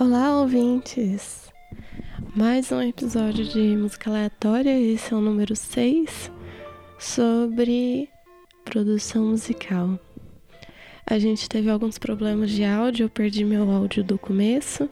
[0.00, 1.52] Olá, ouvintes!
[2.34, 6.32] Mais um episódio de música aleatória, esse é o número 6,
[6.98, 8.08] sobre
[8.64, 10.00] produção musical.
[11.06, 14.88] A gente teve alguns problemas de áudio, eu perdi meu áudio do começo,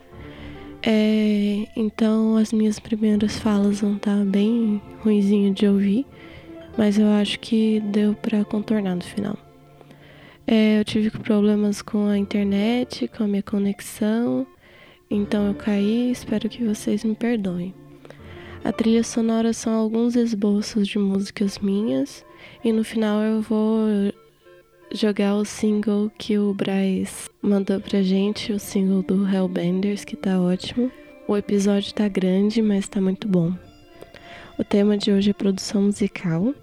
[0.83, 6.05] é, então as minhas primeiras falas vão estar bem ruizinho de ouvir,
[6.77, 9.39] mas eu acho que deu para contornar no final.
[10.47, 14.47] É, eu tive problemas com a internet, com a minha conexão
[15.11, 17.75] então eu caí, espero que vocês me perdoem.
[18.65, 22.25] A trilha sonora são alguns esboços de músicas minhas
[22.63, 24.13] e no final eu vou
[24.93, 30.41] jogar o single que o Bryce mandou pra gente, o single do Hellbenders, que tá
[30.41, 30.91] ótimo.
[31.27, 33.55] O episódio tá grande, mas tá muito bom.
[34.59, 36.55] O tema de hoje é produção musical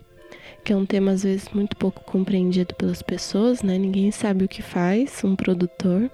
[0.66, 3.78] que é um tema às vezes muito pouco compreendido pelas pessoas, né?
[3.78, 6.10] Ninguém sabe o que faz um produtor.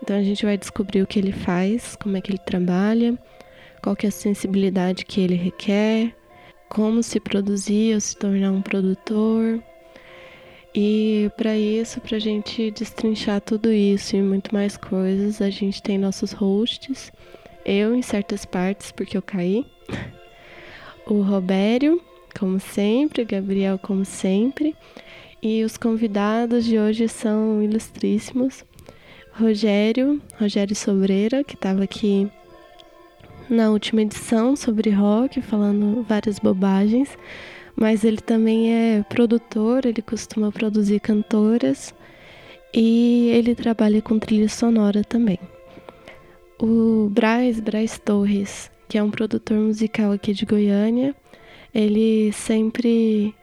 [0.00, 3.18] Então a gente vai descobrir o que ele faz, como é que ele trabalha,
[3.82, 6.14] qual que é a sensibilidade que ele requer,
[6.68, 9.60] como se produzir ou se tornar um produtor.
[10.72, 15.82] E para isso, para a gente destrinchar tudo isso e muito mais coisas, a gente
[15.82, 17.10] tem nossos hosts,
[17.64, 19.66] eu em certas partes porque eu caí,
[21.04, 22.00] o Robério,
[22.38, 24.76] como sempre, Gabriel, como sempre.
[25.42, 28.64] E os convidados de hoje são ilustríssimos.
[29.32, 32.30] Rogério, Rogério Sobreira, que estava aqui
[33.48, 37.16] na última edição sobre rock, falando várias bobagens,
[37.74, 41.94] mas ele também é produtor, ele costuma produzir cantoras
[42.74, 45.38] e ele trabalha com trilha sonora também.
[46.60, 51.14] O Braz, Braz Torres, que é um produtor musical aqui de Goiânia,
[51.74, 53.34] ele sempre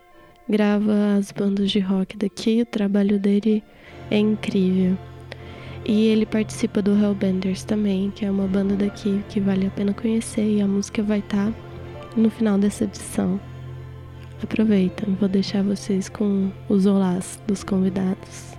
[0.48, 3.64] grava as bandas de rock daqui, o trabalho dele
[4.10, 4.98] é incrível.
[5.86, 9.94] E ele participa do Hellbenders também, que é uma banda daqui que vale a pena
[9.94, 11.58] conhecer e a música vai estar tá
[12.18, 13.40] no final dessa edição.
[14.42, 18.55] Aproveita, vou deixar vocês com os olás dos convidados.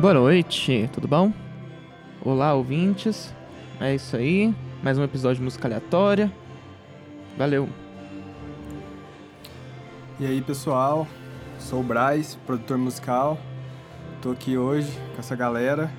[0.00, 1.30] Boa noite, tudo bom?
[2.24, 3.34] Olá, ouvintes.
[3.78, 4.54] É isso aí.
[4.82, 6.32] Mais um episódio de música aleatória.
[7.36, 7.68] Valeu.
[10.18, 11.06] E aí, pessoal?
[11.58, 13.38] Sou o Braz, produtor musical.
[14.22, 15.92] Tô aqui hoje com essa galera.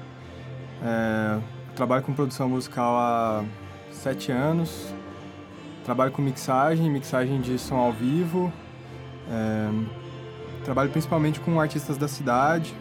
[0.84, 1.40] É,
[1.76, 3.46] trabalho com produção musical há
[3.92, 4.92] sete anos.
[5.86, 8.52] Trabalho com mixagem, mixagem de som ao vivo.
[9.30, 9.70] É,
[10.66, 12.74] trabalho principalmente com artistas da cidade,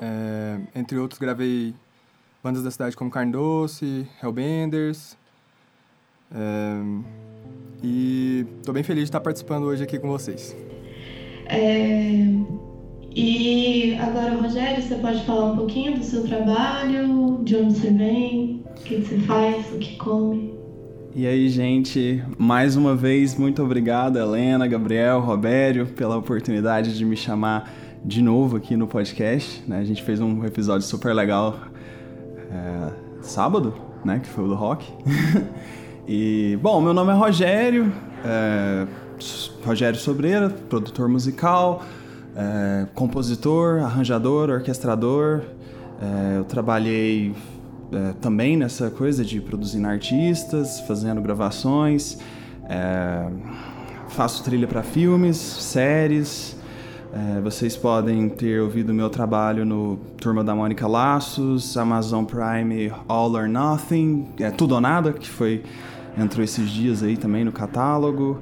[0.00, 1.74] é, entre outros, gravei
[2.42, 5.16] bandas da cidade como Carne Doce, Hellbenders.
[6.34, 6.80] É,
[7.82, 10.56] e estou bem feliz de estar participando hoje aqui com vocês.
[11.46, 12.26] É,
[13.14, 18.62] e agora, Rogério, você pode falar um pouquinho do seu trabalho, de onde você vem,
[18.70, 20.54] o que você faz, o que come?
[21.14, 27.16] E aí, gente, mais uma vez, muito obrigado, Helena, Gabriel, Robério, pela oportunidade de me
[27.16, 27.72] chamar
[28.04, 29.62] de novo aqui no podcast.
[29.66, 29.78] Né?
[29.78, 31.58] A gente fez um episódio super legal
[32.50, 32.92] é,
[33.22, 33.74] sábado,
[34.04, 34.20] né?
[34.20, 34.86] Que foi o do rock.
[36.06, 37.92] e, bom, meu nome é Rogério,
[38.24, 38.86] é,
[39.64, 41.82] Rogério Sobreira, produtor musical,
[42.34, 45.42] é, compositor, arranjador, orquestrador.
[46.00, 47.34] É, eu trabalhei
[47.92, 52.18] é, também nessa coisa de produzir artistas, fazendo gravações,
[52.68, 53.28] é,
[54.08, 56.56] faço trilha para filmes, séries.
[57.16, 63.32] É, vocês podem ter ouvido meu trabalho no Turma da Mônica Laços, Amazon Prime All
[63.32, 65.62] or Nothing, é Tudo ou Nada, que foi
[66.18, 68.38] entrou esses dias aí também no catálogo.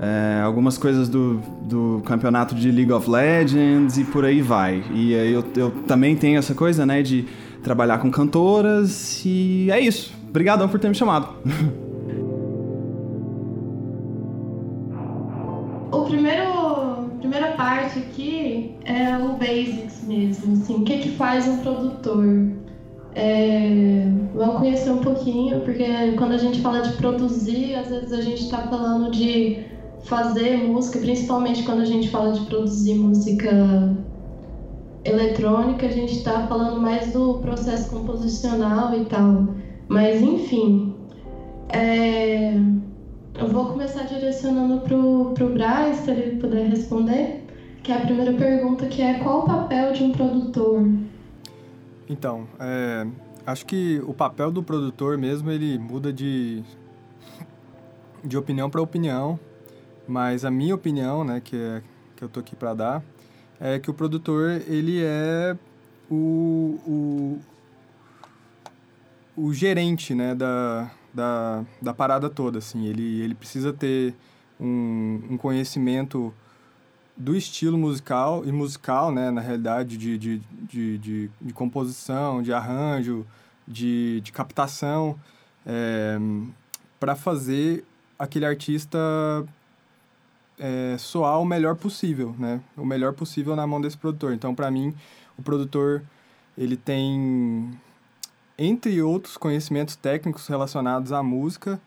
[0.00, 4.82] É, algumas coisas do, do campeonato de League of Legends e por aí vai.
[4.94, 7.26] E eu, eu também tenho essa coisa, né, de
[7.62, 10.14] trabalhar com cantoras e é isso.
[10.30, 11.28] Obrigadão por ter me chamado.
[17.52, 22.48] parte aqui é o basics mesmo, assim, o que que faz um produtor?
[23.14, 28.20] É, vamos conhecer um pouquinho, porque quando a gente fala de produzir, às vezes a
[28.20, 29.64] gente está falando de
[30.04, 33.96] fazer música, principalmente quando a gente fala de produzir música
[35.04, 39.48] eletrônica, a gente está falando mais do processo composicional e tal.
[39.88, 40.94] Mas enfim,
[41.68, 42.54] é,
[43.36, 47.44] eu vou começar direcionando pro, pro Braz, se ele puder responder.
[47.82, 50.88] que é a primeira pergunta, que é qual o papel de um produtor?
[52.08, 53.06] Então, é,
[53.46, 56.62] acho que o papel do produtor mesmo, ele muda de,
[58.24, 59.38] de opinião para opinião,
[60.06, 61.82] mas a minha opinião, né, que, é,
[62.16, 63.02] que eu tô aqui para dar,
[63.60, 65.56] é que o produtor, ele é
[66.10, 67.38] o, o,
[69.36, 72.86] o gerente, né, da, da, da parada toda, assim.
[72.86, 74.14] Ele, ele precisa ter
[74.60, 76.34] um, um conhecimento
[77.16, 82.52] do estilo musical e musical, né, na realidade, de, de, de, de, de composição, de
[82.52, 83.24] arranjo,
[83.66, 85.18] de, de captação,
[85.64, 86.18] é,
[86.98, 87.84] para fazer
[88.18, 88.98] aquele artista
[90.58, 94.32] é, soar o melhor possível, né, o melhor possível na mão desse produtor.
[94.32, 94.92] Então, para mim,
[95.38, 96.02] o produtor
[96.58, 97.70] ele tem,
[98.58, 101.80] entre outros conhecimentos técnicos relacionados à música,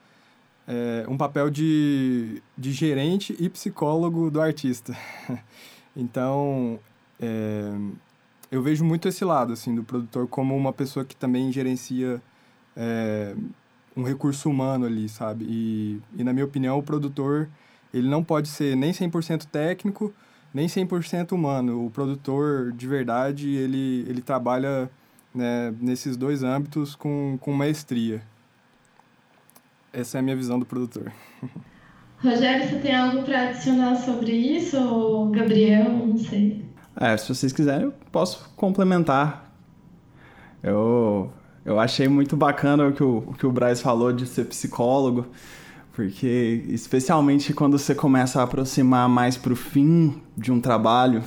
[0.67, 4.95] é, um papel de, de gerente e psicólogo do artista.
[5.95, 6.79] então,
[7.19, 7.71] é,
[8.51, 12.21] eu vejo muito esse lado, assim, do produtor como uma pessoa que também gerencia
[12.75, 13.33] é,
[13.95, 15.45] um recurso humano ali, sabe?
[15.49, 17.49] E, e, na minha opinião, o produtor,
[17.93, 20.13] ele não pode ser nem 100% técnico,
[20.53, 21.85] nem 100% humano.
[21.85, 24.89] O produtor, de verdade, ele, ele trabalha
[25.33, 28.21] né, nesses dois âmbitos com, com maestria.
[29.94, 31.12] Essa é a minha visão do produtor.
[32.24, 34.77] Rogério, você tem algo para adicionar sobre isso?
[34.77, 36.65] Ou Gabriel, não sei.
[37.00, 39.53] É, se vocês quiserem, eu posso complementar.
[40.63, 41.31] Eu,
[41.63, 45.27] eu achei muito bacana o que o, o que o Braz falou de ser psicólogo,
[45.94, 51.24] porque especialmente quando você começa a aproximar mais para o fim de um trabalho,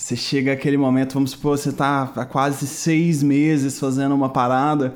[0.00, 4.94] você chega aquele momento, vamos supor, você está há quase seis meses fazendo uma parada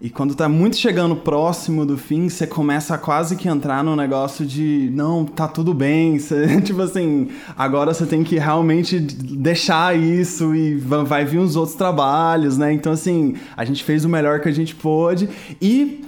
[0.00, 3.94] e quando tá muito chegando próximo do fim, você começa a quase que entrar no
[3.94, 6.18] negócio de não, tá tudo bem.
[6.20, 11.76] Você, tipo assim, agora você tem que realmente deixar isso e vai vir uns outros
[11.76, 12.72] trabalhos, né?
[12.72, 15.28] Então, assim, a gente fez o melhor que a gente pôde
[15.60, 16.04] e.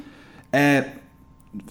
[0.52, 0.97] É,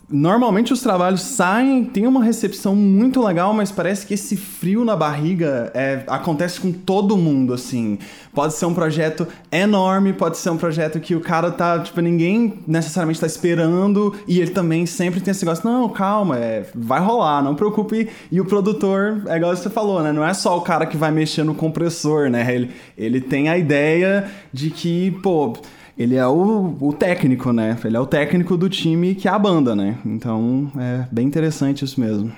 [0.10, 4.96] Normalmente os trabalhos saem, tem uma recepção muito legal, mas parece que esse frio na
[4.96, 8.00] barriga é, acontece com todo mundo, assim.
[8.34, 12.60] Pode ser um projeto enorme, pode ser um projeto que o cara tá, tipo, ninguém
[12.66, 17.44] necessariamente tá esperando, e ele também sempre tem esse negócio, não, calma, é, vai rolar,
[17.44, 18.10] não preocupe.
[18.32, 20.12] E o produtor, é igual você falou, né?
[20.12, 22.52] Não é só o cara que vai mexer no compressor, né?
[22.54, 25.54] Ele, ele tem a ideia de que, pô
[25.98, 27.78] ele é o, o técnico, né?
[27.84, 29.98] Ele é o técnico do time que é a banda, né?
[30.06, 32.32] Então é bem interessante isso mesmo.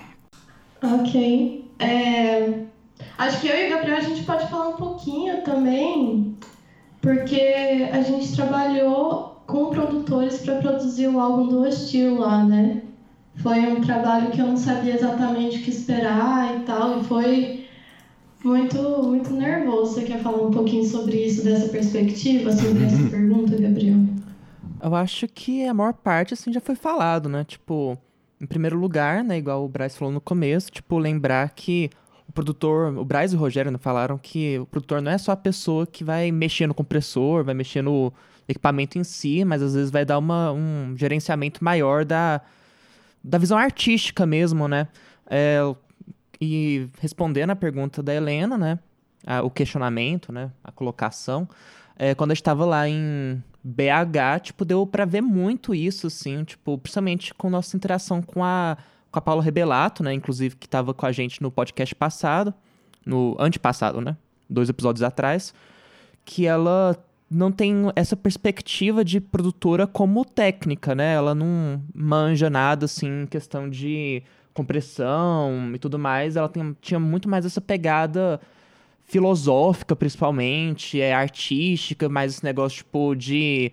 [0.82, 1.66] Ok.
[1.80, 2.64] É...
[3.18, 6.38] Acho que eu e o Gabriel a gente pode falar um pouquinho também,
[7.02, 12.82] porque a gente trabalhou com produtores para produzir o álbum do Hostil lá, né?
[13.38, 17.66] Foi um trabalho que eu não sabia exatamente o que esperar e tal, e foi
[18.44, 19.94] muito, muito nervoso.
[19.94, 23.10] Você quer falar um pouquinho sobre isso, dessa perspectiva, sobre essa uhum.
[23.10, 23.98] pergunta, Gabriel?
[24.82, 27.44] Eu acho que a maior parte, assim, já foi falado, né?
[27.44, 27.98] Tipo,
[28.40, 31.90] em primeiro lugar, né, igual o Bryce falou no começo, tipo, lembrar que
[32.28, 35.34] o produtor, o Bryce e o Rogério né, falaram que o produtor não é só
[35.34, 38.14] a pessoa que vai mexer no compressor, vai mexer no
[38.48, 42.42] equipamento em si, mas às vezes vai dar uma, um gerenciamento maior da,
[43.24, 44.88] da visão artística mesmo, né?
[45.30, 45.60] É,
[46.40, 48.80] e respondendo a pergunta da Helena, né?
[49.26, 50.52] A, o questionamento, né?
[50.64, 51.48] A colocação.
[51.98, 56.44] É, quando a gente tava lá em BH, tipo, deu para ver muito isso, assim,
[56.44, 58.78] tipo, principalmente com nossa interação com a,
[59.12, 60.14] com a Paula Rebelato, né?
[60.14, 62.54] Inclusive, que tava com a gente no podcast passado,
[63.06, 64.16] no antepassado, né?
[64.50, 65.54] Dois episódios atrás,
[66.24, 66.98] que ela
[67.30, 71.14] não tem essa perspectiva de produtora como técnica, né?
[71.14, 77.00] Ela não manja nada, assim, em questão de compressão e tudo mais, ela tem, tinha
[77.00, 78.40] muito mais essa pegada
[79.06, 83.72] filosófica, principalmente, é artística, mais esse negócio, tipo, de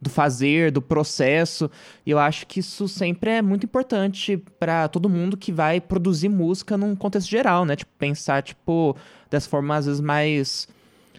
[0.00, 1.70] do fazer, do processo.
[2.06, 6.28] E eu acho que isso sempre é muito importante para todo mundo que vai produzir
[6.28, 7.76] música num contexto geral, né?
[7.76, 8.96] Tipo, pensar, tipo,
[9.28, 10.66] dessa forma, às vezes, mais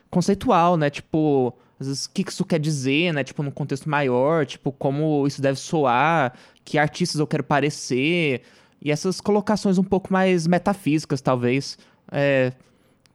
[0.10, 0.90] conceitual, né?
[0.90, 3.24] Tipo, às vezes, o que isso quer dizer, né?
[3.24, 6.34] Tipo, num contexto maior, tipo, como isso deve soar,
[6.66, 8.42] que artistas eu quero parecer,
[8.82, 11.78] e essas colocações um pouco mais metafísicas, talvez,
[12.12, 12.52] é,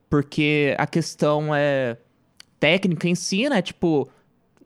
[0.09, 1.97] porque a questão é
[2.61, 3.61] técnica em si, né?
[3.61, 4.09] Tipo,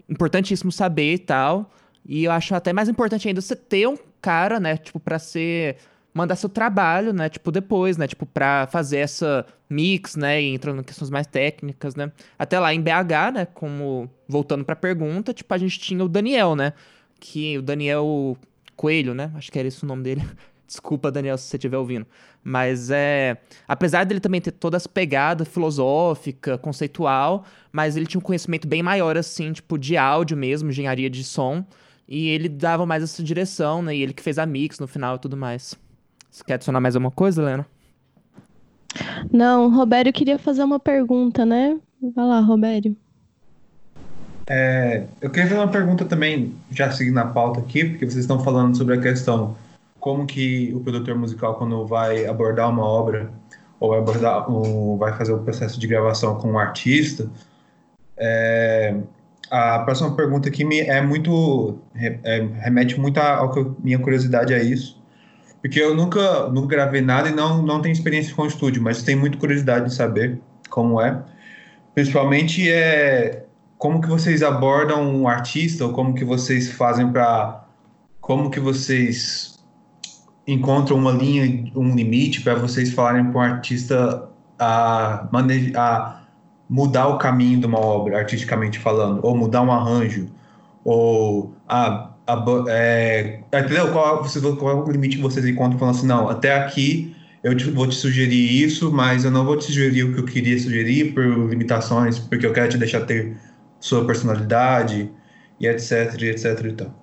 [0.09, 1.71] importantíssimo saber e tal.
[2.05, 4.77] E eu acho até mais importante ainda você ter um cara, né?
[4.77, 5.77] Tipo, pra ser.
[6.13, 7.29] Mandar seu trabalho, né?
[7.29, 8.09] Tipo, depois, né?
[8.09, 10.43] Tipo, pra fazer essa mix, né?
[10.43, 12.11] E entrando em questões mais técnicas, né?
[12.37, 13.47] Até lá em BH, né?
[13.47, 14.11] Como.
[14.29, 16.73] Voltando pra pergunta, tipo, a gente tinha o Daniel, né?
[17.21, 18.37] Que o Daniel
[18.77, 19.31] Coelho, né?
[19.37, 20.23] Acho que era esse o nome dele
[20.71, 22.07] Desculpa, Daniel, se você estiver ouvindo.
[22.45, 23.39] Mas é.
[23.67, 28.81] Apesar dele também ter toda essa pegada filosófica, conceitual, mas ele tinha um conhecimento bem
[28.81, 31.65] maior, assim, tipo, de áudio mesmo, engenharia de som.
[32.07, 33.97] E ele dava mais essa direção, né?
[33.97, 35.75] E ele que fez a mix no final e tudo mais.
[36.31, 37.67] Você quer adicionar mais alguma coisa, Helena?
[39.33, 41.81] Não, Robério queria fazer uma pergunta, né?
[42.15, 42.97] Vai lá, Robério.
[44.47, 48.39] É, eu queria fazer uma pergunta também, já seguindo a pauta aqui, porque vocês estão
[48.39, 49.57] falando sobre a questão
[50.01, 53.31] como que o produtor musical, quando vai abordar uma obra,
[53.79, 57.31] ou vai, abordar, ou vai fazer o processo de gravação com um artista,
[58.17, 58.97] é,
[59.51, 63.21] a próxima pergunta aqui me é muito é, remete muito
[63.53, 65.01] que minha curiosidade é isso.
[65.61, 69.19] Porque eu nunca nunca gravei nada e não não tenho experiência com estúdio mas tenho
[69.19, 71.23] muita curiosidade de saber como é.
[71.95, 73.45] Principalmente é
[73.77, 77.65] como que vocês abordam um artista ou como que vocês fazem para
[78.21, 79.60] como que vocês
[80.53, 84.29] encontram uma linha um limite para vocês falarem para um artista
[84.59, 85.27] a,
[85.77, 86.21] a
[86.69, 90.29] mudar o caminho de uma obra, artisticamente falando, ou mudar um arranjo,
[90.85, 93.93] ou a, a é, entendeu?
[93.93, 94.25] Qual,
[94.57, 97.87] qual é o limite que vocês encontram falando assim, não, até aqui eu te, vou
[97.87, 101.25] te sugerir isso, mas eu não vou te sugerir o que eu queria sugerir por
[101.49, 103.37] limitações, porque eu quero te deixar ter
[103.81, 105.11] sua personalidade
[105.59, 107.00] e etc, etc e tal.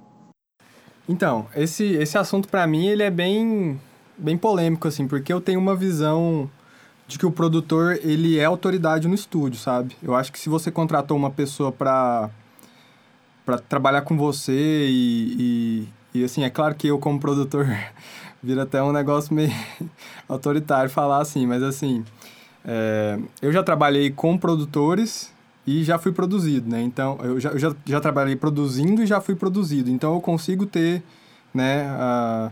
[1.07, 3.79] Então, esse, esse assunto para mim ele é bem
[4.17, 6.49] bem polêmico assim, porque eu tenho uma visão
[7.07, 9.95] de que o produtor ele é autoridade no estúdio, sabe?
[10.03, 12.29] Eu acho que se você contratou uma pessoa para
[13.45, 17.65] para trabalhar com você e, e, e, assim, é claro que eu como produtor
[18.43, 19.53] vira até um negócio meio
[20.27, 22.03] autoritário falar assim, mas assim,
[22.65, 25.31] é, eu já trabalhei com produtores
[25.67, 26.81] e já fui produzido, né?
[26.81, 30.65] Então, eu já, eu já, já trabalhei produzindo e já fui produzido, então eu consigo
[30.65, 31.03] ter,
[31.53, 32.51] né, a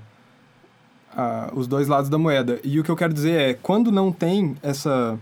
[1.54, 2.60] os dois lados da moeda.
[2.64, 5.18] E o que eu quero dizer é, quando não tem essa,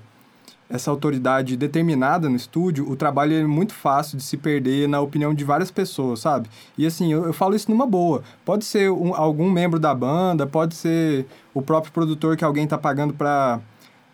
[0.69, 5.33] essa autoridade determinada no estúdio, o trabalho é muito fácil de se perder na opinião
[5.33, 6.49] de várias pessoas, sabe?
[6.77, 8.23] E assim, eu, eu falo isso numa boa.
[8.43, 12.77] Pode ser um, algum membro da banda, pode ser o próprio produtor que alguém está
[12.77, 13.59] pagando para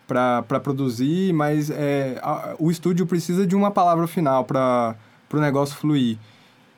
[0.10, 4.96] para produzir, mas é, a, o estúdio precisa de uma palavra final para
[5.32, 6.18] o negócio fluir.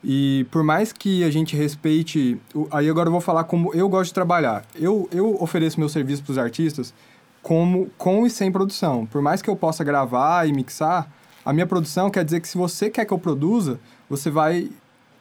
[0.04, 2.40] E por mais que a gente respeite.
[2.72, 4.66] Aí agora eu vou falar como eu gosto de trabalhar.
[4.76, 6.94] Eu, eu ofereço meu serviço para os artistas
[7.42, 9.06] como com e sem produção.
[9.06, 11.08] Por mais que eu possa gravar e mixar,
[11.46, 14.70] a minha produção quer dizer que se você quer que eu produza, você vai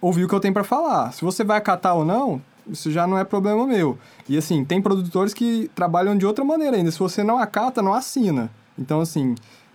[0.01, 1.13] ouvir o que eu tenho para falar.
[1.13, 3.99] Se você vai acatar ou não, isso já não é problema meu.
[4.29, 6.91] E assim, tem produtores que trabalham de outra maneira ainda.
[6.91, 8.51] Se você não acata, não assina.
[8.79, 9.35] Então, assim,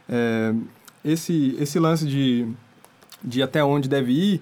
[0.10, 0.54] é,
[1.04, 2.48] esse, esse lance de,
[3.24, 4.42] de até onde deve ir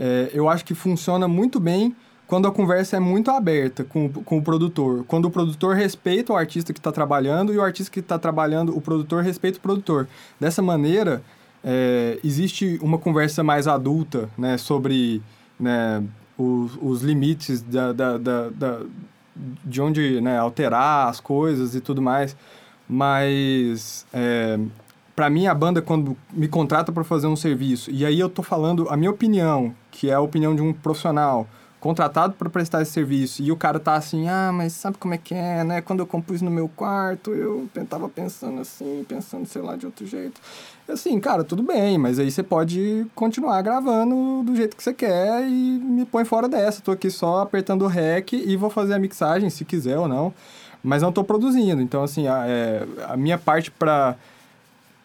[0.00, 1.94] é, eu acho que funciona muito bem
[2.26, 5.04] quando a conversa é muito aberta com, com o produtor.
[5.06, 8.74] Quando o produtor respeita o artista que está trabalhando e o artista que está trabalhando,
[8.74, 10.08] o produtor respeita o produtor.
[10.38, 11.22] Dessa maneira,
[11.62, 15.20] é, existe uma conversa mais adulta né, sobre
[15.58, 16.02] né,
[16.40, 18.80] os, os limites da, da, da, da
[19.64, 22.36] de onde né, alterar as coisas e tudo mais.
[22.88, 24.58] Mas é,
[25.14, 28.42] para mim a banda quando me contrata para fazer um serviço e aí eu tô
[28.42, 31.46] falando a minha opinião que é a opinião de um profissional
[31.80, 33.42] contratado para prestar esse serviço.
[33.42, 35.80] E o cara tá assim ah mas sabe como é que é né?
[35.80, 40.06] Quando eu compus no meu quarto eu tava pensando assim pensando sei lá de outro
[40.06, 40.40] jeito.
[40.88, 45.48] Assim cara tudo bem mas aí você pode continuar gravando do jeito que você quer
[45.48, 46.82] e me põe fora dessa.
[46.82, 50.32] Tô aqui só apertando o rec e vou fazer a mixagem se quiser ou não.
[50.82, 51.80] Mas não tô produzindo.
[51.80, 54.16] Então assim a, é, a minha parte para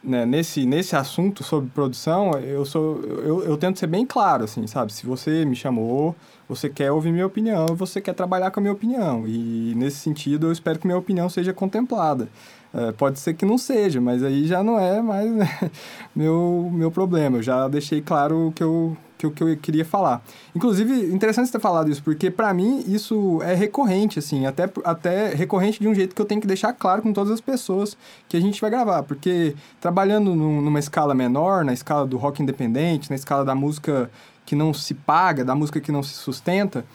[0.05, 4.65] né, nesse, nesse assunto sobre produção, eu, sou, eu, eu tento ser bem claro, assim,
[4.67, 4.93] sabe?
[4.93, 6.15] Se você me chamou,
[6.47, 9.27] você quer ouvir minha opinião, você quer trabalhar com a minha opinião.
[9.27, 12.29] E nesse sentido, eu espero que minha opinião seja contemplada.
[12.73, 15.71] É, pode ser que não seja, mas aí já não é mais né,
[16.15, 17.37] meu, meu problema.
[17.37, 20.23] Eu já deixei claro que eu, que, que eu queria falar.
[20.55, 25.33] Inclusive, interessante você ter falado isso, porque para mim isso é recorrente, assim, até, até
[25.33, 28.35] recorrente de um jeito que eu tenho que deixar claro com todas as pessoas que
[28.35, 33.15] a gente vai gravar, porque trabalhando numa escala menor, na escala do rock independente, na
[33.15, 34.09] escala da música
[34.45, 36.85] que não se paga, da música que não se sustenta,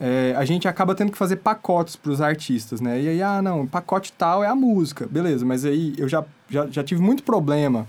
[0.00, 3.00] é, a gente acaba tendo que fazer pacotes para os artistas, né?
[3.00, 6.66] E aí, ah, não, pacote tal é a música, beleza, mas aí eu já, já,
[6.68, 7.86] já tive muito problema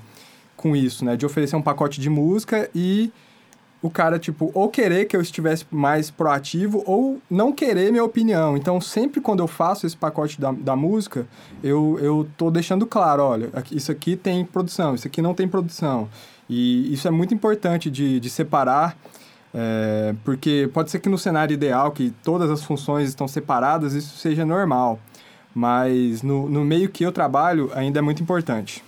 [0.58, 1.16] com isso, né?
[1.16, 3.12] De oferecer um pacote de música e
[3.82, 8.58] o cara, tipo, ou querer que eu estivesse mais proativo ou não querer minha opinião.
[8.58, 11.26] Então, sempre quando eu faço esse pacote da, da música,
[11.64, 16.10] eu, eu tô deixando claro, olha, isso aqui tem produção, isso aqui não tem produção.
[16.50, 18.98] E isso é muito importante de, de separar
[19.52, 24.16] É, porque pode ser que no cenário ideal, que todas as funções estão separadas, isso
[24.18, 25.00] seja normal.
[25.56, 28.84] Mas no, no meio que eu trabalho, ainda é muito importante.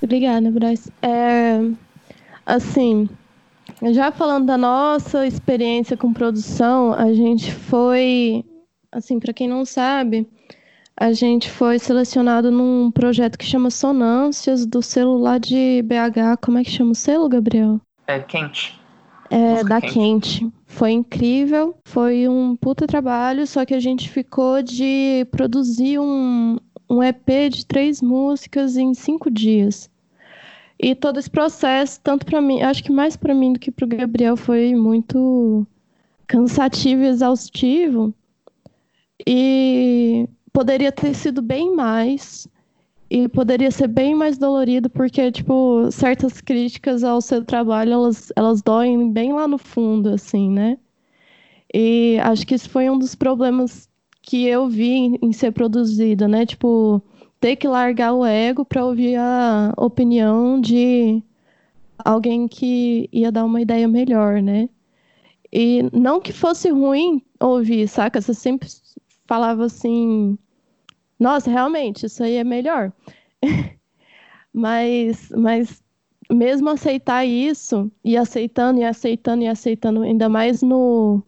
[0.00, 0.92] Obrigada, Bryce.
[1.02, 1.58] É,
[2.46, 3.08] assim,
[3.82, 8.44] já falando da nossa experiência com produção, a gente foi,
[8.92, 10.26] assim, para quem não sabe,
[10.96, 14.80] a gente foi selecionado num projeto que chama Sonâncias, do
[15.18, 16.38] lá de BH.
[16.40, 17.80] Como é que chama o selo, Gabriel?
[18.06, 18.78] É quente.
[19.28, 20.40] É, da quente.
[20.40, 20.52] quente.
[20.66, 27.02] Foi incrível, foi um puta trabalho, só que a gente ficou de produzir um, um
[27.02, 29.90] EP de três músicas em cinco dias.
[30.84, 33.86] E todo esse processo, tanto para mim, acho que mais para mim do que para
[33.86, 35.66] o Gabriel, foi muito
[36.26, 38.12] cansativo e exaustivo.
[39.26, 42.46] E poderia ter sido bem mais.
[43.08, 48.60] E poderia ser bem mais dolorido, porque, tipo, certas críticas ao seu trabalho, elas, elas
[48.60, 50.76] doem bem lá no fundo, assim, né?
[51.72, 53.88] E acho que isso foi um dos problemas
[54.20, 56.44] que eu vi em, em ser produzido, né?
[56.44, 57.02] Tipo,
[57.44, 61.22] ter que largar o ego para ouvir a opinião de
[61.98, 64.66] alguém que ia dar uma ideia melhor, né?
[65.52, 68.18] E não que fosse ruim ouvir, saca?
[68.18, 68.66] Você sempre
[69.26, 70.38] falava assim:
[71.20, 72.90] nossa, realmente, isso aí é melhor.
[74.50, 75.82] mas, mas
[76.32, 81.22] mesmo aceitar isso, e aceitando, e aceitando, e aceitando, ainda mais no,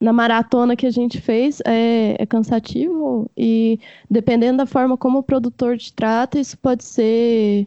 [0.00, 5.22] na maratona que a gente fez é, é, cansativo e dependendo da forma como o
[5.22, 7.66] produtor te trata, isso pode ser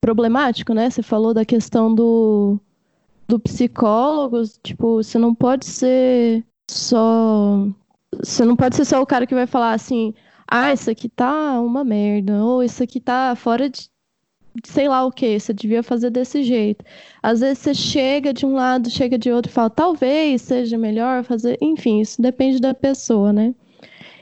[0.00, 0.90] problemático, né?
[0.90, 2.60] Você falou da questão do,
[3.26, 7.66] do psicólogo, tipo, você não pode ser só.
[8.22, 10.14] Você não pode ser só o cara que vai falar assim,
[10.46, 13.90] ah, isso aqui tá uma merda, ou isso aqui tá fora de,
[14.62, 16.84] sei lá o que, você devia fazer desse jeito.
[17.22, 21.24] Às vezes você chega de um lado, chega de outro e fala, talvez seja melhor
[21.24, 21.58] fazer.
[21.60, 23.54] Enfim, isso depende da pessoa, né?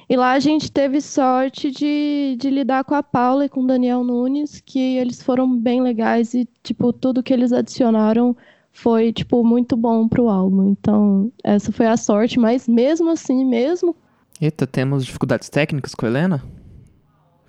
[0.09, 3.67] E lá a gente teve sorte de, de lidar com a Paula e com o
[3.67, 8.37] Daniel Nunes, que eles foram bem legais e, tipo, tudo que eles adicionaram
[8.73, 10.71] foi, tipo, muito bom pro álbum.
[10.71, 13.95] Então, essa foi a sorte, mas mesmo assim, mesmo.
[14.41, 16.43] Eita, temos dificuldades técnicas com a Helena?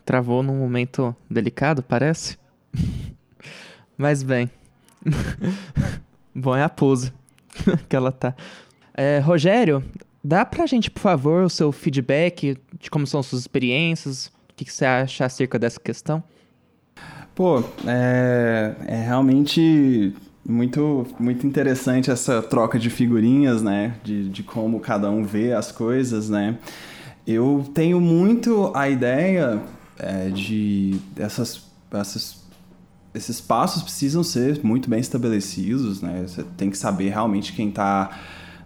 [0.05, 2.37] Travou num momento delicado, parece?
[3.97, 4.49] Mas bem.
[6.35, 7.13] Bom é a pose
[7.87, 8.35] que ela tá.
[8.93, 9.83] É, Rogério,
[10.23, 14.65] dá pra gente, por favor, o seu feedback de como são suas experiências, o que,
[14.65, 16.23] que você acha acerca dessa questão?
[17.35, 20.13] Pô, é, é realmente
[20.47, 23.95] muito, muito interessante essa troca de figurinhas, né?
[24.03, 26.57] De, de como cada um vê as coisas, né?
[27.25, 29.61] Eu tenho muito a ideia
[29.97, 32.42] é, de essas, essas
[33.13, 36.23] esses passos precisam ser muito bem estabelecidos, né?
[36.27, 38.09] Você tem que saber realmente quem está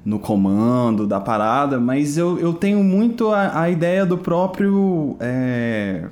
[0.06, 6.06] no comando da parada, mas eu, eu tenho muito a, a ideia do próprio é,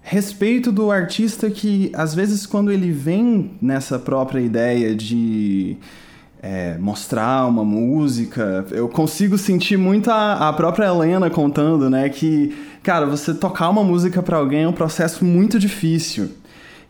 [0.00, 5.76] respeito do artista que, às vezes, quando ele vem nessa própria ideia de
[6.42, 12.08] é, mostrar uma música, eu consigo sentir muito a, a própria Helena contando, né?
[12.08, 16.30] Que, cara, você tocar uma música para alguém é um processo muito difícil.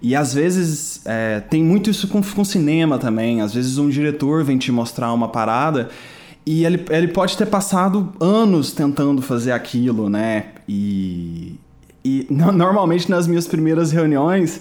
[0.02, 3.40] E às vezes é, tem muito isso com, com cinema também.
[3.40, 5.88] Às vezes um diretor vem te mostrar uma parada
[6.44, 10.46] e ele, ele pode ter passado anos tentando fazer aquilo, né?
[10.68, 11.54] E,
[12.04, 14.60] e normalmente nas minhas primeiras reuniões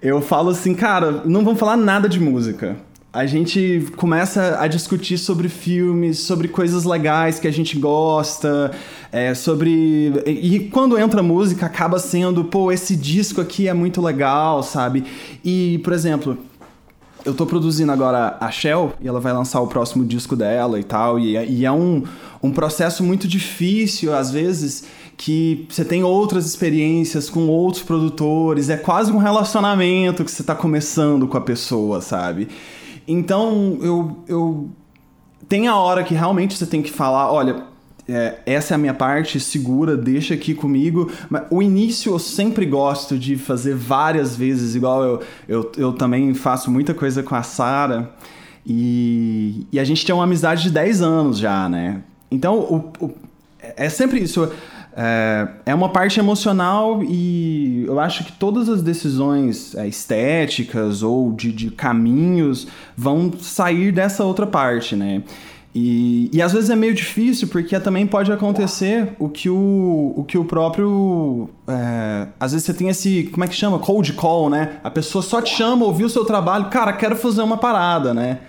[0.00, 2.76] eu falo assim, cara, não vamos falar nada de música
[3.12, 8.70] a gente começa a discutir sobre filmes, sobre coisas legais que a gente gosta,
[9.10, 10.12] é, sobre.
[10.26, 15.04] E quando entra música, acaba sendo, pô, esse disco aqui é muito legal, sabe?
[15.42, 16.36] E, por exemplo,
[17.24, 20.84] eu tô produzindo agora a Shell e ela vai lançar o próximo disco dela e
[20.84, 21.18] tal.
[21.18, 22.04] E, e é um,
[22.42, 24.84] um processo muito difícil, às vezes,
[25.16, 28.68] que você tem outras experiências com outros produtores.
[28.68, 32.48] É quase um relacionamento que você tá começando com a pessoa, sabe?
[33.08, 34.68] Então, eu, eu.
[35.48, 37.64] Tem a hora que realmente você tem que falar: olha,
[38.06, 41.10] é, essa é a minha parte, segura, deixa aqui comigo.
[41.30, 46.34] Mas o início eu sempre gosto de fazer várias vezes, igual eu, eu, eu também
[46.34, 48.14] faço muita coisa com a Sara.
[48.66, 52.02] E, e a gente tem uma amizade de 10 anos já, né?
[52.30, 53.14] Então, o, o,
[53.76, 54.50] é sempre isso.
[55.00, 61.32] É, é uma parte emocional e eu acho que todas as decisões é, estéticas ou
[61.32, 65.22] de, de caminhos vão sair dessa outra parte, né?
[65.72, 70.24] E, e às vezes é meio difícil porque também pode acontecer o que o, o,
[70.26, 71.48] que o próprio.
[71.68, 73.30] É, às vezes você tem esse.
[73.30, 73.78] Como é que chama?
[73.78, 74.80] Cold call, né?
[74.82, 78.40] A pessoa só te chama, ouviu o seu trabalho, cara, quero fazer uma parada, né?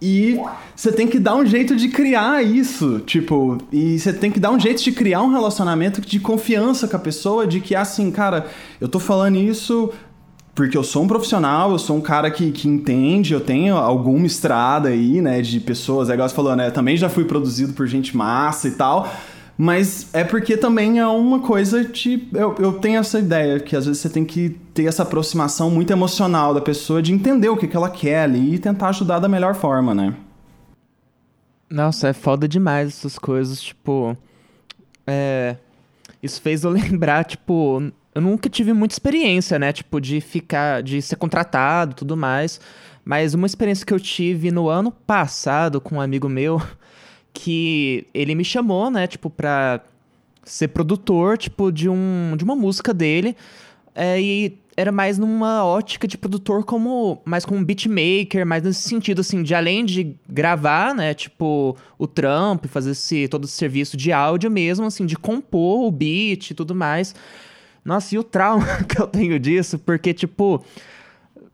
[0.00, 0.38] E
[0.76, 4.52] você tem que dar um jeito de criar isso, tipo, e você tem que dar
[4.52, 8.46] um jeito de criar um relacionamento de confiança com a pessoa, de que assim, cara,
[8.80, 9.92] eu tô falando isso
[10.54, 14.26] porque eu sou um profissional, eu sou um cara que, que entende, eu tenho alguma
[14.26, 17.86] estrada aí, né, de pessoas, é igual você falou, né, também já fui produzido por
[17.86, 19.08] gente massa e tal,
[19.60, 22.28] mas é porque também é uma coisa de.
[22.32, 25.92] Eu, eu tenho essa ideia que às vezes você tem que ter essa aproximação muito
[25.92, 29.28] emocional da pessoa, de entender o que, que ela quer ali e tentar ajudar da
[29.28, 30.14] melhor forma, né?
[31.68, 34.16] Nossa, é foda demais essas coisas, tipo.
[35.04, 35.56] É.
[36.22, 37.82] Isso fez eu lembrar, tipo,
[38.14, 39.72] eu nunca tive muita experiência, né?
[39.72, 42.60] Tipo, de ficar, de ser contratado tudo mais.
[43.04, 46.62] Mas uma experiência que eu tive no ano passado com um amigo meu,
[47.32, 49.80] que ele me chamou, né, tipo, pra
[50.44, 53.36] ser produtor, tipo, de, um, de uma música dele.
[53.94, 58.82] É, e era mais numa ótica de produtor como mais como um beatmaker, mais nesse
[58.88, 63.54] sentido assim, de além de gravar, né, tipo o trampo e fazer esse todo esse
[63.54, 67.12] serviço de áudio mesmo, assim, de compor o beat e tudo mais.
[67.84, 70.62] Nossa, e o trauma que eu tenho disso, porque, tipo,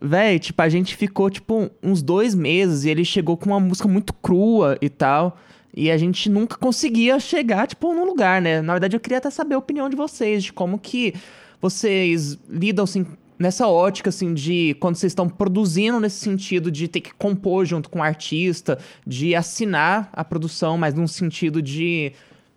[0.01, 3.89] véi, tipo, a gente ficou, tipo, uns dois meses e ele chegou com uma música
[3.89, 5.39] muito crua e tal.
[5.77, 8.63] E a gente nunca conseguia chegar, tipo, num lugar, né?
[8.63, 11.15] Na verdade, eu queria até saber a opinião de vocês, de como que
[11.61, 13.05] vocês lidam, assim,
[13.37, 17.91] nessa ótica, assim, de quando vocês estão produzindo nesse sentido de ter que compor junto
[17.91, 22.13] com o artista, de assinar a produção, mas num sentido de,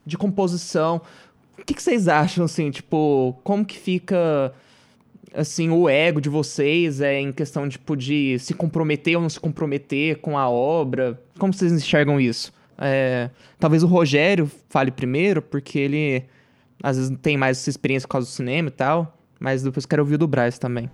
[0.06, 1.02] de composição.
[1.58, 4.54] O que, que vocês acham, assim, tipo, como que fica,
[5.34, 9.40] assim, o ego de vocês é, em questão, tipo, de se comprometer ou não se
[9.40, 11.20] comprometer com a obra?
[11.40, 12.56] Como vocês enxergam isso?
[12.78, 16.26] É, talvez o Rogério fale primeiro, porque ele
[16.82, 20.04] às vezes tem mais essa experiência por causa do cinema e tal, mas depois quero
[20.04, 20.90] ouvir do Braz também.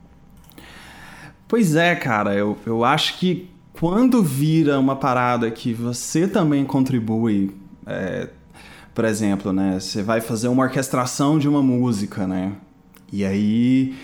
[1.47, 7.51] Pois é, cara, eu, eu acho que quando vira uma parada que você também contribui,
[7.85, 8.29] é,
[8.93, 9.79] por exemplo, né?
[9.79, 12.53] Você vai fazer uma orquestração de uma música, né?
[13.11, 13.95] E aí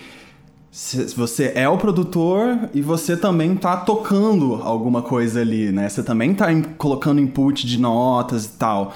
[0.72, 5.88] você é o produtor e você também tá tocando alguma coisa ali, né?
[5.88, 6.46] Você também tá
[6.78, 8.94] colocando input de notas e tal.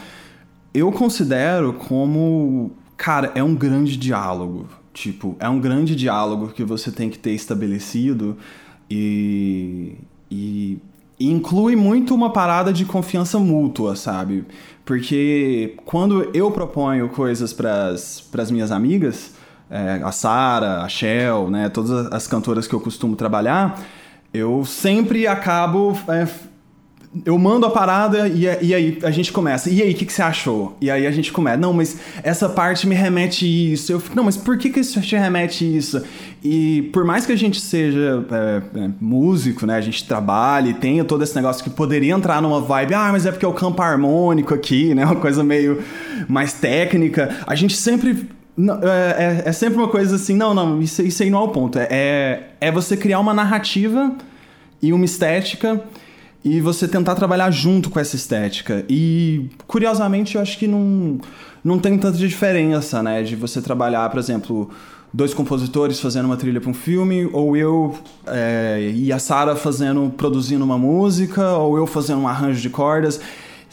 [0.72, 4.68] Eu considero como, cara, é um grande diálogo.
[4.92, 8.36] Tipo, é um grande diálogo que você tem que ter estabelecido
[8.88, 9.96] e,
[10.30, 10.78] e,
[11.18, 14.44] inclui muito uma parada de confiança mútua, sabe?
[14.84, 19.33] Porque quando eu proponho coisas para as minhas amigas,
[19.70, 23.80] é, a Sara, a Shell, né, todas as cantoras que eu costumo trabalhar,
[24.32, 25.96] eu sempre acabo.
[26.08, 26.26] É,
[27.24, 29.70] eu mando a parada e, e, aí a gente começa.
[29.70, 30.76] E aí, o que, que, você achou?
[30.80, 31.56] E aí a gente começa.
[31.56, 33.92] Não, mas essa parte me remete isso.
[33.92, 36.02] Eu fico, não, mas por que, que isso te remete isso?
[36.42, 39.76] E por mais que a gente seja é, é, músico, né?
[39.76, 43.30] A gente trabalhe, tenha todo esse negócio que poderia entrar numa vibe, ah, mas é
[43.30, 45.04] porque é o campo harmônico aqui, né?
[45.04, 45.84] Uma coisa meio
[46.28, 47.36] mais técnica.
[47.46, 51.22] A gente sempre não, é, é, é, sempre uma coisa assim, não, não, isso, isso
[51.22, 51.78] aí não é o ponto.
[51.78, 54.12] É, é, é você criar uma narrativa
[54.80, 55.82] e uma estética
[56.44, 58.84] e você tentar trabalhar junto com essa estética.
[58.88, 61.18] E, curiosamente, eu acho que não,
[61.64, 63.22] não tem tanta diferença, né?
[63.22, 64.70] De você trabalhar, por exemplo,
[65.12, 70.12] dois compositores fazendo uma trilha para um filme, ou eu é, e a Sara fazendo,
[70.16, 73.20] produzindo uma música, ou eu fazendo um arranjo de cordas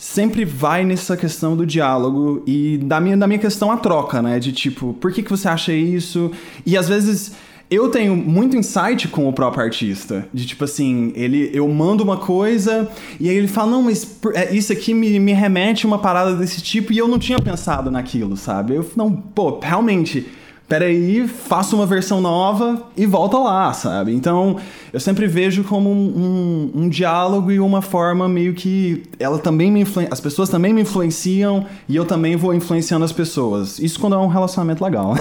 [0.02, 4.40] sempre vai nessa questão do diálogo e da minha, da minha questão a troca, né?
[4.40, 6.32] De tipo, por que, que você acha isso?
[6.66, 7.34] E às vezes
[7.70, 10.28] eu tenho muito insight com o próprio artista.
[10.34, 14.52] De tipo assim, ele, eu mando uma coisa e aí ele fala, não, mas é,
[14.56, 17.92] isso aqui me, me remete a uma parada desse tipo e eu não tinha pensado
[17.92, 18.74] naquilo, sabe?
[18.74, 20.26] Eu não, pô, realmente
[20.72, 24.16] peraí, faça uma versão nova e volta lá, sabe?
[24.16, 24.58] Então,
[24.94, 29.70] eu sempre vejo como um, um, um diálogo e uma forma meio que ela também
[29.70, 33.80] me as pessoas também me influenciam e eu também vou influenciando as pessoas.
[33.80, 35.14] Isso quando é um relacionamento legal.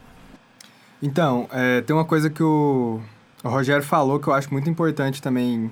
[1.02, 3.02] então, é, tem uma coisa que o,
[3.44, 5.70] o, Rogério falou que eu acho muito importante também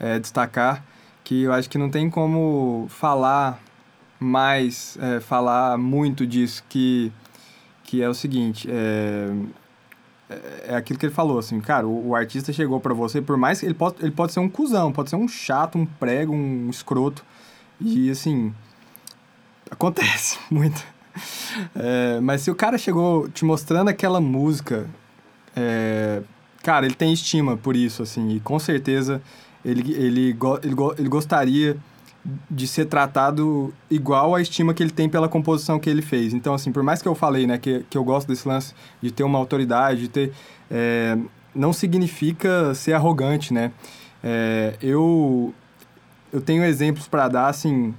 [0.00, 0.84] é, destacar,
[1.22, 3.60] que eu acho que não tem como falar
[4.18, 7.12] mais, é, falar muito disso, que
[7.86, 9.32] que é o seguinte, é,
[10.28, 13.36] é, é aquilo que ele falou, assim, cara, o, o artista chegou para você, por
[13.36, 16.34] mais que ele pode, ele pode ser um cuzão, pode ser um chato, um prego,
[16.34, 17.24] um escroto,
[17.80, 18.52] e assim,
[19.70, 20.82] acontece muito.
[21.74, 24.86] É, mas se o cara chegou te mostrando aquela música,
[25.54, 26.22] é,
[26.62, 29.22] cara, ele tem estima por isso, assim, e com certeza
[29.64, 31.76] ele, ele, ele, ele gostaria
[32.50, 36.34] de ser tratado igual à estima que ele tem pela composição que ele fez.
[36.34, 39.10] Então, assim, por mais que eu falei, né, que, que eu gosto desse lance de
[39.10, 40.32] ter uma autoridade, de ter...
[40.70, 41.16] É,
[41.54, 43.72] não significa ser arrogante, né?
[44.22, 45.54] É, eu,
[46.32, 47.94] eu tenho exemplos para dar, assim,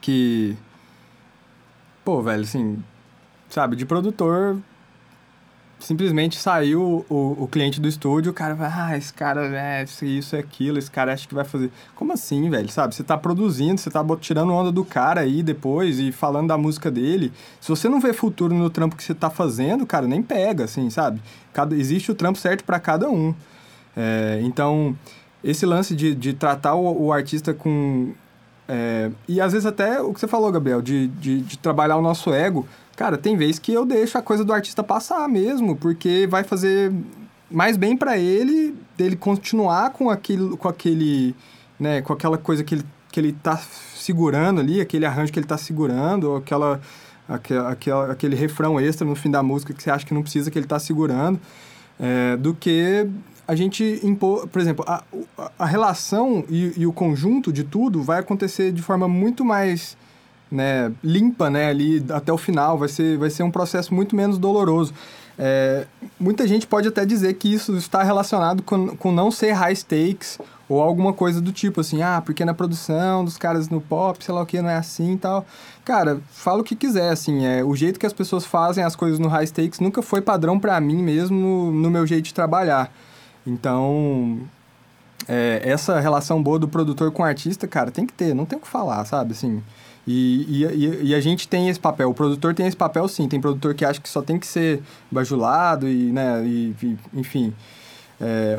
[0.00, 0.56] que.
[2.04, 2.82] Pô, velho, assim.
[3.48, 4.58] Sabe, de produtor
[5.78, 10.34] simplesmente saiu o, o cliente do estúdio, o cara vai, ah, esse cara é isso,
[10.34, 11.70] é aquilo, esse cara acha que vai fazer.
[11.94, 12.68] Como assim, velho?
[12.68, 12.94] Sabe?
[12.94, 16.90] Você tá produzindo, você tá tirando onda do cara aí depois e falando da música
[16.90, 17.32] dele.
[17.60, 20.90] Se você não vê futuro no trampo que você tá fazendo, cara, nem pega, assim,
[20.90, 21.20] sabe?
[21.52, 23.34] Cada, existe o trampo certo para cada um.
[23.96, 24.96] É, então,
[25.42, 28.12] esse lance de, de tratar o, o artista com.
[28.68, 32.02] É, e às vezes até o que você falou, Gabriel, de, de, de trabalhar o
[32.02, 32.66] nosso ego
[32.98, 36.92] Cara, tem vez que eu deixo a coisa do artista passar mesmo, porque vai fazer
[37.48, 41.32] mais bem para ele, dele continuar com aquele, com aquele,
[41.78, 43.56] né, com aquela coisa que ele, que ele tá
[43.94, 46.80] segurando ali, aquele arranjo que ele tá segurando, ou aquela,
[47.28, 50.50] aquela, aquela, aquele refrão extra no fim da música que você acha que não precisa
[50.50, 51.38] que ele tá segurando,
[52.00, 53.08] é, do que
[53.46, 55.04] a gente impor, por exemplo, a,
[55.56, 59.96] a relação e, e o conjunto de tudo vai acontecer de forma muito mais
[60.50, 64.38] né, limpa né, ali até o final, vai ser, vai ser um processo muito menos
[64.38, 64.92] doloroso.
[65.38, 65.86] É,
[66.18, 70.38] muita gente pode até dizer que isso está relacionado com, com não ser high stakes
[70.68, 74.34] ou alguma coisa do tipo assim, ah, porque na produção dos caras no pop, sei
[74.34, 75.46] lá o que, não é assim e tal.
[75.84, 79.18] Cara, fala o que quiser, assim, é, o jeito que as pessoas fazem as coisas
[79.18, 82.92] no high stakes nunca foi padrão para mim mesmo no, no meu jeito de trabalhar.
[83.46, 84.40] Então,
[85.28, 88.58] é, essa relação boa do produtor com o artista, cara, tem que ter, não tem
[88.58, 89.62] o que falar, sabe, assim...
[90.10, 93.38] E, e, e, a gente tem esse papel, o produtor tem esse papel sim, tem
[93.38, 97.52] produtor que acha que só tem que ser bajulado e, né, e, e enfim.
[98.18, 98.58] É,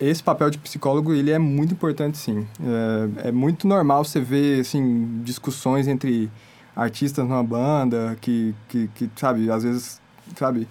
[0.00, 2.44] esse papel de psicólogo, ele é muito importante sim.
[2.60, 6.28] É, é, muito normal você ver, assim, discussões entre
[6.74, 10.00] artistas numa banda que, que, que sabe, às vezes,
[10.36, 10.66] sabe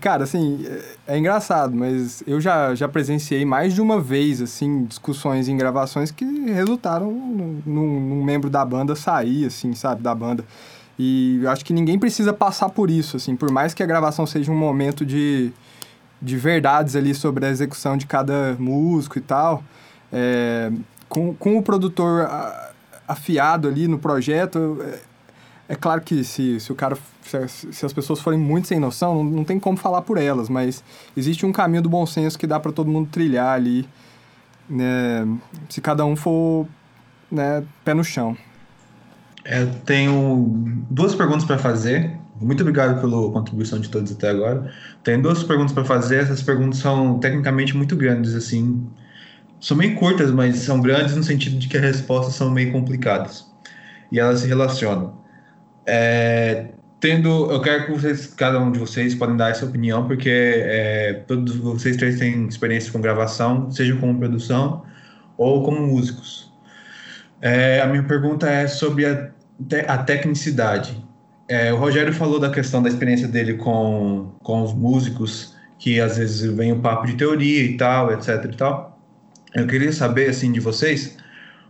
[0.00, 0.64] Cara, assim,
[1.06, 5.56] é, é engraçado, mas eu já, já presenciei mais de uma vez, assim, discussões em
[5.56, 10.44] gravações que resultaram num, num membro da banda sair, assim, sabe, da banda.
[10.98, 14.26] E eu acho que ninguém precisa passar por isso, assim, por mais que a gravação
[14.26, 15.52] seja um momento de,
[16.20, 19.62] de verdades ali sobre a execução de cada músico e tal,
[20.12, 20.72] é,
[21.08, 22.28] com, com o produtor
[23.06, 24.98] afiado ali no projeto, é,
[25.70, 26.96] é claro que se, se o cara.
[27.28, 30.48] Se, se as pessoas forem muito sem noção, não, não tem como falar por elas,
[30.48, 30.82] mas
[31.16, 33.86] existe um caminho do bom senso que dá para todo mundo trilhar ali,
[34.68, 35.26] né?
[35.68, 36.66] Se cada um for
[37.30, 38.36] né, pé no chão.
[39.44, 42.18] É, eu tenho duas perguntas para fazer.
[42.40, 44.72] Muito obrigado pela contribuição de todos até agora.
[45.02, 46.22] Tenho duas perguntas para fazer.
[46.22, 48.86] Essas perguntas são tecnicamente muito grandes, assim.
[49.60, 53.46] São meio curtas, mas são grandes no sentido de que as respostas são meio complicadas.
[54.12, 55.18] E elas se relacionam.
[55.84, 56.68] É,
[57.00, 61.24] tendo, eu quero que vocês, cada um de vocês, podem dar essa opinião, porque é,
[61.26, 64.84] todos vocês três têm experiência com gravação, seja como produção
[65.36, 66.52] ou como músicos.
[67.40, 69.30] É, a minha pergunta é sobre a,
[69.86, 71.04] a tecnicidade.
[71.48, 76.18] É, o Rogério falou da questão da experiência dele com, com os músicos, que às
[76.18, 79.00] vezes vem um papo de teoria e tal, etc e tal.
[79.54, 81.16] Eu queria saber, assim, de vocês,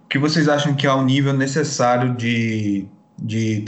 [0.04, 2.88] o que vocês acham que é o nível necessário de
[3.18, 3.61] de,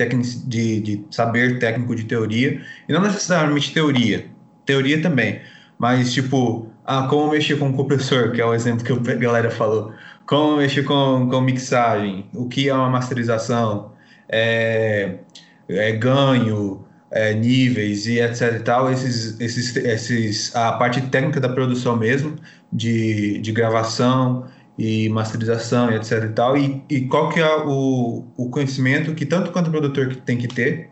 [0.46, 4.26] de, de saber técnico de teoria, e não necessariamente teoria,
[4.64, 5.40] teoria também,
[5.78, 9.50] mas tipo, ah, como mexer com o compressor, que é o exemplo que a galera
[9.50, 9.92] falou,
[10.26, 13.92] como mexer com, com mixagem, o que é uma masterização,
[14.28, 15.16] é,
[15.68, 21.48] é ganho, é, níveis e etc e tal, esses, esses, esses, a parte técnica da
[21.48, 22.36] produção mesmo,
[22.72, 24.46] de, de gravação,
[24.80, 29.26] e masterização e etc e tal, e, e qual que é o, o conhecimento que
[29.26, 30.88] tanto quanto o produtor tem que ter,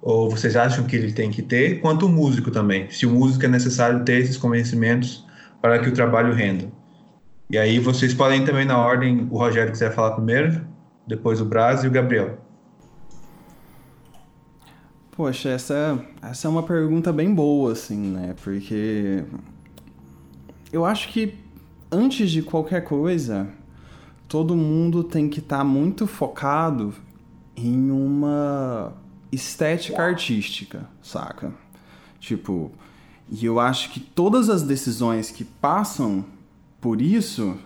[0.00, 3.44] ou vocês acham que ele tem que ter, quanto o músico também, se o músico
[3.44, 5.26] é necessário ter esses conhecimentos
[5.60, 6.70] para que o trabalho renda.
[7.50, 10.64] E aí vocês podem também na ordem, o Rogério quiser falar primeiro,
[11.04, 12.38] depois o Braz e o Gabriel.
[15.10, 18.36] Poxa, essa, essa é uma pergunta bem boa, assim, né?
[18.44, 19.24] Porque
[20.72, 21.47] eu acho que
[21.90, 23.48] antes de qualquer coisa,
[24.26, 26.94] todo mundo tem que estar tá muito focado
[27.56, 28.92] em uma
[29.32, 31.52] estética artística, saca?
[32.20, 32.70] Tipo,
[33.30, 36.24] e eu acho que todas as decisões que passam
[36.80, 37.56] por isso,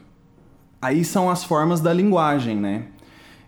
[0.81, 2.87] aí são as formas da linguagem, né?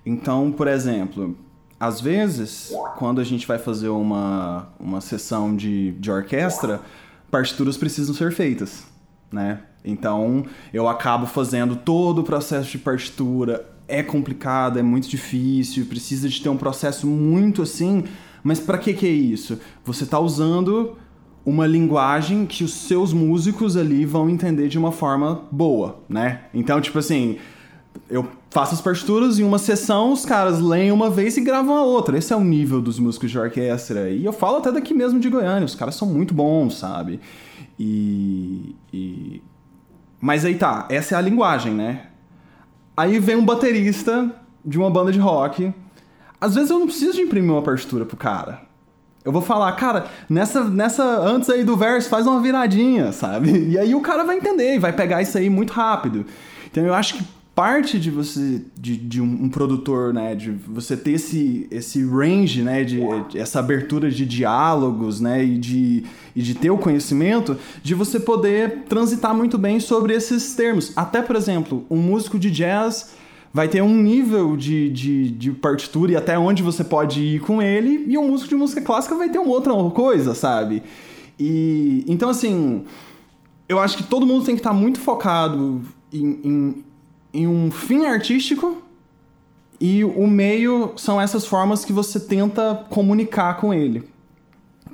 [0.05, 1.37] Então, por exemplo,
[1.81, 6.81] às vezes, quando a gente vai fazer uma, uma sessão de, de orquestra,
[7.31, 8.85] partituras precisam ser feitas,
[9.33, 9.63] né?
[9.85, 13.69] Então eu acabo fazendo todo o processo de partitura.
[13.87, 18.05] É complicado, é muito difícil, precisa de ter um processo muito assim.
[18.43, 19.59] Mas para que que é isso?
[19.85, 20.97] Você está usando
[21.45, 26.45] uma linguagem que os seus músicos ali vão entender de uma forma boa, né?
[26.55, 27.37] Então, tipo assim,
[28.09, 31.83] eu faço as partituras em uma sessão, os caras leem uma vez e gravam a
[31.83, 32.17] outra.
[32.17, 34.11] Esse é o nível dos músicos de orquestra.
[34.11, 37.21] E eu falo até daqui mesmo de Goiânia, os caras são muito bons, sabe?
[37.79, 39.43] E, e...
[40.25, 42.07] Mas aí tá, essa é a linguagem, né?
[42.97, 44.35] Aí vem um baterista
[44.65, 45.71] de uma banda de rock.
[46.41, 48.63] Às vezes eu não preciso de imprimir uma partitura pro cara.
[49.23, 53.51] Eu vou falar, cara, nessa, nessa antes aí do verso, faz uma viradinha, sabe?
[53.69, 56.25] E aí o cara vai entender e vai pegar isso aí muito rápido.
[56.71, 60.97] Então eu acho que parte de você de, de um, um, produtor né de você
[60.97, 66.43] ter esse, esse range né de, de, essa abertura de diálogos né e de, e
[66.43, 70.93] de ter o conhecimento de você poder transitar muito bem sobre esses termos.
[70.97, 73.15] Até por exemplo um músico de jazz
[73.53, 77.63] vai ter um nível de, de, de partitura e até onde você pode ir com
[77.63, 80.83] ele e um músico de música clássica vai ter uma outra coisa sabe?
[81.39, 82.85] E então assim
[83.69, 86.85] eu acho que todo mundo tem que estar muito focado em, em
[87.35, 88.81] em um fim artístico
[89.81, 94.09] e o meio são essas formas que você tenta comunicar com ele.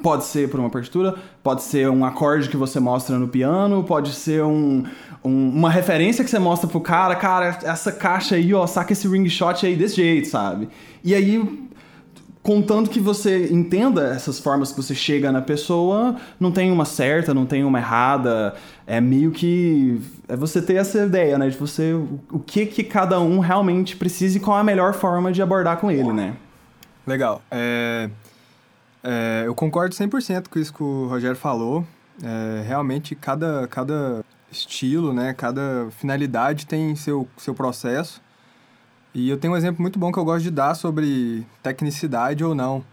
[0.03, 4.13] Pode ser por uma partitura, pode ser um acorde que você mostra no piano, pode
[4.13, 4.83] ser um,
[5.23, 9.07] um, uma referência que você mostra pro cara, cara, essa caixa aí, ó, saca esse
[9.07, 10.71] ring shot aí desse jeito, sabe?
[11.05, 11.69] E aí
[12.51, 17.33] contanto que você entenda essas formas que você chega na pessoa, não tem uma certa,
[17.33, 18.57] não tem uma errada,
[18.89, 23.21] é meio que é você ter essa ideia, né, de você o, que que cada
[23.21, 26.35] um realmente precisa e qual é a melhor forma de abordar com ele, né?
[27.07, 27.41] Legal.
[27.53, 28.11] É,
[29.05, 31.87] é, eu concordo 100% com isso que o Rogério falou.
[32.21, 38.21] É, realmente cada cada estilo, né, cada finalidade tem seu seu processo.
[39.13, 42.55] E eu tenho um exemplo muito bom que eu gosto de dar sobre tecnicidade ou
[42.55, 42.85] não.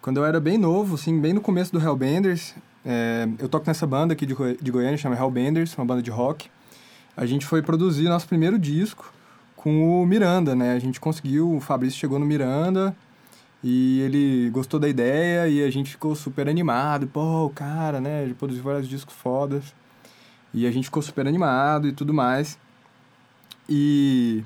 [0.00, 3.86] Quando eu era bem novo, assim, bem no começo do Hellbenders, é, eu toco nessa
[3.86, 6.48] banda aqui de, de Goiânia, chama Hellbenders, uma banda de rock.
[7.16, 9.12] A gente foi produzir nosso primeiro disco
[9.56, 10.74] com o Miranda, né?
[10.74, 12.94] A gente conseguiu, o Fabrício chegou no Miranda
[13.62, 17.06] e ele gostou da ideia e a gente ficou super animado.
[17.06, 18.22] Pô, o cara, né?
[18.22, 19.74] Ele produziu vários discos fodas.
[20.52, 22.58] E a gente ficou super animado e tudo mais.
[23.68, 24.44] E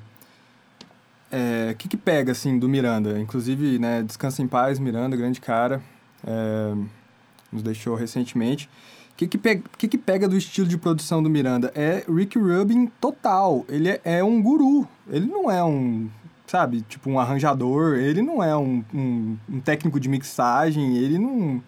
[1.31, 3.19] é, que, que pega, assim, do Miranda?
[3.19, 5.81] Inclusive, né, Descansa em Paz, Miranda, grande cara,
[6.25, 6.73] é,
[7.51, 8.69] nos deixou recentemente.
[9.11, 11.71] O que, que, pega, que, que pega do estilo de produção do Miranda?
[11.75, 13.65] É Rick Rubin total.
[13.67, 14.87] Ele é, é um guru.
[15.09, 16.09] Ele não é um,
[16.47, 17.95] sabe, tipo um arranjador.
[17.97, 20.95] Ele não é um, um, um técnico de mixagem.
[20.95, 21.61] Ele não...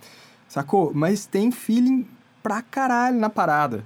[0.47, 0.91] Sacou?
[0.93, 2.08] Mas tem feeling
[2.41, 3.84] pra caralho na parada.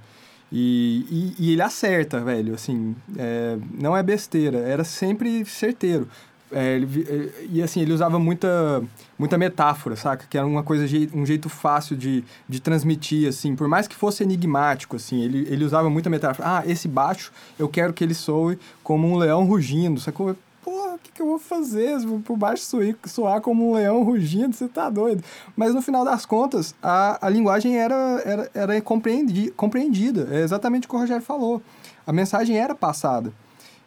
[0.58, 6.08] E, e, e ele acerta, velho, assim, é, não é besteira, era sempre certeiro.
[6.50, 8.82] É, ele, é, e assim, ele usava muita,
[9.20, 10.26] muita metáfora, saca?
[10.30, 13.54] Que era uma coisa, um jeito fácil de, de transmitir, assim.
[13.54, 16.48] Por mais que fosse enigmático, assim, ele, ele usava muita metáfora.
[16.48, 20.38] Ah, esse baixo, eu quero que ele soe como um leão rugindo, sacou?
[20.66, 21.96] Porra, o que, que eu vou fazer?
[22.24, 25.24] Por baixo soar, soar como um leão rugindo, você tá doido.
[25.56, 30.28] Mas no final das contas, a, a linguagem era, era, era compreendi, compreendida.
[30.32, 31.62] É exatamente o que o Rogério falou.
[32.08, 33.32] A mensagem era passada.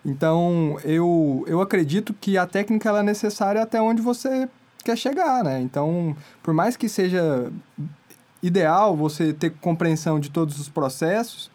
[0.07, 4.49] Então, eu, eu acredito que a técnica ela é necessária até onde você
[4.85, 5.61] quer chegar, né?
[5.61, 7.51] Então, por mais que seja
[8.41, 11.51] ideal você ter compreensão de todos os processos,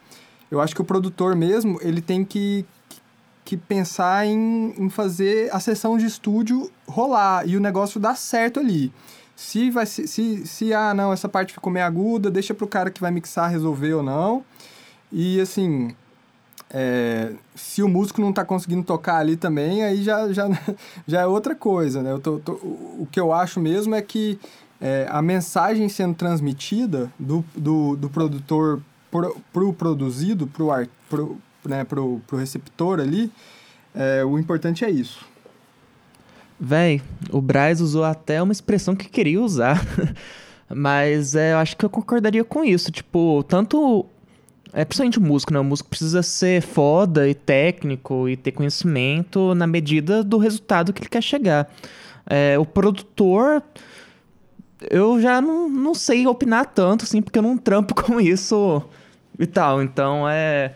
[0.51, 2.65] eu acho que o produtor mesmo, ele tem que
[3.43, 8.59] que pensar em, em fazer a sessão de estúdio rolar e o negócio dar certo
[8.59, 8.91] ali.
[9.35, 12.91] Se vai se, se, se ah, não, essa parte ficou meio aguda, deixa pro cara
[12.91, 14.43] que vai mixar resolver ou não.
[15.11, 15.93] E assim,
[16.69, 20.47] é, se o músico não está conseguindo tocar ali também, aí já, já,
[21.05, 22.11] já é outra coisa, né?
[22.11, 24.39] Eu tô, tô, o que eu acho mesmo é que
[24.81, 31.37] é, a mensagem sendo transmitida do, do, do produtor pro, pro produzido, pro, ar, pro,
[31.65, 33.31] né, pro, pro receptor ali,
[33.93, 35.25] é, o importante é isso.
[36.59, 39.85] Véi, o Braz usou até uma expressão que queria usar.
[40.69, 42.91] Mas é, eu acho que eu concordaria com isso.
[42.91, 44.05] Tipo, tanto.
[44.71, 45.59] É principalmente o músico, né?
[45.59, 51.01] O músico precisa ser foda e técnico e ter conhecimento na medida do resultado que
[51.01, 51.69] ele quer chegar.
[52.25, 53.61] É, o produtor.
[54.89, 58.81] Eu já não, não sei opinar tanto, assim, porque eu não trampo com isso
[59.37, 59.83] e tal.
[59.83, 60.73] Então é.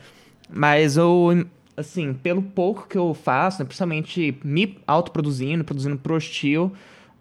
[0.50, 1.46] Mas eu,
[1.76, 6.72] assim, pelo pouco que eu faço, né, principalmente me autoproduzindo, produzindo pro hostil,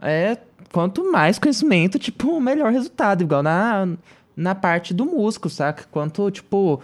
[0.01, 0.39] é
[0.73, 3.23] quanto mais conhecimento, tipo, melhor resultado.
[3.23, 3.89] Igual na,
[4.37, 5.85] na parte do músico, saca?
[5.91, 6.81] Quanto, tipo,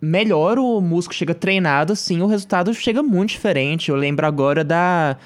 [0.00, 3.90] melhor o músico chega treinado, assim, o resultado chega muito diferente.
[3.90, 5.16] Eu lembro agora da,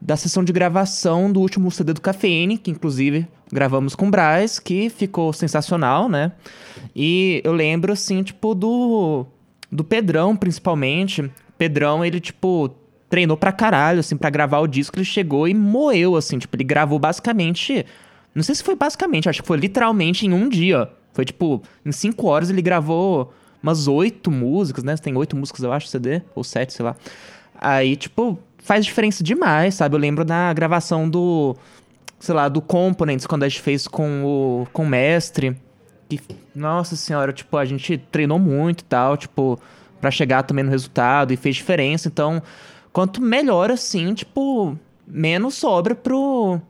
[0.00, 4.58] da sessão de gravação do último CD do Cafeine, que inclusive gravamos com o Braz,
[4.58, 6.32] que ficou sensacional, né?
[6.94, 9.26] E eu lembro, assim, tipo, do
[9.70, 11.30] do Pedrão, principalmente.
[11.58, 12.74] Pedrão, ele, tipo,
[13.08, 14.96] treinou pra caralho, assim, pra gravar o disco.
[14.96, 17.84] Ele chegou e moeu, assim, tipo, ele gravou basicamente.
[18.34, 20.90] Não sei se foi basicamente, acho que foi literalmente em um dia.
[21.12, 24.94] Foi tipo, em cinco horas ele gravou umas oito músicas, né?
[24.96, 26.94] Tem oito músicas, eu acho, CD, ou sete, sei lá.
[27.58, 29.94] Aí, tipo, faz diferença demais, sabe?
[29.94, 31.56] Eu lembro da gravação do,
[32.18, 35.56] sei lá, do Components, quando a gente fez com o, com o mestre.
[36.08, 36.20] Que,
[36.54, 39.60] nossa senhora, tipo, a gente treinou muito e tal, tipo,
[40.00, 42.08] para chegar também no resultado e fez diferença.
[42.08, 42.42] Então,
[42.92, 46.60] quanto melhor assim, tipo, menos sobra pro,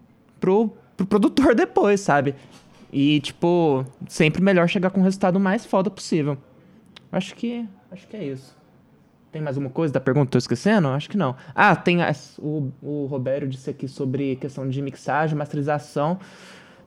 [0.40, 2.34] pro, pro produtor depois, sabe?
[2.92, 6.38] E, tipo, sempre melhor chegar com o resultado mais foda possível.
[7.12, 7.66] Acho que.
[7.90, 8.56] Acho que é isso.
[9.30, 10.30] Tem mais alguma coisa da pergunta?
[10.30, 10.88] Tô esquecendo?
[10.88, 11.36] Acho que não.
[11.54, 12.02] Ah, tem.
[12.02, 16.18] As, o, o Roberto disse aqui sobre questão de mixagem, masterização.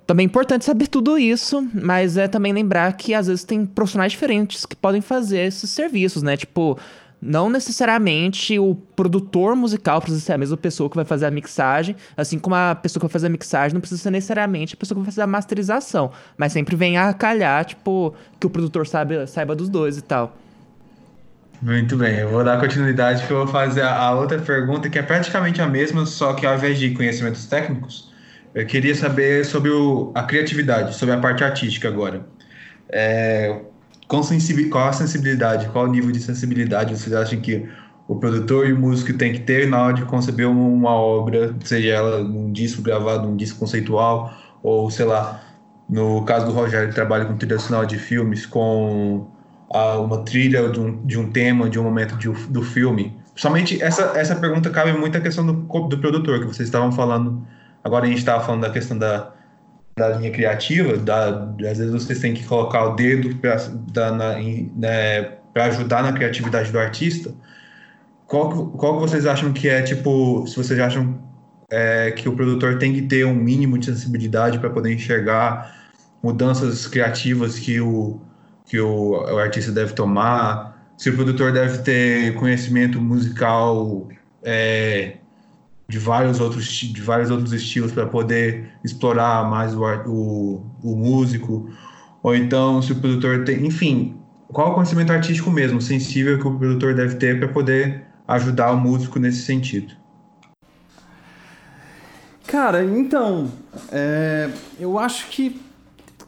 [0.09, 4.11] Também é importante saber tudo isso, mas é também lembrar que às vezes tem profissionais
[4.11, 6.35] diferentes que podem fazer esses serviços, né?
[6.35, 6.79] Tipo,
[7.21, 11.95] não necessariamente o produtor musical precisa ser a mesma pessoa que vai fazer a mixagem,
[12.17, 14.95] assim como a pessoa que vai fazer a mixagem não precisa ser necessariamente a pessoa
[14.95, 19.27] que vai fazer a masterização, mas sempre vem a calhar, tipo, que o produtor sabe,
[19.27, 20.35] saiba dos dois e tal.
[21.61, 25.03] Muito bem, eu vou dar continuidade que eu vou fazer a outra pergunta que é
[25.03, 28.08] praticamente a mesma, só que ao invés de conhecimentos técnicos,
[28.53, 32.25] eu queria saber sobre o, a criatividade, sobre a parte artística agora.
[32.89, 33.61] É,
[34.07, 37.69] qual a sensibilidade, qual o nível de sensibilidade vocês acham que
[38.07, 41.89] o produtor e o músico tem que ter na hora de conceber uma obra, seja
[41.89, 44.33] ela um disco gravado, um disco conceitual,
[44.63, 45.43] ou sei lá,
[45.87, 49.27] no caso do Rogério, ele trabalha com trilha sonora de filmes, com
[49.71, 53.15] a, uma trilha de um, de um tema, de um momento de, do filme.
[53.35, 57.45] Somente essa, essa pergunta cabe muito à questão do, do produtor, que vocês estavam falando
[57.83, 59.31] Agora a gente estava falando da questão da,
[59.97, 64.11] da linha criativa, da, às vezes vocês têm que colocar o dedo para
[64.75, 67.33] né, ajudar na criatividade do artista.
[68.27, 71.19] Qual, qual que vocês acham que é, tipo, se vocês acham
[71.69, 75.75] é, que o produtor tem que ter um mínimo de sensibilidade para poder enxergar
[76.21, 78.19] mudanças criativas que o,
[78.65, 84.07] que o, o artista deve tomar, se o produtor deve ter conhecimento musical
[84.43, 85.17] é,
[85.89, 91.67] de vários outros, de vários outros estilos para poder explorar mais o, o, o, músico,
[92.21, 94.21] ou então se o produtor tem, enfim,
[94.53, 98.77] qual o conhecimento artístico mesmo, sensível que o produtor deve ter para poder ajudar o
[98.77, 99.95] músico nesse sentido.
[102.45, 103.51] Cara, então,
[103.91, 104.47] é,
[104.79, 105.59] eu acho que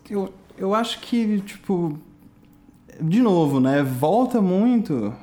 [0.09, 1.99] eu, eu acho que tipo
[2.99, 5.13] de novo, né, volta muito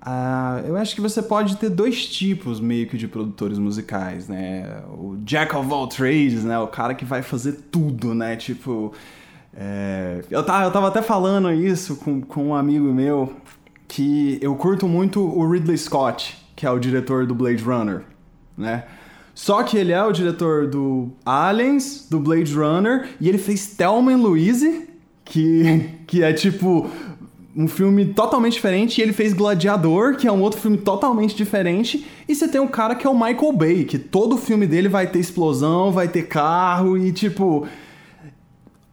[0.00, 4.82] Uh, eu acho que você pode ter dois tipos meio que de produtores musicais, né?
[4.88, 6.58] O Jack of all trades, né?
[6.58, 8.36] O cara que vai fazer tudo, né?
[8.36, 8.92] Tipo.
[9.54, 10.22] É...
[10.30, 13.34] Eu, tava, eu tava até falando isso com, com um amigo meu
[13.86, 18.02] que eu curto muito o Ridley Scott, que é o diretor do Blade Runner,
[18.56, 18.84] né?
[19.34, 24.16] Só que ele é o diretor do Aliens, do Blade Runner, e ele fez Thelma
[24.16, 24.88] Louise,
[25.24, 26.88] que, que é tipo
[27.56, 32.06] um filme totalmente diferente e ele fez Gladiador, que é um outro filme totalmente diferente,
[32.28, 35.06] e você tem um cara que é o Michael Bay, que todo filme dele vai
[35.06, 37.66] ter explosão, vai ter carro e tipo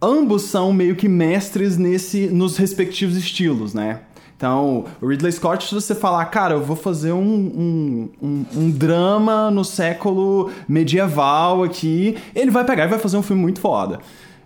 [0.00, 4.00] ambos são meio que mestres nesse nos respectivos estilos, né?
[4.36, 8.70] Então, o Ridley Scott, se você falar, cara, eu vou fazer um, um, um, um,
[8.70, 13.98] drama no século medieval aqui, ele vai pegar e vai fazer um filme muito foda.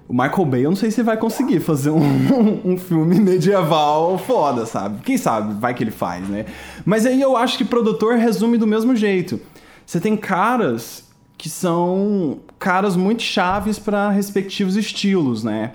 [0.09, 2.03] O Michael Bay, eu não sei se vai conseguir fazer um,
[2.73, 5.01] um, filme medieval foda, sabe?
[5.03, 6.47] Quem sabe, vai que ele faz, né?
[6.85, 9.41] Mas aí eu acho que produtor resume do mesmo jeito.
[9.87, 11.05] Você tem caras
[11.39, 15.73] que são caras muito chaves para respectivos estilos, né?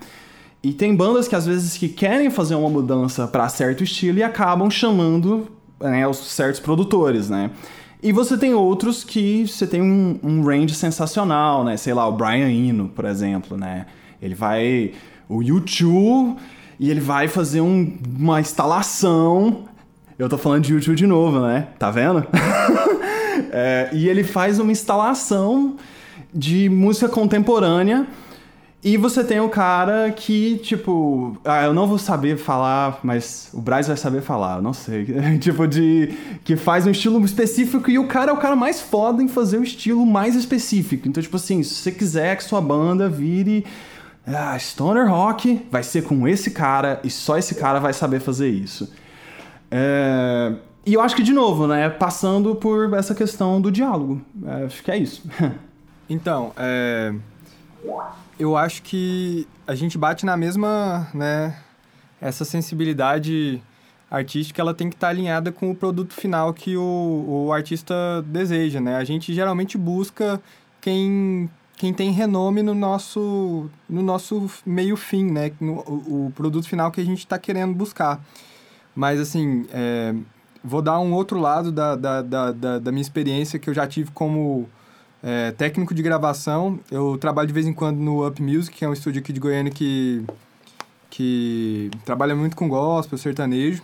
[0.64, 4.24] E tem bandas que às vezes que querem fazer uma mudança para certo estilo e
[4.24, 5.48] acabam chamando
[5.80, 7.52] né, os certos produtores, né?
[8.02, 11.78] E você tem outros que você tem um, um range sensacional, né?
[11.78, 13.86] Sei lá, o Brian Eno, por exemplo, né?
[14.22, 14.92] Ele vai.
[15.30, 16.38] O YouTube
[16.80, 19.66] e ele vai fazer um, uma instalação.
[20.18, 21.68] Eu tô falando de YouTube de novo, né?
[21.78, 22.26] Tá vendo?
[23.52, 25.76] é, e ele faz uma instalação
[26.34, 28.08] de música contemporânea.
[28.84, 33.60] E você tem o cara que, tipo, ah, eu não vou saber falar, mas o
[33.60, 35.06] Braz vai saber falar, eu não sei.
[35.42, 36.14] tipo, de.
[36.44, 39.58] que faz um estilo específico e o cara é o cara mais foda em fazer
[39.58, 41.08] o estilo mais específico.
[41.08, 43.66] Então, tipo assim, se você quiser que sua banda vire
[44.36, 48.50] ah, Stoner Rock vai ser com esse cara e só esse cara vai saber fazer
[48.50, 48.92] isso.
[49.72, 50.54] É...
[50.86, 54.22] E eu acho que, de novo, né, passando por essa questão do diálogo.
[54.46, 55.24] É, acho que é isso.
[56.10, 57.14] então, é...
[58.40, 61.58] eu acho que a gente bate na mesma, né,
[62.22, 63.62] essa sensibilidade
[64.10, 67.94] artística ela tem que estar tá alinhada com o produto final que o, o artista
[68.26, 68.96] deseja, né?
[68.96, 70.42] A gente geralmente busca
[70.80, 75.52] quem, quem tem renome no nosso, no nosso meio fim, né?
[75.62, 78.20] No, o, produto final que a gente está querendo buscar.
[78.96, 80.14] Mas, assim, é,
[80.64, 83.86] vou dar um outro lado da, da, da, da, da minha experiência que eu já
[83.86, 84.68] tive como
[85.22, 86.80] é, técnico de gravação.
[86.90, 89.40] Eu trabalho de vez em quando no Up Music, que é um estúdio aqui de
[89.40, 90.26] Goiânia que,
[91.12, 93.84] que trabalha muito com gospel, sertanejo.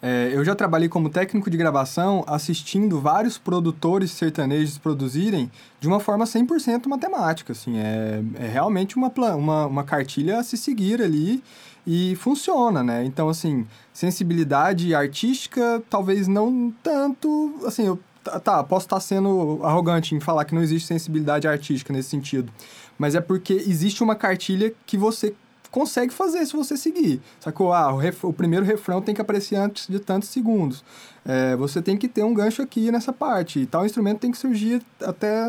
[0.00, 5.98] É, eu já trabalhei como técnico de gravação assistindo vários produtores sertanejos produzirem de uma
[5.98, 11.42] forma 100% matemática, assim, é, é realmente uma, uma, uma cartilha a se seguir ali
[11.84, 13.04] e funciona, né?
[13.04, 17.98] Então, assim, sensibilidade artística, talvez não tanto, assim, eu,
[18.44, 22.52] tá, posso estar sendo arrogante em falar que não existe sensibilidade artística nesse sentido,
[22.96, 25.34] mas é porque existe uma cartilha que você
[25.70, 27.20] consegue fazer se você seguir.
[27.40, 27.72] Sacou?
[27.72, 30.84] Ah, o, ref, o primeiro refrão tem que aparecer antes de tantos segundos.
[31.24, 33.60] É, você tem que ter um gancho aqui nessa parte.
[33.60, 35.44] E tal instrumento tem que surgir até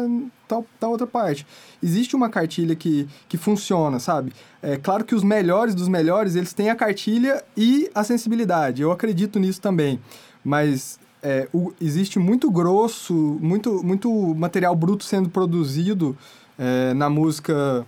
[0.48, 1.46] tal, tal outra parte.
[1.82, 4.34] Existe uma cartilha que, que funciona, sabe?
[4.62, 8.82] É claro que os melhores dos melhores, eles têm a cartilha e a sensibilidade.
[8.82, 10.00] Eu acredito nisso também.
[10.44, 16.18] Mas é, o, existe muito grosso, muito, muito material bruto sendo produzido
[16.58, 17.86] é, na música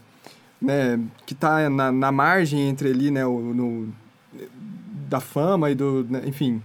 [0.61, 3.93] né, que está na, na margem entre ali, né, o, no,
[5.09, 6.61] da fama e do, né, enfim,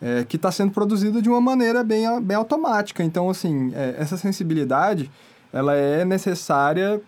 [0.00, 3.02] é, que está sendo produzida de uma maneira bem, bem automática.
[3.02, 5.10] Então, assim, é, essa sensibilidade,
[5.52, 7.00] ela é necessária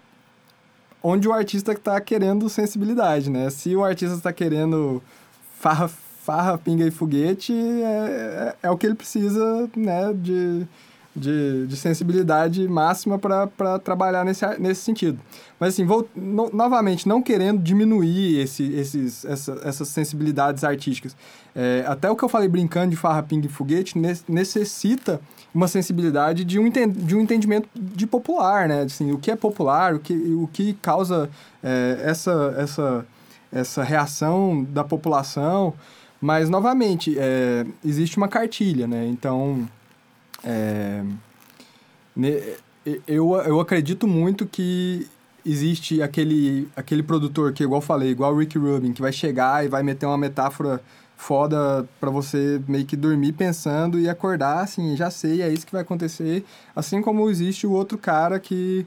[1.03, 3.51] onde o artista está querendo sensibilidade, né?
[3.51, 5.03] Se o artista está querendo
[5.59, 10.67] farra, farra, pinga e foguete, é, é, é o que ele precisa, né, de
[11.15, 15.19] de, de sensibilidade máxima para trabalhar nesse, nesse sentido.
[15.59, 21.17] Mas, assim, vou, no, novamente, não querendo diminuir esse, esses, essa, essas sensibilidades artísticas.
[21.55, 25.21] É, até o que eu falei brincando de farra, pinga e foguete ne, necessita
[25.53, 28.83] uma sensibilidade de um, de um entendimento de popular, né?
[28.83, 31.29] Assim, o que é popular, o que, o que causa
[31.63, 33.07] é, essa, essa,
[33.51, 35.75] essa reação da população.
[36.21, 39.07] Mas, novamente, é, existe uma cartilha, né?
[39.07, 39.69] Então
[40.45, 41.03] é,
[43.07, 45.07] eu, eu acredito muito que
[45.45, 49.69] existe aquele, aquele produtor que, igual falei, igual o Rick Rubin, que vai chegar e
[49.69, 50.81] vai meter uma metáfora
[51.17, 55.73] foda para você meio que dormir pensando e acordar assim, já sei, é isso que
[55.73, 56.45] vai acontecer.
[56.77, 58.87] Assim como existe o outro cara que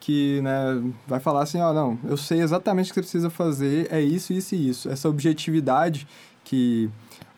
[0.00, 3.28] que né, vai falar assim, ó, oh, não, eu sei exatamente o que você precisa
[3.28, 4.88] fazer, é isso, isso e isso.
[4.88, 6.08] Essa objetividade
[6.42, 6.90] que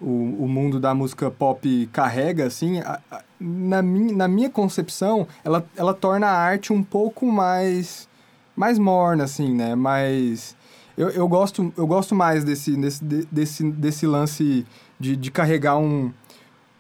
[0.03, 5.27] o, o mundo da música pop carrega, assim, a, a, na, minha, na minha concepção,
[5.45, 8.09] ela, ela torna a arte um pouco mais,
[8.57, 9.75] mais morna, assim, né?
[9.75, 10.57] Mais...
[10.99, 14.67] Eu, eu, gosto, eu gosto mais desse, desse, desse, desse lance
[14.99, 16.13] de, de carregar um,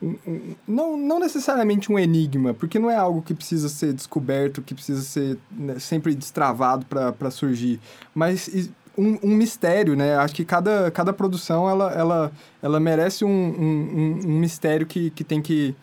[0.02, 4.60] um, um, não, não necessariamente um enigma, porque não é algo que precisa ser descoberto,
[4.60, 7.80] que precisa ser né, sempre destravado para surgir,
[8.14, 10.16] mas um, um, mistério, né?
[10.16, 12.32] Acho que cada, cada produção, ela, ela,
[12.62, 15.74] ela merece um, um, um mistério que, que tem que,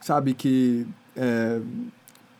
[0.00, 1.60] sabe, que é,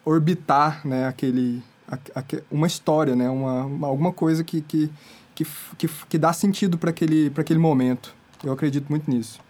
[0.04, 1.06] orbitar, né?
[1.06, 3.28] Aquele, a, a, uma história, né?
[3.28, 4.90] Uma, uma, alguma coisa que, que,
[5.34, 5.46] que,
[5.78, 8.14] que, que dá sentido para aquele, aquele momento.
[8.44, 9.40] Eu acredito muito nisso.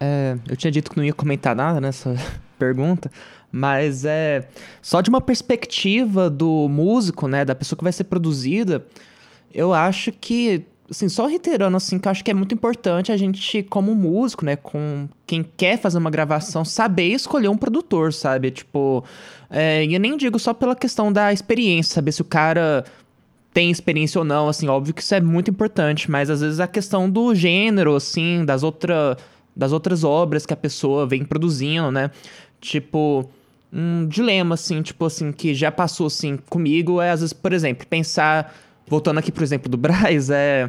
[0.00, 2.14] É, eu tinha dito que não ia comentar nada nessa
[2.58, 3.10] pergunta,
[3.52, 4.48] mas é
[4.80, 8.86] só de uma perspectiva do músico, né, da pessoa que vai ser produzida,
[9.52, 13.16] eu acho que, assim, só reiterando, assim, que eu acho que é muito importante a
[13.16, 18.50] gente, como músico, né, com quem quer fazer uma gravação, saber escolher um produtor, sabe?
[18.50, 19.04] Tipo,
[19.48, 22.84] é, eu nem digo só pela questão da experiência, saber se o cara
[23.52, 26.68] tem experiência ou não, assim, óbvio que isso é muito importante, mas às vezes a
[26.68, 29.16] questão do gênero, assim, das, outra,
[29.54, 32.10] das outras obras que a pessoa vem produzindo, né?
[32.60, 33.28] Tipo,
[33.72, 37.86] um dilema, assim, tipo assim, que já passou, assim, comigo é, às vezes, por exemplo,
[37.86, 38.54] pensar
[38.90, 40.68] voltando aqui pro exemplo do Braz, é.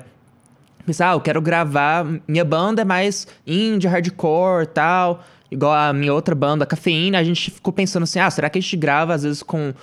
[0.85, 2.05] Pensar, ah, eu quero gravar.
[2.27, 5.23] Minha banda é mais indie, hardcore tal.
[5.49, 7.19] Igual a minha outra banda, a Cafeína.
[7.19, 9.73] A gente ficou pensando assim, ah, será que a gente grava às vezes com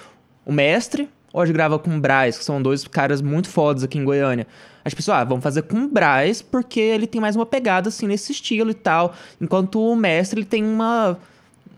[0.47, 1.09] o mestre?
[1.33, 4.05] Ou a gente grava com o Braz, que são dois caras muito fodas aqui em
[4.05, 4.47] Goiânia.
[4.85, 7.91] A gente pensou, ah, vamos fazer com o Braz, porque ele tem mais uma pegada
[7.91, 9.15] assim nesse estilo e tal.
[9.41, 11.19] Enquanto o mestre, ele tem uma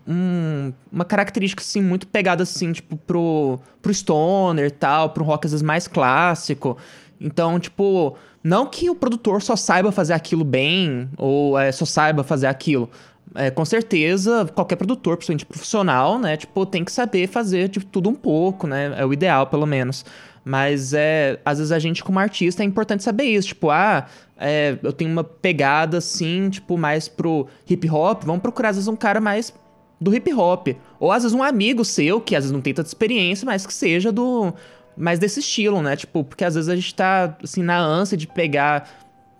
[0.07, 5.51] um, uma característica, assim, muito pegada, assim, tipo, pro, pro stoner tal, pro rock, às
[5.51, 6.77] vezes, mais clássico.
[7.19, 12.23] Então, tipo, não que o produtor só saiba fazer aquilo bem, ou é, só saiba
[12.23, 12.89] fazer aquilo.
[13.33, 18.09] É, com certeza, qualquer produtor, principalmente profissional, né, tipo, tem que saber fazer de tudo
[18.09, 20.03] um pouco, né, é o ideal, pelo menos.
[20.43, 23.49] Mas é, às vezes a gente, como artista, é importante saber isso.
[23.49, 28.23] Tipo, ah, é, eu tenho uma pegada assim, tipo, mais pro hip hop.
[28.25, 29.53] Vamos procurar, às vezes, um cara mais
[30.01, 30.69] do hip hop.
[30.99, 33.73] Ou às vezes um amigo seu, que às vezes não tem tanta experiência, mas que
[33.73, 34.51] seja do.
[34.97, 35.95] mais desse estilo, né?
[35.95, 38.89] Tipo, porque às vezes a gente tá, assim, na ânsia de pegar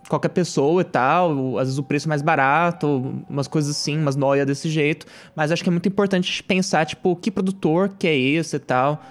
[0.08, 4.46] qualquer pessoa e tal, às vezes o preço mais barato, umas coisas assim, umas noias
[4.46, 5.06] desse jeito.
[5.34, 9.02] Mas acho que é muito importante pensar, tipo, que produtor que é esse e tal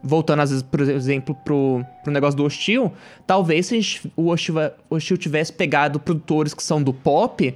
[0.00, 2.92] voltando às vezes, por exemplo, pro, pro negócio do Hostil,
[3.26, 4.54] talvez se gente, o, Hostil,
[4.88, 7.52] Hostil tivesse pegado produtores que são do pop,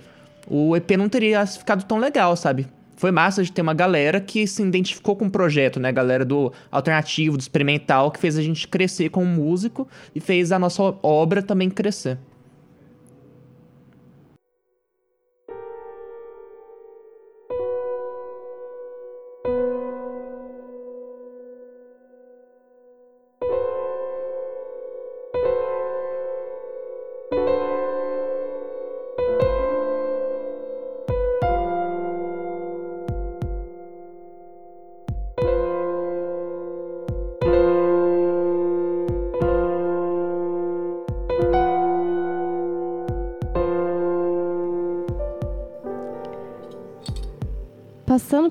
[0.49, 2.67] o EP não teria ficado tão legal, sabe?
[3.03, 5.91] Foi massa de ter uma galera que se identificou com o projeto, né?
[5.91, 10.59] Galera do alternativo, do experimental, que fez a gente crescer como músico e fez a
[10.61, 12.17] nossa obra também crescer.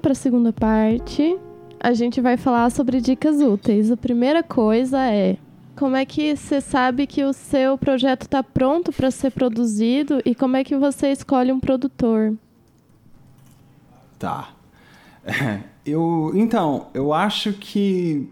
[0.01, 1.37] Para a segunda parte,
[1.79, 3.91] a gente vai falar sobre dicas úteis.
[3.91, 5.37] A primeira coisa é
[5.75, 10.35] como é que você sabe que o seu projeto está pronto para ser produzido e
[10.35, 12.35] como é que você escolhe um produtor?
[14.19, 14.49] Tá.
[15.85, 18.29] eu, então, eu acho que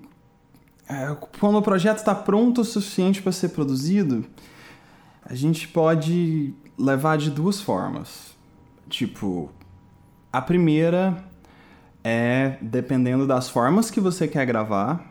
[0.87, 4.25] é, quando o projeto está pronto o suficiente para ser produzido,
[5.23, 8.35] a gente pode levar de duas formas.
[8.89, 9.51] Tipo,
[10.31, 11.23] a primeira
[12.03, 15.03] é dependendo das formas que você quer gravar.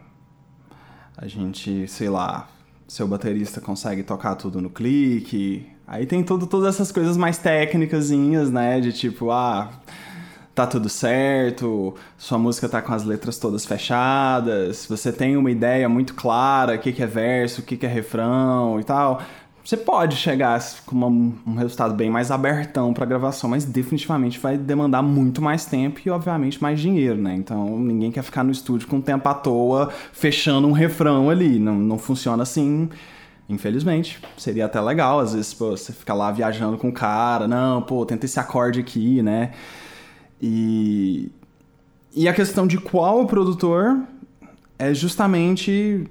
[1.16, 2.48] A gente, sei lá,
[2.86, 5.66] seu baterista consegue tocar tudo no clique.
[5.86, 8.80] Aí tem tudo, todas essas coisas mais técnicas, né?
[8.80, 9.70] De tipo, ah,
[10.54, 15.88] tá tudo certo, sua música tá com as letras todas fechadas, você tem uma ideia
[15.88, 19.22] muito clara, o que, que é verso, o que, que é refrão e tal
[19.68, 21.08] você pode chegar com uma,
[21.46, 26.08] um resultado bem mais abertão para gravação, mas definitivamente vai demandar muito mais tempo e,
[26.08, 27.34] obviamente, mais dinheiro, né?
[27.34, 31.58] Então, ninguém quer ficar no estúdio com tempo à toa fechando um refrão ali.
[31.58, 32.88] Não, não funciona assim.
[33.46, 37.82] Infelizmente, seria até legal, às vezes, pô, você ficar lá viajando com o cara, não,
[37.82, 39.50] pô, tenta esse acorde aqui, né?
[40.40, 41.30] E,
[42.16, 44.00] e a questão de qual produtor
[44.78, 46.08] é justamente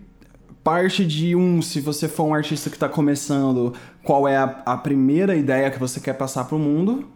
[0.68, 4.76] parte de um, se você for um artista que está começando, qual é a, a,
[4.76, 7.08] primeira ideia que você quer passar para o mundo?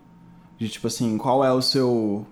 [0.58, 2.26] De tipo assim, qual é o seu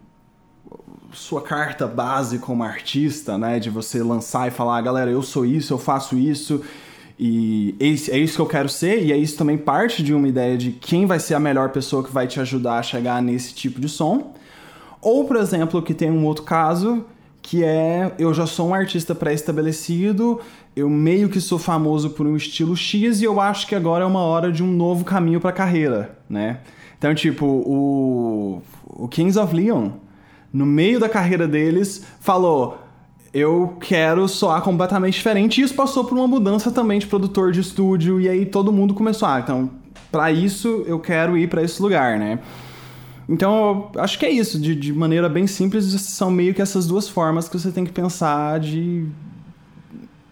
[1.12, 3.60] sua carta base como artista, né?
[3.60, 6.64] De você lançar e falar, ah, galera, eu sou isso, eu faço isso
[7.20, 10.58] e é isso que eu quero ser, e é isso também parte de uma ideia
[10.58, 13.82] de quem vai ser a melhor pessoa que vai te ajudar a chegar nesse tipo
[13.82, 14.36] de som.
[15.02, 17.06] Ou, por exemplo, que tem um outro caso
[17.42, 20.40] que é eu já sou um artista pré-estabelecido,
[20.80, 24.08] eu meio que sou famoso por um estilo X e eu acho que agora é
[24.08, 26.60] uma hora de um novo caminho para a carreira, né?
[26.98, 29.92] Então, tipo, o, o Kings of Leon,
[30.52, 32.78] no meio da carreira deles, falou:
[33.34, 35.62] eu quero soar completamente diferente.
[35.62, 38.94] E isso passou por uma mudança também de produtor de estúdio, e aí todo mundo
[38.94, 39.70] começou: ah, então,
[40.12, 42.40] para isso eu quero ir para esse lugar, né?
[43.28, 44.60] Então, acho que é isso.
[44.60, 47.92] De, de maneira bem simples, são meio que essas duas formas que você tem que
[47.92, 49.06] pensar de,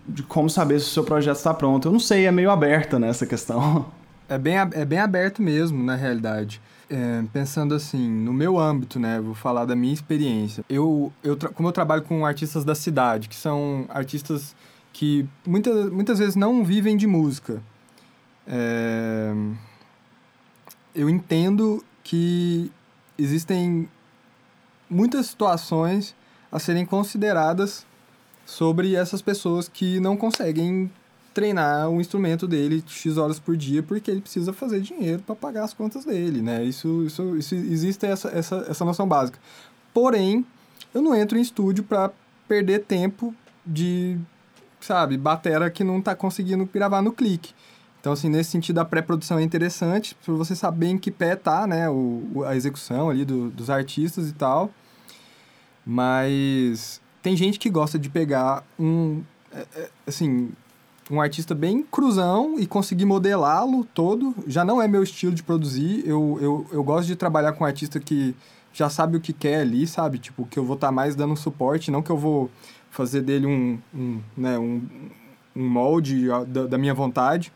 [0.07, 1.87] de como saber se o seu projeto está pronto.
[1.87, 3.85] Eu não sei, é meio aberta nessa né, questão.
[4.29, 6.61] É bem, é bem aberto mesmo, na realidade.
[6.89, 9.21] É, pensando assim, no meu âmbito, né?
[9.21, 10.65] Vou falar da minha experiência.
[10.67, 14.53] Eu, eu como eu trabalho com artistas da cidade, que são artistas
[14.91, 17.61] que muitas, muitas vezes não vivem de música.
[18.45, 19.33] É,
[20.93, 22.69] eu entendo que
[23.17, 23.87] existem
[24.89, 26.15] muitas situações
[26.51, 27.85] a serem consideradas
[28.47, 30.89] sobre essas pessoas que não conseguem
[31.33, 35.65] treinar o instrumento dele X horas por dia porque ele precisa fazer dinheiro para pagar
[35.65, 36.63] as contas dele, né?
[36.63, 39.37] Isso, isso, isso existe essa, essa, essa noção básica.
[39.93, 40.45] Porém,
[40.93, 42.09] eu não entro em estúdio para
[42.47, 43.35] perder tempo
[43.65, 44.17] de,
[44.79, 47.53] sabe, batera que não está conseguindo gravar no clique.
[47.99, 51.67] Então, assim, nesse sentido, a pré-produção é interessante para você saber em que pé tá,
[51.67, 54.71] né, o, a execução ali do, dos artistas e tal.
[55.85, 59.21] Mas tem gente que gosta de pegar um,
[59.53, 60.49] é, é, assim,
[61.11, 64.33] um artista bem cruzão e conseguir modelá-lo todo.
[64.47, 66.07] Já não é meu estilo de produzir.
[66.07, 68.33] Eu, eu, eu gosto de trabalhar com um artista que
[68.71, 70.19] já sabe o que quer ali, sabe?
[70.19, 72.49] Tipo, que eu vou estar tá mais dando suporte, não que eu vou
[72.89, 74.87] fazer dele um, um, né, um,
[75.53, 77.51] um molde da, da minha vontade.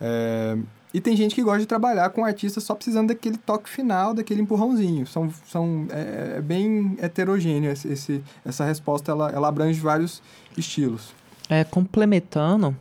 [0.00, 0.56] É,
[0.94, 4.40] e tem gente que gosta de trabalhar com artistas só precisando daquele toque final, daquele
[4.40, 5.04] empurrãozinho.
[5.08, 10.22] São, são, é, é bem heterogêneo esse, essa resposta, ela, ela abrange vários
[10.56, 11.12] estilos.
[11.50, 12.76] É, complementando,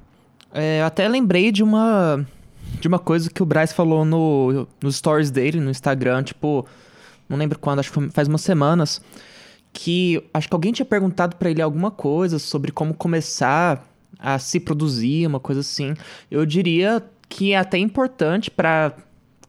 [0.54, 2.24] é, até lembrei de uma,
[2.80, 6.68] de uma coisa que o Bryce falou no, nos stories dele, no Instagram, tipo,
[7.28, 9.02] não lembro quando, acho que faz umas semanas,
[9.74, 13.84] que acho que alguém tinha perguntado para ele alguma coisa sobre como começar
[14.20, 15.96] a se produzir, uma coisa assim.
[16.30, 18.94] Eu diria que é até importante para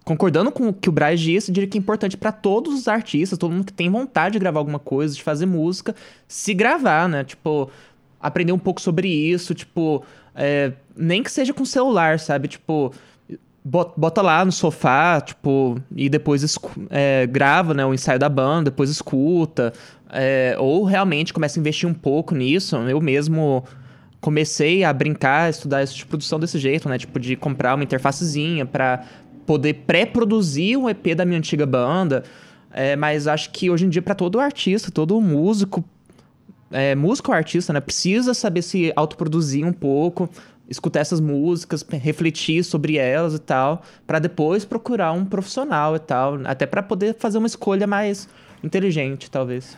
[0.04, 3.38] concordando com o que o Braz disse, diria que é importante para todos os artistas,
[3.38, 5.94] todo mundo que tem vontade de gravar alguma coisa, de fazer música,
[6.28, 7.24] se gravar, né?
[7.24, 7.70] Tipo,
[8.20, 10.04] aprender um pouco sobre isso, tipo,
[10.34, 12.48] é, nem que seja com celular, sabe?
[12.48, 12.92] Tipo,
[13.64, 16.58] bota lá no sofá, tipo, e depois
[16.90, 19.72] é, grava, né, o ensaio da banda, depois escuta,
[20.10, 22.76] é, ou realmente começa a investir um pouco nisso.
[22.76, 23.64] Eu mesmo
[24.24, 26.96] comecei a brincar, a estudar essa de produção desse jeito, né?
[26.96, 29.04] Tipo, de comprar uma interfacezinha para
[29.44, 32.24] poder pré-produzir um EP da minha antiga banda.
[32.72, 35.84] É, mas acho que hoje em dia, para todo artista, todo músico,
[36.70, 37.80] é, músico ou artista, né?
[37.80, 40.26] Precisa saber se autoproduzir um pouco,
[40.70, 46.40] escutar essas músicas, refletir sobre elas e tal, para depois procurar um profissional e tal,
[46.46, 48.26] até para poder fazer uma escolha mais
[48.62, 49.76] inteligente, talvez.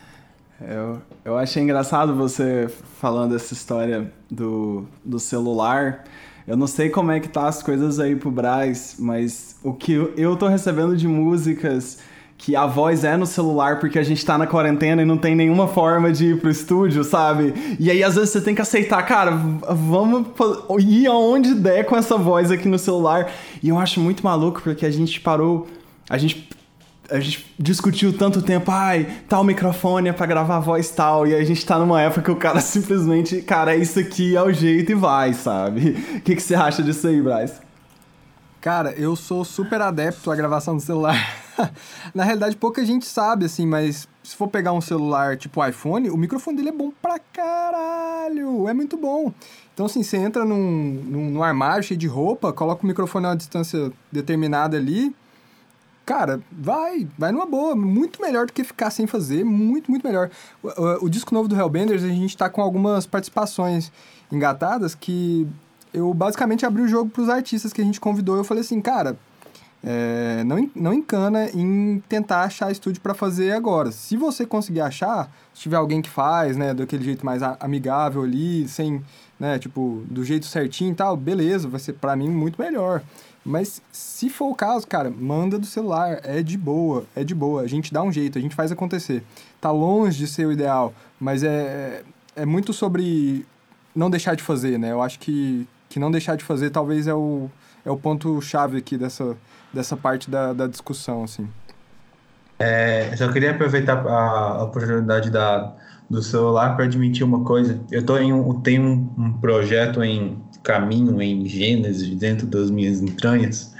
[0.59, 2.67] Eu, eu achei engraçado você
[2.99, 6.03] falando essa história do, do celular.
[6.47, 9.93] Eu não sei como é que tá as coisas aí pro Braz, mas o que
[10.17, 11.99] eu tô recebendo de músicas
[12.37, 15.35] que a voz é no celular porque a gente tá na quarentena e não tem
[15.35, 17.53] nenhuma forma de ir pro estúdio, sabe?
[17.79, 20.27] E aí às vezes você tem que aceitar, cara, vamos
[20.79, 23.31] ir aonde der com essa voz aqui no celular.
[23.61, 25.67] E eu acho muito maluco porque a gente parou,
[26.09, 26.47] a gente
[27.09, 31.43] a gente discutiu tanto tempo, ai, tal microfone é pra gravar voz tal, e a
[31.43, 34.91] gente tá numa época que o cara simplesmente, cara, é isso aqui, é o jeito
[34.91, 35.91] e vai, sabe?
[36.15, 37.59] O que, que você acha disso aí, Bryce?
[38.59, 41.15] Cara, eu sou super adepto à gravação do celular.
[42.13, 46.17] Na realidade, pouca gente sabe, assim, mas se for pegar um celular tipo iPhone, o
[46.17, 49.31] microfone dele é bom pra caralho, é muito bom.
[49.73, 53.29] Então, assim, você entra num, num, num armário cheio de roupa, coloca o microfone a
[53.29, 55.15] uma distância determinada ali,
[56.07, 57.75] cara, vai, vai numa boa.
[57.75, 60.31] Muito melhor do que ficar sem fazer, muito, muito melhor.
[60.63, 63.91] O, o, o disco novo do Hellbenders, a gente tá com algumas participações
[64.31, 65.45] engatadas que
[65.93, 68.37] eu basicamente abri o jogo para os artistas que a gente convidou.
[68.37, 69.17] Eu falei assim, cara,
[69.83, 73.91] é, não, não encana em tentar achar estúdio para fazer agora.
[73.91, 78.65] Se você conseguir achar, se tiver alguém que faz, né, daquele jeito mais amigável ali,
[78.69, 79.03] sem,
[79.37, 83.03] né, tipo, do jeito certinho e tal, beleza, vai ser para mim muito melhor.
[83.47, 87.61] Mas se for o caso, cara, manda do celular, é de boa, é de boa.
[87.61, 89.23] A gente dá um jeito, a gente faz acontecer.
[89.61, 92.03] Tá longe de ser o ideal, mas é,
[92.35, 93.45] é muito sobre
[93.95, 94.91] não deixar de fazer, né?
[94.91, 97.49] Eu acho que, que não deixar de fazer talvez é o,
[97.85, 99.37] é o ponto-chave aqui dessa,
[99.73, 101.47] dessa parte da, da discussão, assim.
[102.59, 105.73] É, só queria aproveitar a oportunidade da,
[106.09, 107.79] do celular para admitir uma coisa.
[107.89, 110.37] Eu tô em um, tenho um, um projeto em
[110.67, 113.73] caminho em Gênesis dentro das minhas entranhas.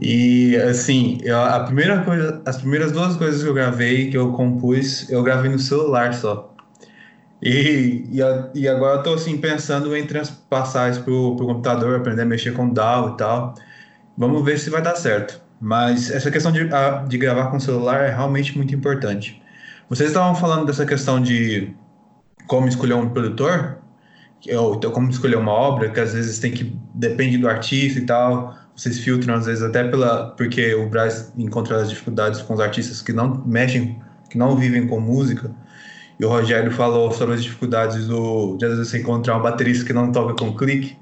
[0.00, 4.32] E assim, eu, a primeira coisa, as primeiras duas coisas que eu gravei, que eu
[4.32, 6.54] compus, eu gravei no celular só.
[7.42, 8.20] E, e,
[8.54, 12.52] e agora eu tô assim pensando em transpassar isso pro, pro computador, aprender a mexer
[12.52, 13.54] com DAW e tal.
[14.16, 15.40] Vamos ver se vai dar certo.
[15.60, 16.68] Mas essa questão de,
[17.08, 19.42] de gravar com celular é realmente muito importante.
[19.88, 21.74] Vocês estavam falando dessa questão de
[22.46, 23.81] como escolher um produtor
[24.50, 28.06] ou então como escolher uma obra, que às vezes tem que depende do artista e
[28.06, 28.56] tal.
[28.74, 33.02] Vocês filtram às vezes até pela porque o Braz encontra as dificuldades com os artistas
[33.02, 35.50] que não mexem, que não vivem com música.
[36.18, 39.92] E o Rogério falou sobre as dificuldades do de às vezes encontrar um baterista que
[39.92, 40.96] não toca com clique.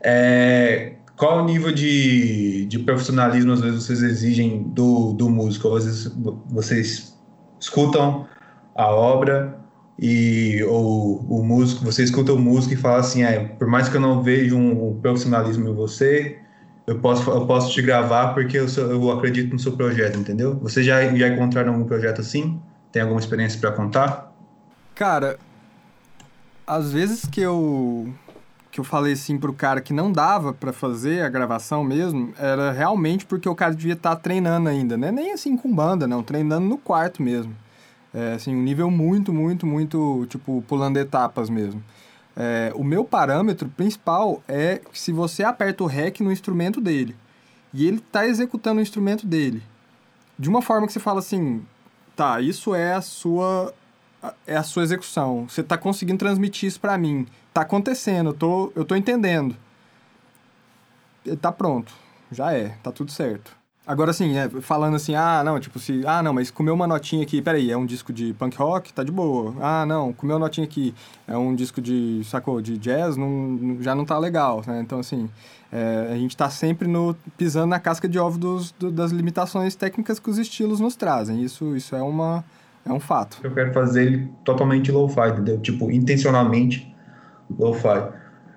[0.00, 5.74] É, qual o nível de, de profissionalismo às vezes vocês exigem do, do músico?
[5.74, 6.12] Às vezes
[6.48, 7.18] vocês
[7.60, 8.26] escutam
[8.74, 9.57] a obra
[9.98, 13.96] e ou o músico, você escuta o músico e fala assim, é, por mais que
[13.96, 16.38] eu não veja um, profissionalismo em você,
[16.86, 20.56] eu posso, eu posso te gravar porque eu, sou, eu acredito no seu projeto, entendeu?
[20.60, 22.60] Você já, já encontraram algum projeto assim?
[22.92, 24.32] Tem alguma experiência para contar?
[24.94, 25.38] Cara,
[26.66, 28.12] às vezes que eu
[28.70, 32.70] que eu falei assim pro cara que não dava para fazer a gravação mesmo, era
[32.70, 35.10] realmente porque o cara devia estar tá treinando ainda, né?
[35.10, 37.56] Nem assim com banda, não, treinando no quarto mesmo.
[38.18, 41.82] É, assim, um nível muito, muito, muito, tipo, pulando etapas mesmo.
[42.36, 47.14] É, o meu parâmetro principal é se você aperta o REC no instrumento dele
[47.72, 49.62] e ele está executando o instrumento dele
[50.38, 51.64] de uma forma que você fala assim,
[52.14, 53.74] tá, isso é a sua
[54.46, 55.48] é a sua execução.
[55.48, 57.26] Você está conseguindo transmitir isso para mim.
[57.54, 59.56] Tá acontecendo, eu tô, eu tô entendendo.
[61.40, 61.92] Tá pronto.
[62.32, 63.57] Já é, tá tudo certo.
[63.88, 66.02] Agora, assim, é, falando assim, ah, não, tipo, se.
[66.04, 69.02] Ah, não, mas comeu uma notinha aqui, peraí, é um disco de punk rock, tá
[69.02, 69.54] de boa.
[69.62, 70.94] Ah, não, comeu uma notinha aqui,
[71.26, 74.78] é um disco de, sacou, de jazz, não, já não tá legal, né?
[74.82, 75.30] Então, assim,
[75.72, 79.74] é, a gente tá sempre no, pisando na casca de ovo dos, do, das limitações
[79.74, 81.42] técnicas que os estilos nos trazem.
[81.42, 82.44] Isso, isso é, uma,
[82.84, 83.38] é um fato.
[83.42, 85.58] Eu quero fazer ele totalmente low-fi, entendeu?
[85.62, 86.94] Tipo, intencionalmente
[87.58, 88.06] low-fi.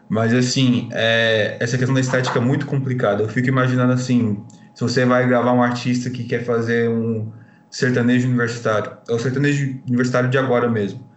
[0.09, 3.23] Mas, assim, é, essa questão da estética é muito complicada.
[3.23, 4.43] Eu fico imaginando, assim
[4.81, 7.31] se você vai gravar um artista que quer fazer um
[7.69, 11.07] sertanejo universitário, é o sertanejo universitário de agora mesmo.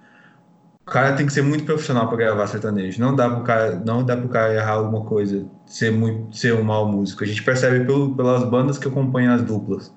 [0.86, 3.00] O cara tem que ser muito profissional para gravar sertanejo.
[3.00, 6.62] Não dá pro cara, não dá pro cara errar alguma coisa, ser muito, ser um
[6.62, 7.24] mau músico.
[7.24, 9.90] A gente percebe pelo, pelas bandas que acompanham as duplas.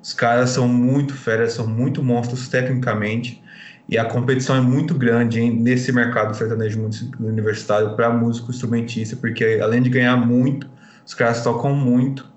[0.00, 3.42] Os caras são muito férias, são muito monstros tecnicamente.
[3.88, 6.88] E a competição é muito grande hein, nesse mercado sertanejo
[7.18, 10.70] universitário para músico instrumentista, porque além de ganhar muito,
[11.04, 12.30] os caras tocam muito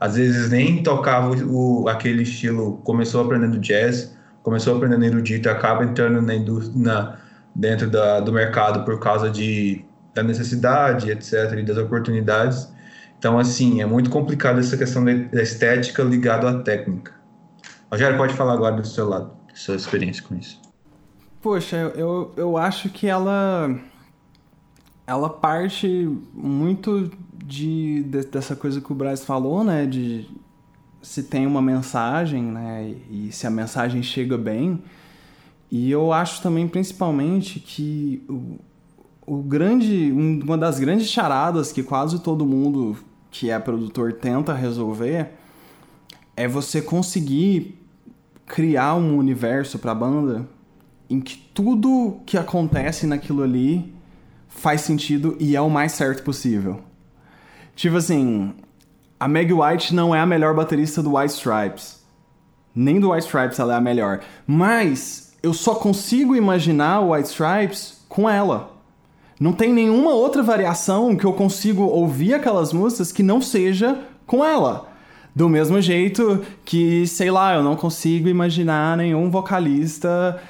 [0.00, 6.22] às vezes nem tocava o, aquele estilo, começou aprendendo jazz, começou aprendendo erudito, acaba entrando
[6.74, 7.18] na,
[7.54, 9.84] dentro da, do mercado por causa de,
[10.14, 12.72] da necessidade, etc., e das oportunidades.
[13.18, 17.12] Então, assim, é muito complicado essa questão da estética ligada à técnica.
[17.92, 20.58] Rogério, pode falar agora do seu lado, sua experiência com isso.
[21.42, 23.78] Poxa, eu, eu acho que ela
[25.06, 27.10] ela parte muito
[27.44, 29.86] de, de, dessa coisa que o Braz falou, né?
[29.86, 30.26] De
[31.02, 32.94] se tem uma mensagem, né?
[33.10, 34.82] E se a mensagem chega bem.
[35.70, 38.58] E eu acho também, principalmente, que o,
[39.26, 42.96] o grande, uma das grandes charadas que quase todo mundo
[43.30, 45.30] que é produtor tenta resolver
[46.36, 47.78] é você conseguir
[48.44, 50.48] criar um universo para a banda
[51.08, 53.94] em que tudo que acontece naquilo ali
[54.48, 56.89] faz sentido e é o mais certo possível.
[57.74, 58.52] Tipo assim,
[59.18, 62.00] a Meg White não é a melhor baterista do White Stripes.
[62.74, 64.20] Nem do White Stripes ela é a melhor.
[64.46, 68.76] Mas eu só consigo imaginar o White Stripes com ela.
[69.38, 74.44] Não tem nenhuma outra variação que eu consigo ouvir aquelas músicas que não seja com
[74.44, 74.88] ela.
[75.34, 80.40] Do mesmo jeito que, sei lá, eu não consigo imaginar nenhum vocalista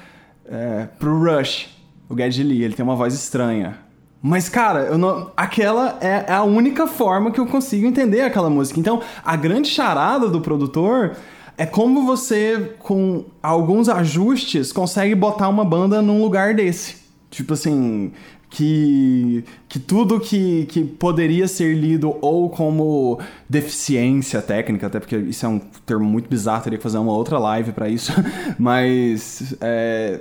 [0.45, 1.69] é, pro Rush,
[2.09, 2.63] o Geddy Lee.
[2.63, 3.77] Ele tem uma voz estranha.
[4.21, 8.79] Mas, cara, eu não, aquela é a única forma que eu consigo entender aquela música.
[8.79, 11.17] Então, a grande charada do produtor
[11.57, 16.97] é como você, com alguns ajustes, consegue botar uma banda num lugar desse.
[17.31, 18.11] Tipo assim,
[18.51, 23.17] que, que tudo que, que poderia ser lido ou como
[23.49, 27.39] deficiência técnica, até porque isso é um termo muito bizarro, teria que fazer uma outra
[27.39, 28.11] live para isso,
[28.59, 30.19] mas é,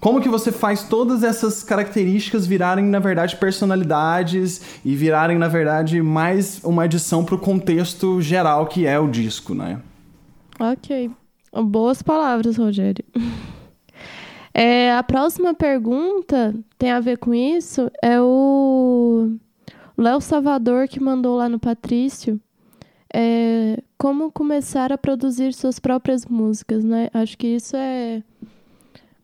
[0.00, 6.00] como que você faz todas essas características virarem, na verdade, personalidades e virarem, na verdade,
[6.00, 9.80] mais uma adição para o contexto geral que é o disco, né?
[10.58, 11.10] Ok.
[11.52, 13.04] Boas palavras, Rogério.
[14.54, 17.88] É, a próxima pergunta tem a ver com isso.
[18.02, 19.36] É o
[19.96, 22.40] Léo Salvador que mandou lá no Patrício.
[23.14, 27.08] É, como começar a produzir suas próprias músicas, né?
[27.14, 28.20] Acho que isso é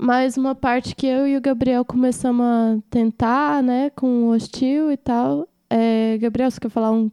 [0.05, 4.93] mas uma parte que eu e o Gabriel começamos a tentar, né, com o hostil
[4.93, 5.49] e tal.
[5.71, 7.11] É, Gabriel, você quer falar um,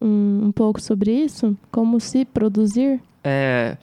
[0.00, 1.58] um, um pouco sobre isso?
[1.72, 3.00] Como se produzir?
[3.24, 3.76] É,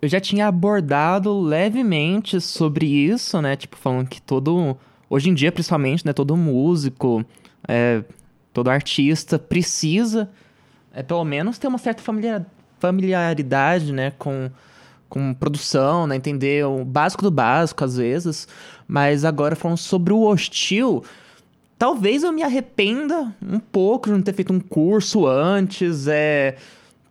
[0.00, 3.56] eu já tinha abordado levemente sobre isso, né?
[3.56, 4.76] Tipo, falando que todo.
[5.10, 6.12] Hoje em dia, principalmente, né?
[6.12, 7.24] Todo músico,
[7.66, 8.04] é,
[8.52, 10.30] todo artista precisa,
[10.94, 12.04] é, pelo menos, ter uma certa
[12.78, 14.12] familiaridade, né?
[14.16, 14.48] Com
[15.08, 16.16] com produção, né?
[16.16, 18.46] Entender o básico do básico, às vezes.
[18.86, 21.04] Mas agora falando sobre o hostil,
[21.78, 26.56] talvez eu me arrependa um pouco de não ter feito um curso antes, é...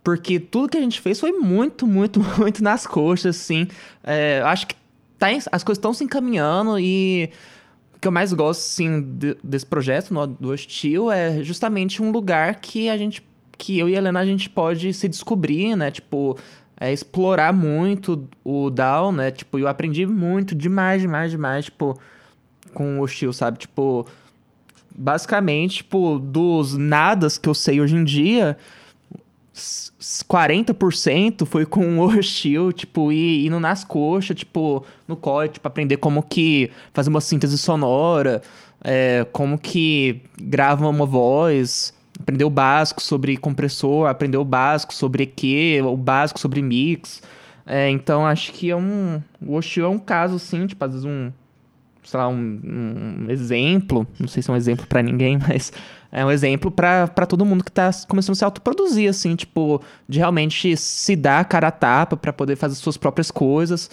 [0.02, 3.66] Porque tudo que a gente fez foi muito, muito, muito nas coxas, assim.
[4.02, 4.74] É, acho que
[5.18, 7.30] tá, as coisas estão se encaminhando e
[7.94, 12.10] o que eu mais gosto, assim, de, desse projeto, no, do Hostil, é justamente um
[12.10, 13.26] lugar que a gente
[13.58, 15.90] que eu e a Helena a gente pode se descobrir, né?
[15.90, 16.38] Tipo,
[16.80, 19.30] é explorar muito o DAO, né?
[19.30, 21.98] Tipo, eu aprendi muito, demais, demais, demais, tipo,
[22.72, 23.58] com o Steel, sabe?
[23.58, 24.06] Tipo,
[24.94, 28.56] basicamente, tipo, dos nadas que eu sei hoje em dia,
[29.54, 35.96] 40% foi com o Steel, tipo, ir, indo nas coxas, tipo, no core, tipo, aprender
[35.96, 38.40] como que fazer uma síntese sonora,
[38.84, 45.22] é, como que grava uma voz, aprender o básico sobre compressor, aprender o básico sobre
[45.24, 47.22] EQ, o básico sobre mix.
[47.66, 49.22] É, então acho que é um.
[49.40, 51.30] O Oshio é um caso, assim, tipo, às vezes um.
[52.02, 54.06] Sei lá, um, um exemplo.
[54.18, 55.70] Não sei se é um exemplo para ninguém, mas
[56.10, 60.18] é um exemplo para todo mundo que tá começando a se autoproduzir, assim, tipo, de
[60.18, 63.90] realmente se dar a cara a tapa pra poder fazer suas próprias coisas.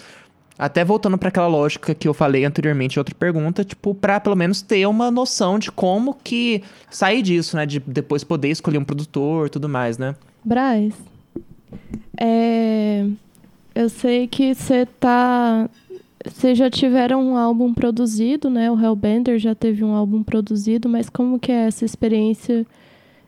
[0.58, 4.62] Até voltando para aquela lógica que eu falei anteriormente outra pergunta, tipo, para pelo menos
[4.62, 7.66] ter uma noção de como que sair disso, né?
[7.66, 10.16] De depois poder escolher um produtor tudo mais, né?
[10.42, 10.94] Braz,
[12.18, 13.06] é...
[13.74, 15.68] eu sei que você tá.
[16.24, 18.70] Vocês já tiveram um álbum produzido, né?
[18.70, 22.66] O Hellbender já teve um álbum produzido, mas como que é essa experiência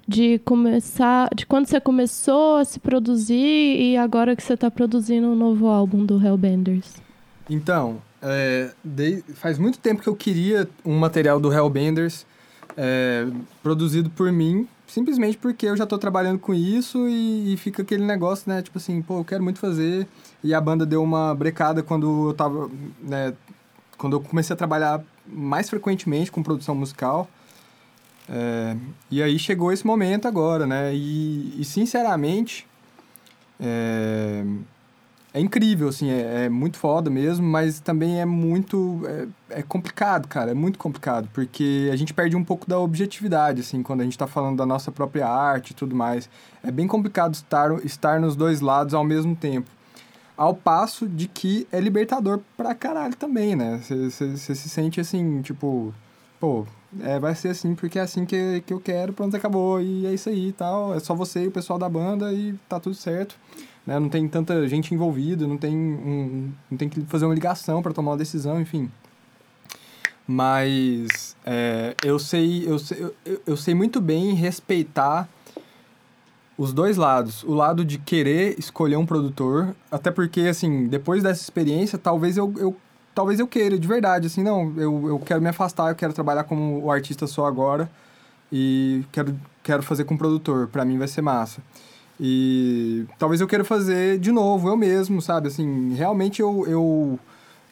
[0.07, 5.29] de começar, de quando você começou a se produzir e agora que você está produzindo
[5.29, 7.08] um novo álbum do Hellbenders?
[7.49, 12.27] Então, é, de, faz muito tempo que eu queria um material do Hellbenders
[12.77, 13.27] é,
[13.63, 18.05] produzido por mim, simplesmente porque eu já estou trabalhando com isso e, e, fica aquele
[18.05, 18.63] negócio, né?
[18.63, 20.07] Tipo assim, pô, eu quero muito fazer.
[20.43, 22.71] E a banda deu uma brecada quando eu tava,
[23.01, 23.35] né?
[23.97, 27.29] Quando eu comecei a trabalhar mais frequentemente com produção musical.
[28.29, 28.77] É,
[29.11, 30.95] e aí chegou esse momento agora, né?
[30.95, 32.67] E, e sinceramente,
[33.59, 34.45] é,
[35.33, 39.03] é incrível, assim, é, é, muito foda mesmo, mas também é muito.
[39.51, 43.61] É, é, complicado, cara, é muito complicado, porque a gente perde um pouco da objetividade,
[43.61, 46.31] assim, quando a gente tá falando da nossa própria arte e tudo mais.
[46.63, 49.71] É bem complicado estar, estar nos dois lados ao mesmo tempo.
[50.37, 53.81] Ao passo de que é libertador pra caralho também, né?
[53.83, 55.93] Você se sente assim, tipo,
[56.41, 56.65] pô,
[57.01, 60.15] é, vai ser assim porque é assim que, que eu quero, pronto, acabou, e é
[60.15, 60.95] isso aí e tal.
[60.95, 63.37] É só você e o pessoal da banda e tá tudo certo
[63.89, 63.99] né?
[63.99, 67.95] Não tem tanta gente envolvida, não tem, um, não tem que fazer uma ligação para
[67.95, 68.91] tomar uma decisão, enfim.
[70.27, 75.27] Mas é, eu, sei, eu, sei, eu, eu sei muito bem respeitar
[76.59, 77.43] os dois lados.
[77.45, 82.53] O lado de querer escolher um produtor, até porque, assim, depois dessa experiência, talvez eu,
[82.59, 82.77] eu,
[83.15, 86.45] talvez eu queira, de verdade, assim, não, eu, eu quero me afastar, eu quero trabalhar
[86.45, 87.91] como o artista só agora
[88.53, 91.63] e quero, quero fazer com produtor, para mim vai ser massa.
[92.21, 95.49] E talvez eu queira fazer de novo, eu mesmo, sabe?
[95.49, 97.19] Assim, realmente eu, eu,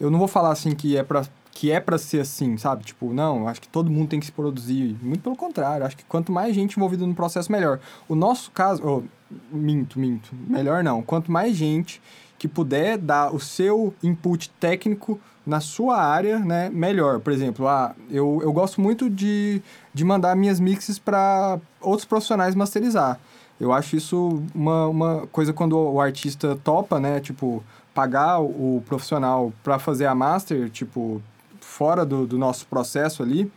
[0.01, 1.25] eu não vou falar assim que é pra
[1.57, 2.85] que é para ser assim, sabe?
[2.85, 4.95] Tipo, não, acho que todo mundo tem que se produzir.
[5.01, 7.81] Muito pelo contrário, acho que quanto mais gente envolvida no processo, melhor.
[8.07, 9.03] O nosso caso, oh,
[9.51, 11.01] minto, minto, melhor não.
[11.01, 12.01] Quanto mais gente
[12.39, 17.21] que puder dar o seu input técnico na sua área, né, melhor.
[17.21, 19.63] Por exemplo, ah, eu, eu gosto muito de,
[19.95, 23.19] de mandar minhas mixes para outros profissionais masterizar.
[23.61, 27.21] Eu acho isso uma, uma coisa quando o artista topa, né?
[27.21, 31.23] Tipo, pagar o, profissional para fazer a master, tipo,
[31.61, 33.51] fora do, do nosso processo ali,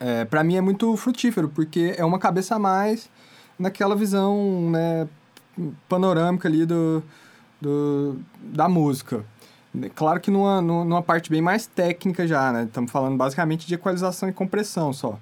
[0.00, 3.10] é, para mim é muito frutífero, porque é uma cabeça a mais
[3.58, 5.06] naquela visão, né,
[5.88, 7.02] panorâmica ali do,
[7.60, 9.24] do, da música.
[9.94, 12.64] Claro que numa, numa parte bem mais técnica já, né?
[12.64, 15.18] Estamos falando basicamente de equalização e compressão só.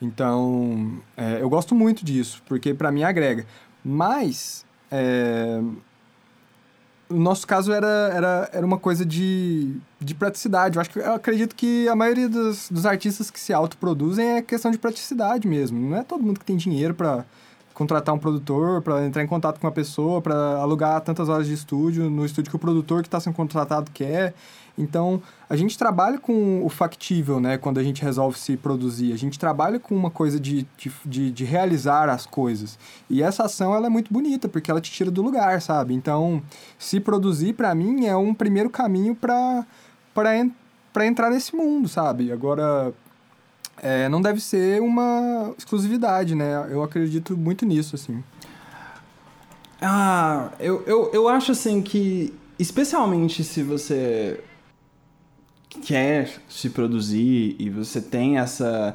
[0.00, 3.46] Então, é, eu gosto muito disso, porque para mim agrega.
[3.84, 5.60] Mas, é,
[7.08, 10.76] o nosso caso era, era, era uma coisa de, de praticidade.
[10.76, 14.42] Eu, acho que, eu acredito que a maioria dos, dos artistas que se autoproduzem é
[14.42, 15.78] questão de praticidade mesmo.
[15.78, 17.24] Não é todo mundo que tem dinheiro para
[17.72, 21.52] contratar um produtor, para entrar em contato com uma pessoa, para alugar tantas horas de
[21.52, 24.34] estúdio no estúdio que o produtor que está sendo contratado quer.
[24.78, 27.56] Então, a gente trabalha com o factível, né?
[27.56, 29.12] Quando a gente resolve se produzir.
[29.12, 30.66] A gente trabalha com uma coisa de,
[31.04, 32.78] de, de, realizar as coisas.
[33.08, 35.94] E essa ação, ela é muito bonita, porque ela te tira do lugar, sabe?
[35.94, 36.42] Então,
[36.78, 39.64] se produzir, para mim, é um primeiro caminho para
[40.92, 42.32] para entrar nesse mundo, sabe?
[42.32, 42.94] Agora,
[43.82, 46.66] é, não deve ser uma exclusividade, né?
[46.70, 48.24] Eu acredito muito nisso, assim.
[49.80, 54.42] Ah, eu, eu, eu acho assim que, especialmente se você
[55.76, 58.94] quer se produzir e você tem essa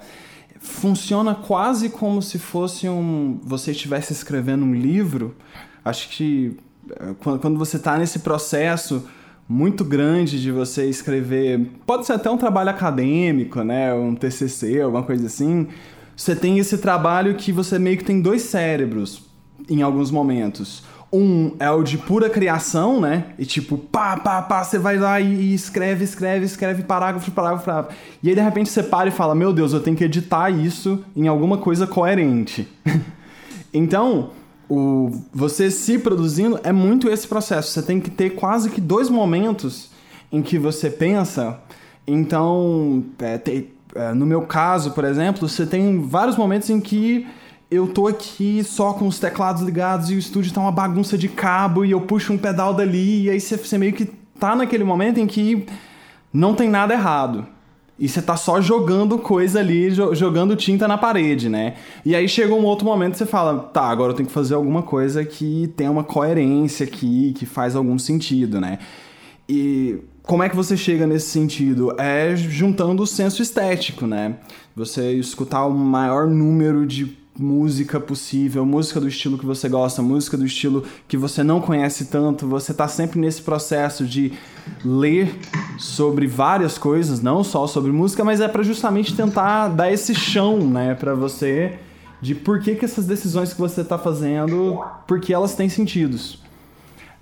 [0.59, 5.35] funciona quase como se fosse um você estivesse escrevendo um livro.
[5.83, 6.57] Acho que
[6.89, 9.07] eh, quando você está nesse processo
[9.49, 15.03] muito grande de você escrever pode ser até um trabalho acadêmico né um TCC alguma
[15.03, 15.67] coisa assim
[16.15, 19.23] você tem esse trabalho que você meio que tem dois cérebros
[19.69, 23.25] em alguns momentos um é o de pura criação, né?
[23.37, 27.95] E tipo, pá, pá, pá, você vai lá e, escreve, escreve, escreve parágrafo, parágrafo, parágrafo.
[28.23, 31.03] E aí de repente você para e fala: Meu Deus, eu tenho que editar isso
[31.15, 32.67] em alguma coisa coerente.
[33.73, 34.29] então,
[34.69, 37.71] o, você se produzindo é muito esse processo.
[37.71, 39.91] Você tem que ter quase que dois momentos
[40.31, 41.59] em que você pensa.
[42.07, 43.39] Então, é,
[43.95, 47.27] é, no meu caso, por exemplo, você tem vários momentos em que
[47.71, 51.29] eu tô aqui só com os teclados ligados e o estúdio tá uma bagunça de
[51.29, 54.05] cabo e eu puxo um pedal dali e aí você, meio que
[54.37, 55.65] tá naquele momento em que
[56.33, 57.47] não tem nada errado.
[57.97, 61.75] E você tá só jogando coisa ali, jo jogando tinta na parede, né?
[62.03, 64.55] E aí chega um outro momento que você fala, tá, agora eu tenho que fazer
[64.55, 68.79] alguma coisa que tenha uma coerência aqui, que faz algum sentido, né?
[69.47, 71.95] E como é que você chega nesse sentido?
[71.97, 74.35] É juntando o senso estético, né?
[74.75, 80.37] Você escutar o maior número de música possível, música do estilo que você gosta, música
[80.37, 84.33] do estilo que você não conhece tanto, você tá sempre nesse processo de
[84.85, 85.35] ler
[85.77, 90.57] sobre várias coisas, não só sobre música, mas é para justamente tentar dar esse chão,
[90.59, 91.79] né, para você
[92.21, 96.39] de por que, que essas decisões que você tá fazendo, porque elas têm sentidos.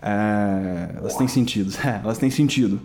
[0.01, 2.79] É, elas têm sentidos, é, elas têm sentido.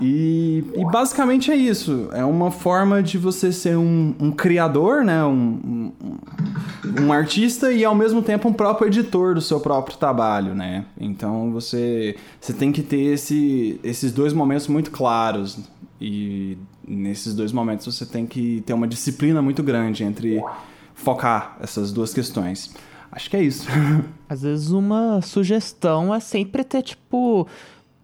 [0.00, 2.08] E, e, basicamente é isso.
[2.12, 5.24] É uma forma de você ser um, um criador, né?
[5.24, 10.54] Um, um, um, artista e ao mesmo tempo um próprio editor do seu próprio trabalho,
[10.54, 10.84] né?
[11.00, 15.58] Então você, você tem que ter esse, esses dois momentos muito claros.
[16.00, 20.42] E nesses dois momentos você tem que ter uma disciplina muito grande entre
[20.94, 22.74] focar essas duas questões.
[23.12, 23.68] Acho que é isso.
[24.26, 27.46] Às vezes uma sugestão é sempre ter, tipo,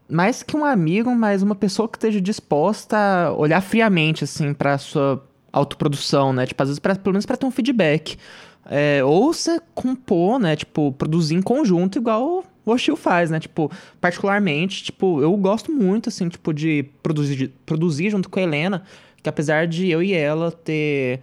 [0.08, 4.78] mais que um amigo, mas uma pessoa que esteja disposta a olhar friamente, assim, pra
[4.78, 6.46] sua autoprodução, né?
[6.46, 8.16] Tipo, às vezes, pra, pelo menos pra ter um feedback.
[8.70, 10.56] É, ou você compor, né?
[10.56, 13.40] Tipo, produzir em conjunto, igual o Oshio faz, né?
[13.40, 18.42] Tipo, particularmente, tipo, eu gosto muito, assim, tipo, de produzir, de produzir junto com a
[18.42, 18.84] Helena,
[19.22, 21.22] que apesar de eu e ela ter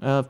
[0.00, 0.26] uh,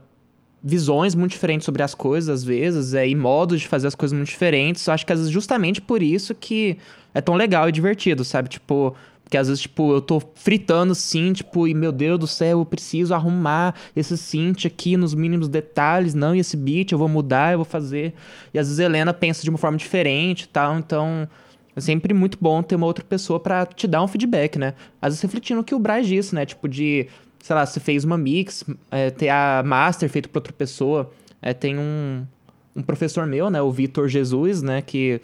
[0.62, 4.16] visões muito diferentes sobre as coisas, às vezes, é, e modos de fazer as coisas
[4.16, 6.76] muito diferentes, eu acho que às vezes justamente por isso que
[7.14, 8.48] é tão legal e divertido, sabe?
[8.48, 8.94] Tipo,
[9.28, 12.64] porque às vezes, tipo, eu tô fritando sim, tipo, e meu Deus do céu, eu
[12.64, 17.52] preciso arrumar esse synth aqui nos mínimos detalhes, não, e esse beat eu vou mudar,
[17.52, 18.14] eu vou fazer.
[18.54, 21.28] E às vezes a Helena pensa de uma forma diferente e tal, então
[21.76, 24.72] é sempre muito bom ter uma outra pessoa para te dar um feedback, né?
[25.00, 26.46] Às vezes refletindo o que o Braz disse, né?
[26.46, 27.06] Tipo, de,
[27.40, 31.10] sei lá, você fez uma mix, é, ter a master feito por outra pessoa.
[31.40, 32.26] É, tem um,
[32.74, 35.20] um professor meu, né, o Vitor Jesus, né, que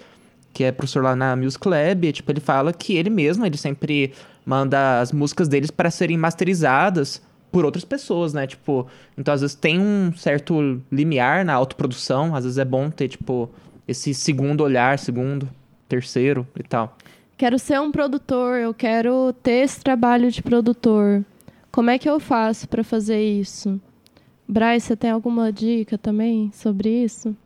[0.54, 4.12] que é professor lá na Music Lab, tipo, ele fala que ele mesmo, ele sempre
[4.46, 8.46] manda as músicas deles para serem masterizadas por outras pessoas, né?
[8.46, 8.86] Tipo,
[9.18, 13.50] então às vezes tem um certo limiar na autoprodução, às vezes é bom ter, tipo,
[13.86, 15.48] esse segundo olhar, segundo,
[15.88, 16.96] terceiro e tal.
[17.36, 21.24] Quero ser um produtor, eu quero ter esse trabalho de produtor.
[21.74, 23.80] Como é que eu faço para fazer isso?
[24.46, 27.36] Bryce, você tem alguma dica também sobre isso?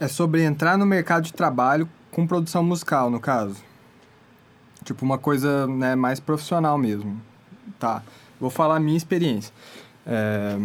[0.00, 3.62] É sobre entrar no mercado de trabalho com produção musical, no caso.
[4.82, 7.20] Tipo, uma coisa né, mais profissional mesmo.
[7.78, 8.02] Tá,
[8.40, 9.52] vou falar a minha experiência.
[10.06, 10.56] É,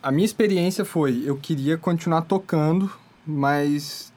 [0.00, 2.88] a minha experiência foi, eu queria continuar tocando,
[3.26, 4.12] mas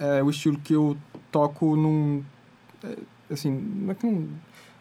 [0.00, 0.96] é, o estilo que eu
[1.30, 2.24] toco não...
[2.82, 2.96] É,
[3.32, 4.28] assim, não é, que não,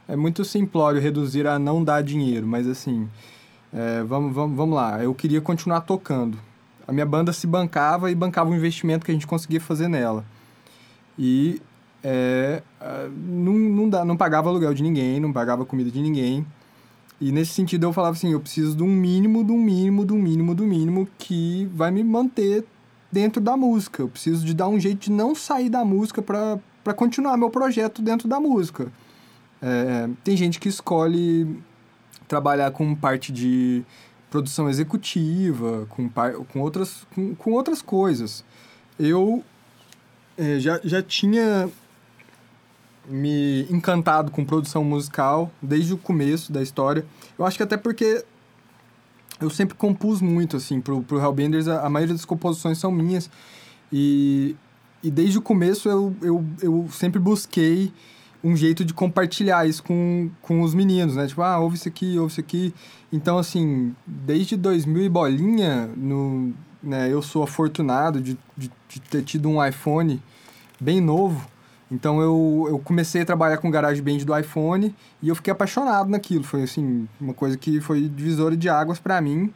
[0.08, 3.08] é muito simplório reduzir a não dar dinheiro, mas assim,
[3.74, 6.38] é, vamos, vamos, vamos lá, eu queria continuar tocando.
[6.88, 10.26] A minha banda se bancava e bancava o investimento que a gente conseguia fazer nela.
[11.18, 11.62] E
[12.04, 12.62] é,
[13.28, 16.46] não, não, dá, não pagava aluguel de ninguém, não pagava comida de ninguém.
[17.20, 20.12] E nesse sentido eu falava assim, eu preciso de um mínimo, de um mínimo, de
[20.12, 22.66] um mínimo, do mínimo que vai me manter
[23.12, 24.02] dentro da música.
[24.02, 28.02] Eu preciso de dar um jeito de não sair da música para continuar meu projeto
[28.02, 28.92] dentro da música.
[29.62, 31.62] É, tem gente que escolhe
[32.28, 33.84] trabalhar com parte de
[34.30, 36.10] produção executiva, com,
[36.46, 38.44] com, outras, com, com outras coisas.
[38.98, 39.44] Eu
[40.38, 41.70] é, já, já tinha
[43.08, 47.06] me encantado com produção musical desde o começo da história.
[47.38, 48.24] Eu acho que até porque
[49.40, 53.30] eu sempre compus muito, assim, pro, pro Hellbenders, a, a maioria das composições são minhas.
[53.92, 54.56] E,
[55.04, 57.92] e desde o começo eu, eu, eu sempre busquei
[58.44, 61.28] um jeito de compartilhar isso com, com os meninos, né?
[61.28, 62.74] Tipo, ah, ouve isso aqui, ouve isso aqui.
[63.12, 69.22] Então, assim, desde 2000 e bolinha, no, né, eu sou afortunado de, de, de, ter
[69.24, 70.22] tido um iPhone
[70.80, 71.48] bem novo.
[71.92, 76.44] Então eu, eu comecei a trabalhar com GarageBand do iPhone e eu fiquei apaixonado naquilo.
[76.44, 79.54] Foi assim, uma coisa que foi divisora de águas para mim.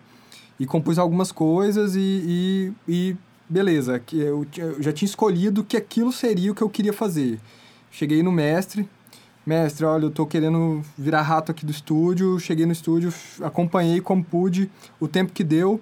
[0.59, 3.17] E compus algumas coisas e, e, e
[3.49, 7.39] beleza, eu, eu já tinha escolhido que aquilo seria o que eu queria fazer.
[7.97, 8.85] Cheguei no mestre,
[9.45, 12.37] mestre, olha, eu tô querendo virar rato aqui do estúdio.
[12.41, 14.69] Cheguei no estúdio, acompanhei como pude,
[14.99, 15.79] o tempo que deu.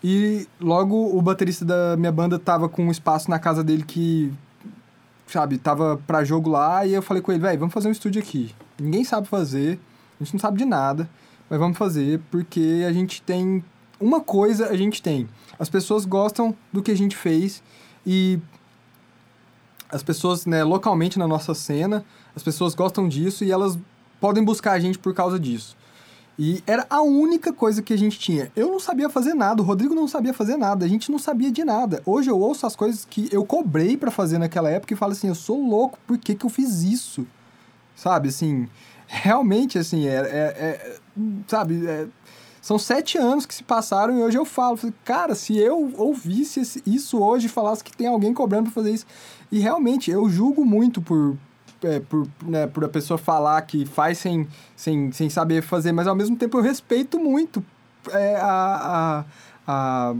[0.00, 4.32] E logo o baterista da minha banda tava com um espaço na casa dele que,
[5.26, 6.86] sabe, tava pra jogo lá.
[6.86, 8.54] E eu falei com ele, velho, vamos fazer um estúdio aqui.
[8.78, 9.80] Ninguém sabe fazer,
[10.20, 11.10] a gente não sabe de nada,
[11.50, 13.64] mas vamos fazer porque a gente tem
[14.00, 15.28] uma coisa a gente tem.
[15.58, 17.64] As pessoas gostam do que a gente fez
[18.06, 18.38] e
[19.90, 22.04] as pessoas, né, localmente na nossa cena,
[22.34, 23.78] as pessoas gostam disso e elas
[24.20, 25.76] podem buscar a gente por causa disso.
[26.38, 28.52] E era a única coisa que a gente tinha.
[28.54, 31.50] Eu não sabia fazer nada, o Rodrigo não sabia fazer nada, a gente não sabia
[31.50, 32.00] de nada.
[32.06, 35.28] Hoje eu ouço as coisas que eu cobrei para fazer naquela época e falo assim,
[35.28, 37.26] eu sou louco, por que, que eu fiz isso?
[37.96, 38.68] Sabe, assim,
[39.08, 40.96] realmente, assim, é, é, é
[41.48, 42.06] sabe, é,
[42.60, 47.18] são sete anos que se passaram e hoje eu falo, cara, se eu ouvisse isso
[47.18, 49.06] hoje e falasse que tem alguém cobrando pra fazer isso.
[49.50, 51.36] E realmente, eu julgo muito por,
[51.82, 54.46] é, por, né, por a pessoa falar que faz sem,
[54.76, 57.64] sem, sem saber fazer, mas ao mesmo tempo eu respeito muito
[58.10, 59.24] é, a,
[59.66, 60.14] a, a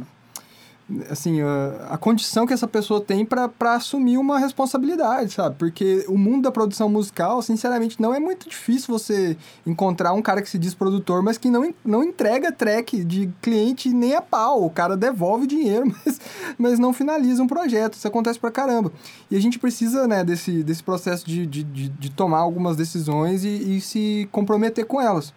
[1.10, 5.56] assim, a, a, condição que essa pessoa tem para assumir uma responsabilidade, sabe?
[5.58, 9.36] Porque o mundo da produção musical, sinceramente, não é muito difícil você
[9.66, 13.90] encontrar um cara que se diz produtor, mas que não, não entrega track de cliente
[13.90, 14.64] nem a pau.
[14.64, 16.20] O cara devolve dinheiro, mas,
[16.56, 17.94] mas não finaliza um projeto.
[17.94, 18.90] Isso acontece pra caramba.
[19.30, 23.44] E a gente precisa, né, desse, desse processo de, de, de, de tomar algumas decisões
[23.44, 25.34] e, e se comprometer com elas.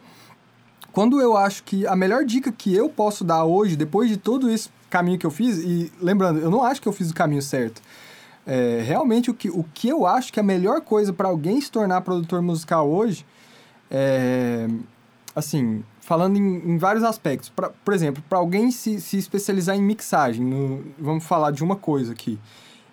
[0.93, 4.49] Quando eu acho que a melhor dica que eu posso dar hoje, depois de todo
[4.49, 7.41] esse caminho que eu fiz, e lembrando, eu não acho que eu fiz o caminho
[7.41, 7.81] certo.
[8.45, 11.59] É, realmente, o que, o que eu acho que é a melhor coisa para alguém
[11.61, 13.25] se tornar produtor musical hoje
[13.89, 14.67] é.
[15.33, 17.49] Assim, falando em, em vários aspectos.
[17.49, 21.75] Pra, por exemplo, para alguém se, se especializar em mixagem, no, vamos falar de uma
[21.75, 22.37] coisa aqui.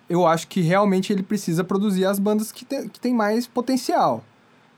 [0.09, 4.23] Eu acho que realmente ele precisa produzir as bandas que tem, que tem mais potencial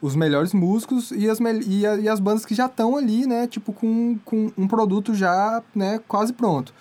[0.01, 3.45] os melhores músicos e as, e, a, e as bandas que já estão ali, né?
[3.45, 6.73] Tipo, com, com um produto já né, quase pronto.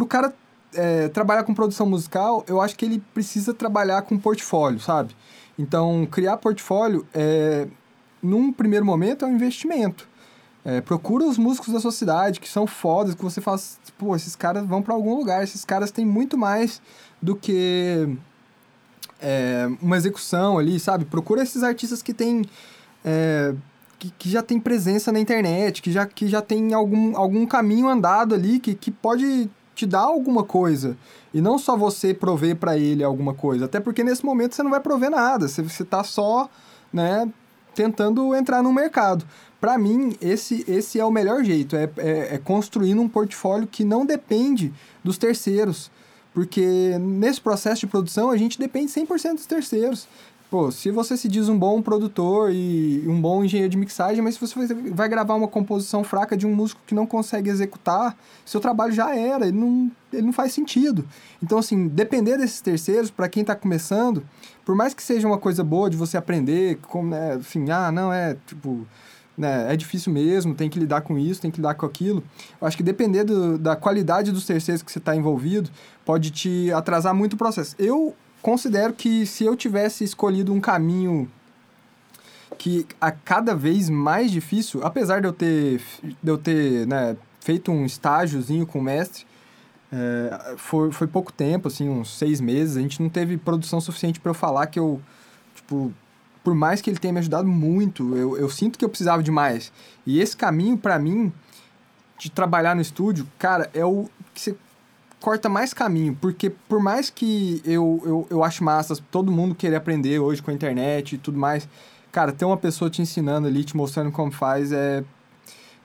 [0.00, 0.32] Pro cara
[0.72, 5.14] é, trabalhar com produção musical, eu acho que ele precisa trabalhar com portfólio, sabe?
[5.58, 7.68] Então, criar portfólio, é,
[8.22, 10.08] num primeiro momento, é um investimento.
[10.64, 14.34] É, procura os músicos da sua cidade, que são fodas, que você faz, pô, esses
[14.34, 16.80] caras vão para algum lugar, esses caras têm muito mais
[17.20, 18.16] do que
[19.20, 21.04] é, uma execução ali, sabe?
[21.04, 22.46] Procura esses artistas que têm.
[23.04, 23.54] É,
[23.98, 27.86] que, que já tem presença na internet, que já, que já tem algum, algum caminho
[27.86, 30.96] andado ali, que, que pode te dar alguma coisa.
[31.32, 33.64] E não só você prover para ele alguma coisa.
[33.64, 35.48] Até porque nesse momento você não vai prover nada.
[35.48, 36.48] Você, você tá só,
[36.92, 37.28] né,
[37.74, 39.24] tentando entrar no mercado.
[39.60, 41.76] Para mim, esse, esse é o melhor jeito.
[41.76, 44.72] É, é, é construindo um portfólio que não depende
[45.04, 45.90] dos terceiros.
[46.32, 50.08] Porque nesse processo de produção a gente depende 100% dos terceiros.
[50.50, 54.34] Pô, se você se diz um bom produtor e um bom engenheiro de mixagem, mas
[54.34, 58.58] se você vai gravar uma composição fraca de um músico que não consegue executar, seu
[58.60, 61.06] trabalho já era, ele não, ele não faz sentido.
[61.40, 64.24] Então, assim, depender desses terceiros, para quem está começando,
[64.64, 68.12] por mais que seja uma coisa boa de você aprender, como, né, enfim, ah, não,
[68.12, 68.84] é, tipo,
[69.38, 72.24] né, é difícil mesmo, tem que lidar com isso, tem que lidar com aquilo.
[72.60, 75.70] Eu acho que depender do, da qualidade dos terceiros que você está envolvido,
[76.04, 77.76] pode te atrasar muito o processo.
[77.78, 81.30] Eu considero que se eu tivesse escolhido um caminho
[82.58, 87.72] que a cada vez mais difícil, apesar de eu ter, de eu ter né, feito
[87.72, 89.24] um estágiozinho com o mestre,
[89.92, 94.20] é, foi, foi pouco tempo, assim, uns seis meses, a gente não teve produção suficiente
[94.20, 95.00] para eu falar que eu,
[95.54, 95.92] tipo,
[96.44, 99.30] por mais que ele tenha me ajudado muito, eu, eu sinto que eu precisava de
[99.30, 99.72] mais.
[100.06, 101.32] E esse caminho, para mim,
[102.18, 104.56] de trabalhar no estúdio, cara, é o que você
[105.20, 109.76] corta mais caminho, porque por mais que eu, eu, eu acho massa todo mundo querer
[109.76, 111.68] aprender hoje com a internet e tudo mais,
[112.10, 115.04] cara, ter uma pessoa te ensinando ali, te mostrando como faz, é.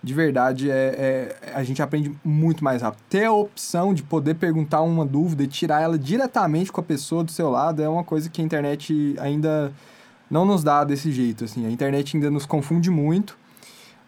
[0.03, 3.01] De verdade, é, é, a gente aprende muito mais rápido.
[3.09, 7.23] Ter a opção de poder perguntar uma dúvida e tirar ela diretamente com a pessoa
[7.23, 9.73] do seu lado é uma coisa que a internet ainda
[10.29, 11.65] não nos dá desse jeito, assim.
[11.65, 13.35] A internet ainda nos confunde muito.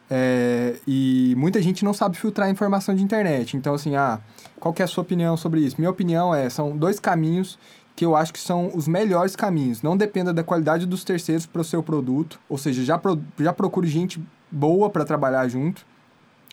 [0.08, 3.58] É, e muita gente não sabe filtrar informação de internet.
[3.58, 4.20] Então, assim, ah,
[4.60, 5.76] qual que é a sua opinião sobre isso?
[5.78, 7.58] Minha opinião é, são dois caminhos
[7.96, 9.82] que eu acho que são os melhores caminhos.
[9.82, 12.40] Não dependa da qualidade dos terceiros para o seu produto.
[12.48, 15.84] Ou seja, já, pro, já procure gente boa para trabalhar junto.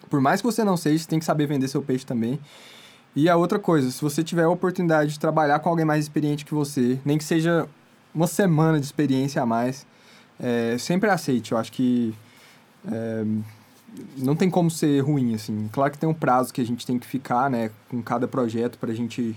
[0.08, 2.40] Por mais que você não seja, você tem que saber vender seu peixe também.
[3.14, 6.44] E a outra coisa, se você tiver a oportunidade de trabalhar com alguém mais experiente
[6.46, 7.68] que você, nem que seja
[8.14, 9.86] uma semana de experiência a mais,
[10.40, 11.52] é, sempre aceite.
[11.52, 12.14] Eu acho que
[12.90, 13.24] é,
[14.16, 15.68] não tem como ser ruim, assim.
[15.72, 18.78] Claro que tem um prazo que a gente tem que ficar, né, com cada projeto
[18.78, 19.36] para a gente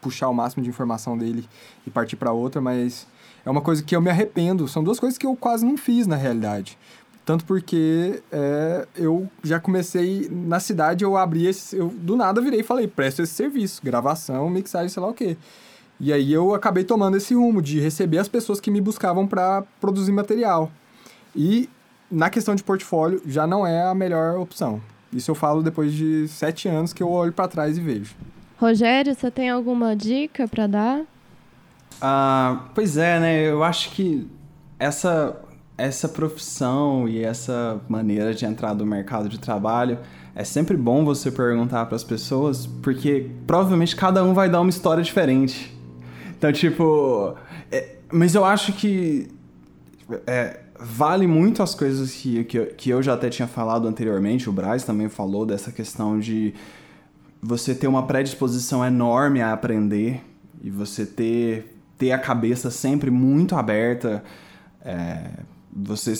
[0.00, 1.46] puxar o máximo de informação dele
[1.86, 3.06] e partir para outra, mas
[3.44, 4.66] é uma coisa que eu me arrependo.
[4.66, 6.78] São duas coisas que eu quase não fiz, na realidade.
[7.24, 11.76] Tanto porque é, eu já comecei na cidade, eu abri esse.
[11.76, 15.36] Eu do nada virei e falei: presto esse serviço, gravação, mixagem, sei lá o quê.
[16.00, 19.62] E aí eu acabei tomando esse rumo de receber as pessoas que me buscavam para
[19.80, 20.72] produzir material.
[21.36, 21.68] E
[22.10, 24.80] na questão de portfólio já não é a melhor opção.
[25.12, 28.14] Isso eu falo depois de sete anos que eu olho para trás e vejo.
[28.58, 31.02] Rogério, você tem alguma dica para dar?
[32.00, 33.48] Ah, pois é, né?
[33.48, 34.28] Eu acho que
[34.78, 35.36] essa
[35.76, 39.98] essa profissão e essa maneira de entrar no mercado de trabalho
[40.34, 44.68] é sempre bom você perguntar para as pessoas, porque provavelmente cada um vai dar uma
[44.68, 45.74] história diferente.
[46.36, 47.34] Então, tipo,
[47.72, 49.28] é, mas eu acho que
[50.26, 54.48] é, vale muito as coisas que, que, que eu já até tinha falado anteriormente.
[54.48, 56.54] O Braz também falou dessa questão de
[57.42, 60.22] você ter uma predisposição enorme a aprender
[60.62, 64.22] e você ter, ter a cabeça sempre muito aberta.
[64.82, 65.30] É,
[65.74, 66.14] você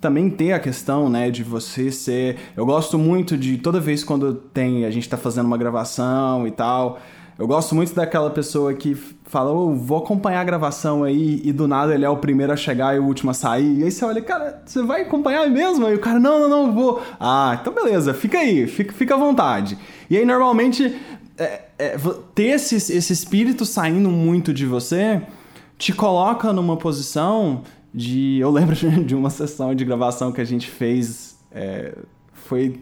[0.00, 2.38] também ter a questão, né, de você ser.
[2.56, 6.50] Eu gosto muito de toda vez quando tem a gente tá fazendo uma gravação e
[6.50, 7.00] tal.
[7.38, 8.94] Eu gosto muito daquela pessoa que
[9.32, 12.56] fala, oh, vou acompanhar a gravação aí, e do nada ele é o primeiro a
[12.56, 13.78] chegar e o último a sair.
[13.78, 15.86] E aí você olha, cara, você vai acompanhar mesmo?
[15.86, 17.02] Aí o cara, não, não, não, vou.
[17.18, 19.78] Ah, então beleza, fica aí, fica, fica à vontade.
[20.10, 21.00] E aí normalmente
[21.38, 21.96] é, é,
[22.34, 25.22] ter esse, esse espírito saindo muito de você
[25.78, 28.38] te coloca numa posição de.
[28.38, 31.38] Eu lembro de uma sessão de gravação que a gente fez.
[31.50, 31.96] É,
[32.34, 32.78] foi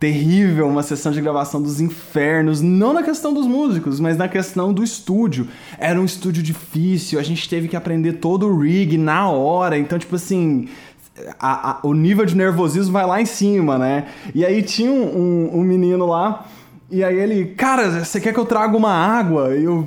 [0.00, 4.72] terrível, uma sessão de gravação dos infernos, não na questão dos músicos, mas na questão
[4.72, 5.46] do estúdio.
[5.78, 9.98] Era um estúdio difícil, a gente teve que aprender todo o rig na hora, então,
[9.98, 10.68] tipo assim.
[11.38, 14.06] A, a, o nível de nervosismo vai lá em cima, né?
[14.34, 16.46] E aí tinha um, um, um menino lá,
[16.90, 19.54] e aí ele, cara, você quer que eu traga uma água?
[19.54, 19.86] E eu,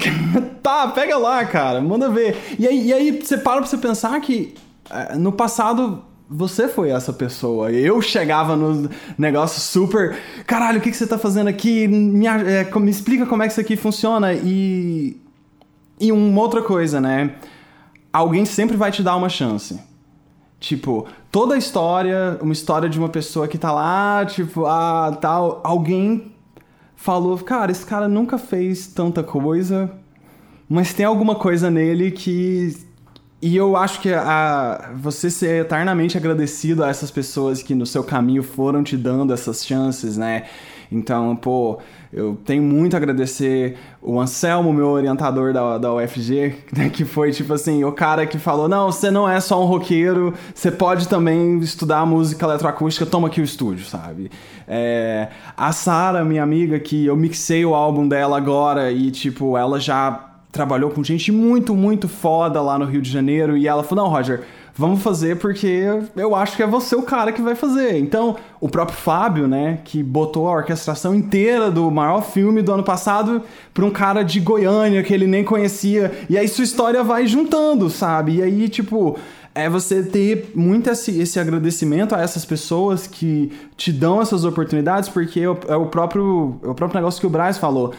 [0.62, 2.56] tá, pega lá, cara, manda ver.
[2.58, 4.54] E aí, e aí você para pra você pensar que
[4.88, 6.02] é, no passado
[6.32, 7.70] você foi essa pessoa.
[7.70, 8.88] Eu chegava no
[9.18, 10.16] negócio super.
[10.46, 11.86] Caralho, o que, que você tá fazendo aqui?
[11.86, 14.32] Me, é, me explica como é que isso aqui funciona.
[14.32, 15.20] E.
[16.00, 17.34] E uma outra coisa, né?
[18.12, 19.78] Alguém sempre vai te dar uma chance.
[20.58, 25.60] Tipo, toda a história, uma história de uma pessoa que tá lá, tipo, ah, tal.
[25.62, 26.32] Alguém
[26.96, 29.90] falou, cara, esse cara nunca fez tanta coisa,
[30.68, 32.76] mas tem alguma coisa nele que.
[33.42, 38.04] E eu acho que a, você ser eternamente agradecido a essas pessoas que no seu
[38.04, 40.44] caminho foram te dando essas chances, né?
[40.92, 41.80] Então, pô,
[42.12, 47.32] eu tenho muito a agradecer o Anselmo, meu orientador da, da UFG, né, que foi
[47.32, 51.08] tipo assim, o cara que falou: não, você não é só um roqueiro, você pode
[51.08, 54.30] também estudar música eletroacústica, toma aqui o estúdio, sabe?
[54.68, 59.80] É, a Sara, minha amiga, que eu mixei o álbum dela agora e, tipo, ela
[59.80, 64.04] já trabalhou com gente muito, muito foda lá no Rio de Janeiro e ela falou:
[64.04, 65.84] não, Roger vamos fazer porque
[66.16, 67.98] eu acho que é você o cara que vai fazer.
[67.98, 72.82] Então, o próprio Fábio, né, que botou a orquestração inteira do maior filme do ano
[72.82, 73.42] passado
[73.72, 77.90] para um cara de Goiânia que ele nem conhecia, e aí sua história vai juntando,
[77.90, 78.36] sabe?
[78.36, 79.18] E aí, tipo,
[79.54, 85.08] é você ter muito esse, esse agradecimento a essas pessoas que te dão essas oportunidades,
[85.08, 87.92] porque é o, é o próprio, é o próprio negócio que o Braz falou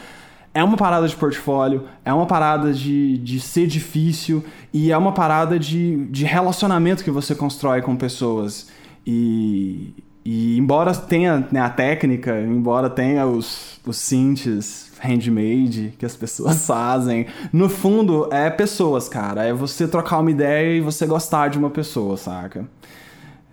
[0.53, 5.11] é uma parada de portfólio, é uma parada de, de ser difícil e é uma
[5.11, 8.67] parada de, de relacionamento que você constrói com pessoas.
[9.05, 16.15] E, e embora tenha né, a técnica, embora tenha os, os synths handmade que as
[16.15, 19.43] pessoas fazem, no fundo é pessoas, cara.
[19.43, 22.69] É você trocar uma ideia e você gostar de uma pessoa, saca?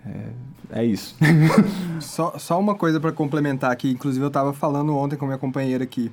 [0.06, 1.16] É, é isso.
[1.98, 5.82] só, só uma coisa para complementar aqui, inclusive eu tava falando ontem com minha companheira
[5.82, 6.12] aqui.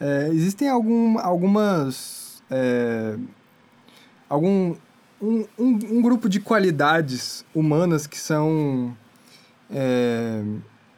[0.00, 2.42] É, existem algum, algumas.
[2.50, 3.16] É,
[4.28, 4.74] algum.
[5.20, 8.96] Um, um, um, grupo de qualidades humanas que são
[9.70, 10.42] é,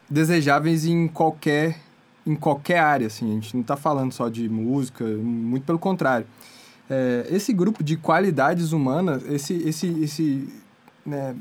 [0.09, 1.77] desejáveis em qualquer,
[2.25, 3.07] em qualquer área.
[3.07, 3.29] Assim.
[3.31, 6.25] A gente não está falando só de música, muito pelo contrário.
[6.89, 10.53] É, esse grupo de qualidades humanas, esse, esse, esse,
[11.05, 11.35] né,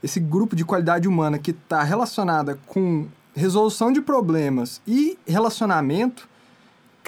[0.00, 6.28] esse grupo de qualidade humana que está relacionada com resolução de problemas e relacionamento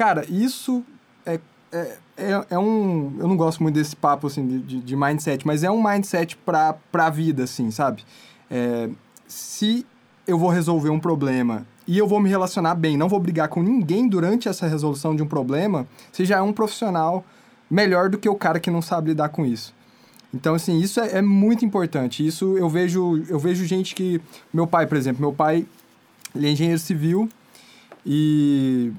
[0.01, 0.83] Cara, isso
[1.27, 1.39] é,
[1.71, 3.17] é, é, é, um.
[3.19, 6.73] Eu não gosto muito desse papo assim de, de mindset, mas é um mindset pra,
[6.91, 8.03] pra vida, assim, sabe?
[8.51, 8.89] É,
[9.29, 9.85] se
[10.27, 13.63] eu vou resolver um problema e eu vou me relacionar bem, não vou brigar com
[13.63, 17.23] ninguém durante essa resolução de um problema, você já é um profissional
[17.71, 19.75] melhor do que o cara que não sabe lidar com isso.
[20.33, 22.27] Então, assim, isso é, é, muito importante.
[22.27, 24.19] Isso eu vejo, eu vejo gente que.
[24.51, 25.67] Meu pai, por exemplo, meu pai,
[26.35, 27.29] ele é engenheiro civil
[28.07, 28.95] e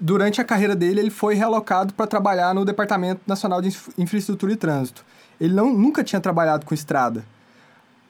[0.00, 4.56] durante a carreira dele, ele foi realocado para trabalhar no Departamento Nacional de Infraestrutura e
[4.56, 5.04] Trânsito.
[5.40, 7.24] Ele não, nunca tinha trabalhado com estrada.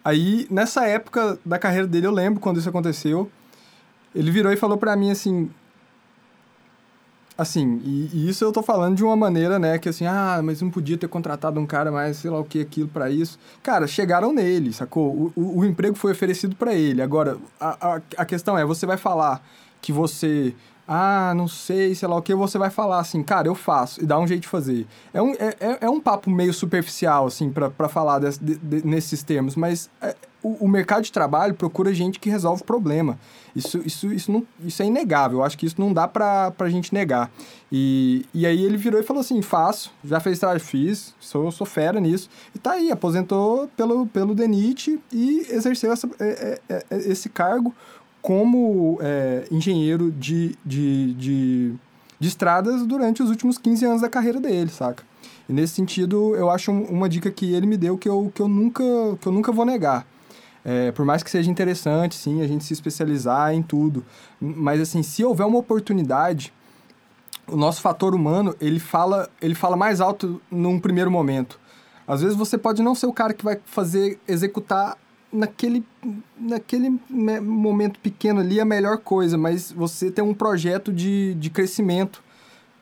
[0.05, 3.31] Aí, nessa época da carreira dele, eu lembro quando isso aconteceu,
[4.15, 5.51] ele virou e falou para mim assim:
[7.37, 10.61] assim, e, e, isso eu tô falando de uma maneira, né, que assim, ah, mas
[10.63, 13.39] não podia ter contratado um cara mais, sei lá o que, aquilo para isso.
[13.63, 15.11] Cara, chegaram nele, sacou?
[15.11, 17.03] O, o, o emprego foi oferecido para ele.
[17.03, 19.43] Agora, a, a, a questão é, você vai falar
[19.81, 20.55] que você
[20.93, 24.07] ah, não sei, sei lá o que, você vai falar assim, cara, eu faço, e
[24.07, 24.89] dá um jeito de fazer.
[25.15, 29.23] É um, é, é, é um papo meio superficial, assim, para falar de, de, nesses
[29.23, 33.17] termos, mas é, o, o, mercado de trabalho procura gente que resolve o problema.
[33.55, 36.69] Isso, isso, isso, não, isso é inegável, eu acho que isso não dá pra, pra
[36.69, 37.31] gente negar.
[37.71, 41.69] E, e aí ele virou e falou assim, faço, já fez trabalho, fiz, sou, sou
[41.69, 47.29] fera nisso, e tá aí, aposentou pelo, pelo DENIT e exerceu essa, é, é esse
[47.29, 47.73] cargo
[48.23, 51.75] como é, engenheiro de, de, de,
[52.19, 55.03] de, estradas durante os últimos 15 anos da carreira dele, saca?
[55.49, 58.49] E nesse sentido, eu acho uma dica que ele me deu que eu, que eu,
[58.49, 58.85] nunca,
[59.21, 60.07] que eu nunca vou negar.
[60.65, 64.05] É, por mais que seja interessante, sim, a gente se especializar em tudo.
[64.41, 66.53] Mas, assim, se houver uma oportunidade,
[67.47, 71.59] o nosso fator humano, ele fala, ele fala mais alto num primeiro momento.
[72.07, 74.97] Às vezes você pode não ser o cara que vai fazer, executar
[75.33, 75.85] naquele,
[76.39, 76.99] naquele
[77.41, 82.23] momento pequeno ali a melhor coisa, mas você tem um projeto de, de crescimento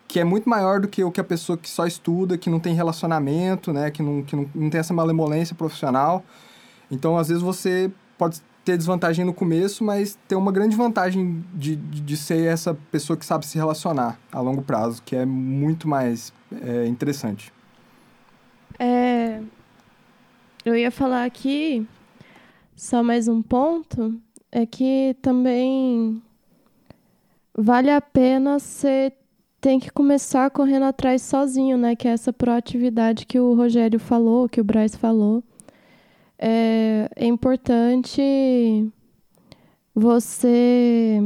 [0.07, 2.59] que é muito maior do que o que a pessoa que só estuda, que não
[2.59, 6.25] tem relacionamento, né, que não, que não, não tem essa malemolência profissional.
[6.91, 11.77] Então, às vezes, você pode ter desvantagem no começo, mas tem uma grande vantagem de,
[11.77, 15.87] de, de ser essa pessoa que sabe se relacionar a longo prazo, que é muito
[15.87, 17.53] mais é, interessante.
[18.79, 19.41] É,
[20.65, 21.87] eu ia falar aqui
[22.79, 24.15] só mais um ponto
[24.53, 26.23] é que também
[27.53, 29.13] vale a pena você
[29.61, 31.97] tem que começar correndo atrás sozinho, né?
[31.97, 35.43] Que é essa proatividade que o Rogério falou, que o Braz falou.
[36.39, 38.23] É, é importante
[39.93, 41.21] você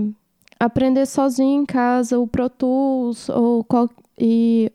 [0.59, 4.73] aprender sozinho em casa o Pro Tools ou qual, e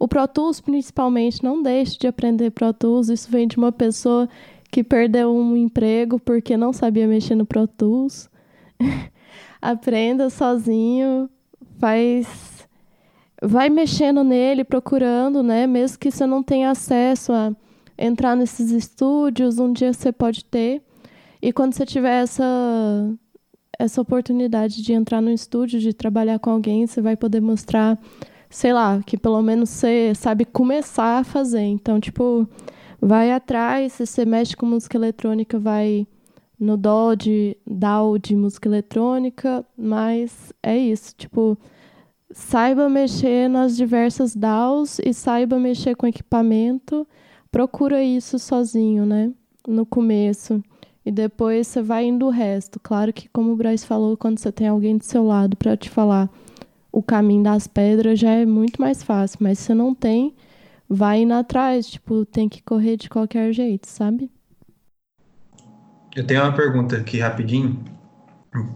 [0.00, 4.28] o Pro Tools principalmente não deixe de aprender Pro Tools isso vem de uma pessoa
[4.70, 8.28] que perdeu um emprego porque não sabia mexer no Pro Tools.
[9.60, 11.28] Aprenda sozinho,
[11.78, 12.58] faz
[13.42, 15.66] vai mexendo nele, procurando, né?
[15.66, 17.52] Mesmo que você não tenha acesso a
[17.96, 20.82] entrar nesses estúdios, um dia você pode ter.
[21.40, 22.44] E quando você tiver essa
[23.78, 27.96] essa oportunidade de entrar no estúdio, de trabalhar com alguém, você vai poder mostrar,
[28.50, 31.62] sei lá, que pelo menos você sabe começar a fazer.
[31.62, 32.48] Então, tipo,
[33.00, 36.06] vai atrás, se você mexe com música eletrônica, vai
[36.58, 37.56] no DAW de,
[38.20, 41.56] de música eletrônica, mas é isso, tipo,
[42.30, 47.06] saiba mexer nas diversas DAWs e saiba mexer com equipamento,
[47.50, 49.32] procura isso sozinho, né,
[49.66, 50.62] no começo.
[51.06, 52.78] E depois você vai indo o resto.
[52.78, 55.88] Claro que, como o Bryce falou, quando você tem alguém do seu lado para te
[55.88, 56.28] falar
[56.92, 59.38] o caminho das pedras, já é muito mais fácil.
[59.40, 60.34] Mas se você não tem,
[60.88, 64.30] vai indo atrás, tipo, tem que correr de qualquer jeito, sabe?
[66.16, 67.84] Eu tenho uma pergunta aqui rapidinho.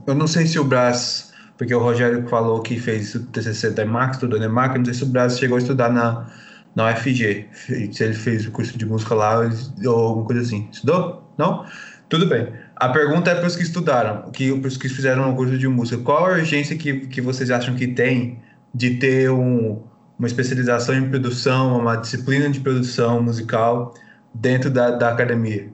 [0.07, 3.83] Eu não sei se o Brás, porque o Rogério falou que fez o TCC da
[3.83, 6.31] EMAC, estudou na EMAC, não sei se o Brás chegou a estudar na,
[6.75, 9.41] na UFG, se ele fez o curso de música lá
[9.85, 10.69] ou alguma coisa assim.
[10.71, 11.35] Estudou?
[11.39, 11.65] Não?
[12.09, 12.53] Tudo bem.
[12.77, 15.67] A pergunta é para os que estudaram, que, para os que fizeram um curso de
[15.67, 16.03] música.
[16.03, 18.39] Qual a urgência que, que vocês acham que tem
[18.75, 19.83] de ter um,
[20.23, 23.93] uma especialização em produção, uma disciplina de produção musical
[24.33, 25.69] dentro da, da academia.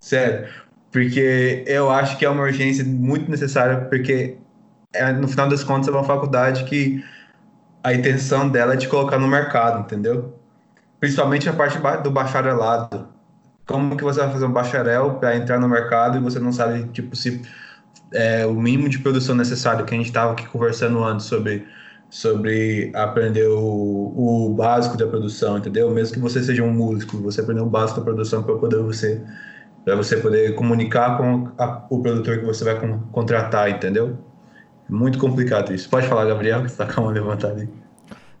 [0.00, 0.48] Sério.
[0.90, 4.38] Porque eu acho que é uma urgência muito necessária, porque
[4.92, 7.04] é, no final das contas é uma faculdade que
[7.84, 10.36] a intenção dela é te colocar no mercado, entendeu?
[10.98, 13.06] Principalmente a parte do bacharelado.
[13.68, 16.88] Como que você vai fazer um bacharel para entrar no mercado e você não sabe,
[16.88, 17.40] tipo, se
[18.12, 21.64] é, o mínimo de produção necessário que a gente estava aqui conversando antes sobre
[22.08, 25.90] sobre aprender o, o básico da produção, entendeu?
[25.90, 29.22] Mesmo que você seja um músico, você aprender o básico da produção para poder você
[29.84, 34.18] para você poder comunicar com a, o produtor que você vai com, contratar, entendeu?
[34.88, 35.88] É muito complicado isso.
[35.88, 37.68] Pode falar, Gabriel, que está com a mão levantada aí.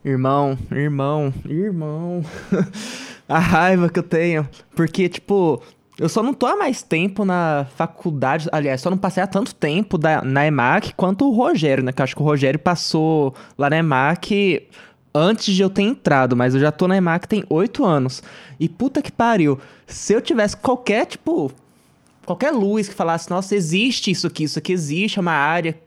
[0.04, 2.24] Irmão, irmão, irmão.
[3.28, 4.48] a raiva que eu tenho.
[4.74, 5.62] Porque, tipo,
[5.98, 9.54] eu só não tô há mais tempo na faculdade, aliás, só não passei há tanto
[9.54, 11.90] tempo da, na EMAC quanto o Rogério, né?
[11.92, 14.68] Que eu acho que o Rogério passou lá na EMAC
[15.14, 18.22] antes de eu ter entrado, mas eu já tô na EMAC tem oito anos.
[18.60, 21.50] E puta que pariu, se eu tivesse qualquer, tipo,
[22.26, 25.78] qualquer luz que falasse, nossa, existe isso aqui, isso aqui existe, é uma área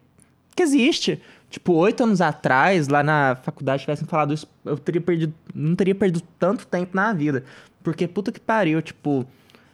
[0.56, 1.22] que existe.
[1.52, 5.94] Tipo, oito anos atrás, lá na faculdade, tivessem falado isso, eu teria perdido, não teria
[5.94, 7.44] perdido tanto tempo na vida.
[7.84, 9.26] Porque puta que pariu, tipo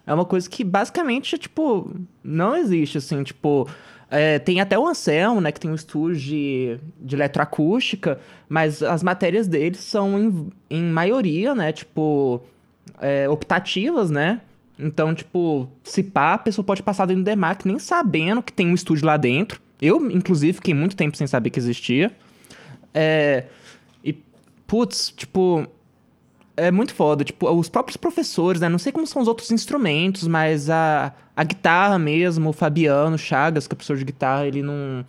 [0.05, 1.91] é uma coisa que basicamente, tipo,
[2.23, 3.67] não existe, assim, tipo,
[4.07, 9.01] É, tem até o Anselmo, né, que tem um estúdio de, de eletroacústica, mas as
[9.01, 12.39] matérias deles são, em, em maioria, né, tipo,
[13.01, 14.41] é, optativas, né?
[14.77, 18.67] Então, tipo, se pá, a pessoa pode passar dentro do DEMAC nem sabendo que tem
[18.67, 19.59] um estúdio lá dentro.
[19.81, 22.11] Eu, inclusive, fiquei muito tempo sem saber que existia.
[22.93, 23.45] É,
[24.03, 24.13] e,
[24.67, 25.65] putz, tipo,
[26.57, 27.23] é muito foda.
[27.23, 28.69] Tipo, os próprios professores, né?
[28.69, 33.67] Não sei como são os outros instrumentos, mas a, a guitarra mesmo, o Fabiano Chagas,
[33.67, 35.05] que é professor de guitarra, ele não.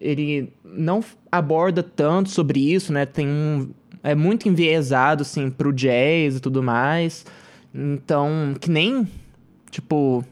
[0.00, 3.04] Ele não aborda tanto sobre isso, né?
[3.04, 3.70] Tem um.
[4.02, 7.26] É muito enviesado, assim, pro jazz e tudo mais.
[7.74, 9.06] Então, que nem.
[9.70, 10.24] Tipo.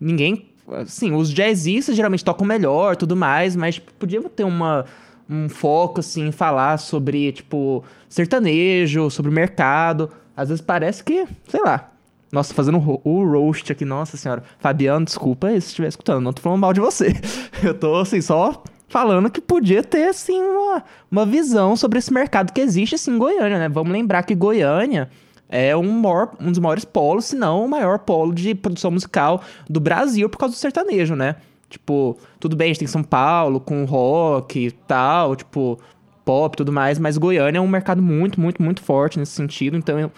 [0.00, 0.46] Ninguém.
[0.68, 4.84] Assim, os jazzistas geralmente tocam melhor tudo mais, mas tipo, podia ter uma
[5.28, 10.10] um foco, assim, em falar sobre, tipo, sertanejo, sobre o mercado.
[10.36, 11.90] Às vezes parece que, sei lá.
[12.32, 14.42] Nossa, fazendo o roast aqui, nossa senhora.
[14.58, 17.14] Fabiano, desculpa se estiver escutando, não tô falando mal de você.
[17.62, 22.52] Eu tô, assim, só falando que podia ter, assim, uma, uma visão sobre esse mercado
[22.52, 23.68] que existe, assim, em Goiânia, né?
[23.68, 25.08] Vamos lembrar que Goiânia
[25.48, 29.42] é um, maior, um dos maiores polos, se não o maior polo de produção musical
[29.68, 31.36] do Brasil por causa do sertanejo, né?
[31.68, 35.78] Tipo, tudo bem, a gente tem São Paulo com rock e tal, tipo,
[36.24, 39.76] pop e tudo mais, mas Goiânia é um mercado muito, muito, muito forte nesse sentido,
[39.76, 40.10] então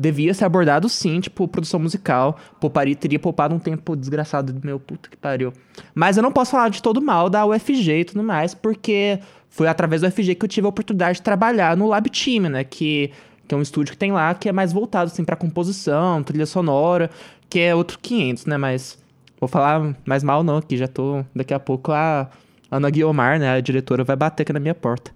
[0.00, 2.38] devia ser abordado sim, tipo, produção musical.
[2.58, 5.52] Pouparia, teria poupado um tempo desgraçado do meu puta que pariu.
[5.94, 9.20] Mas eu não posso falar de todo mal da UFG e tudo mais, porque
[9.50, 12.64] foi através do UFG que eu tive a oportunidade de trabalhar no Lab Team, né?
[12.64, 13.10] Que,
[13.46, 16.46] que é um estúdio que tem lá que é mais voltado, assim, pra composição, trilha
[16.46, 17.10] sonora,
[17.48, 18.56] que é outro 500, né?
[18.56, 18.98] Mas
[19.40, 21.24] Vou falar mais mal não, que já tô...
[21.34, 22.28] Daqui a pouco a
[22.70, 25.10] Ana Guiomar, né, a diretora, vai bater aqui na minha porta.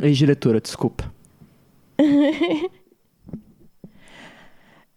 [0.00, 1.12] Ei, diretora, desculpa.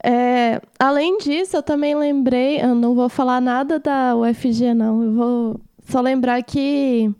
[0.03, 2.61] é, além disso, eu também lembrei...
[2.61, 5.03] Eu não vou falar nada da UFG, não.
[5.03, 7.11] Eu vou só lembrar que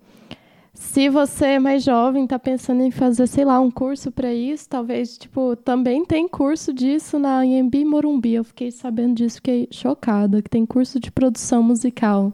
[0.79, 4.69] se você é mais jovem, está pensando em fazer, sei lá, um curso para isso,
[4.69, 8.35] talvez, tipo, também tem curso disso na IMB Morumbi.
[8.35, 12.31] Eu fiquei sabendo disso, fiquei chocada, que tem curso de produção musical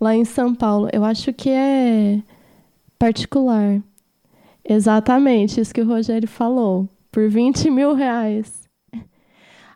[0.00, 0.88] lá em São Paulo.
[0.92, 2.22] Eu acho que é
[3.00, 3.82] particular.
[4.64, 6.88] Exatamente, isso que o Rogério falou.
[7.10, 8.62] Por 20 mil reais.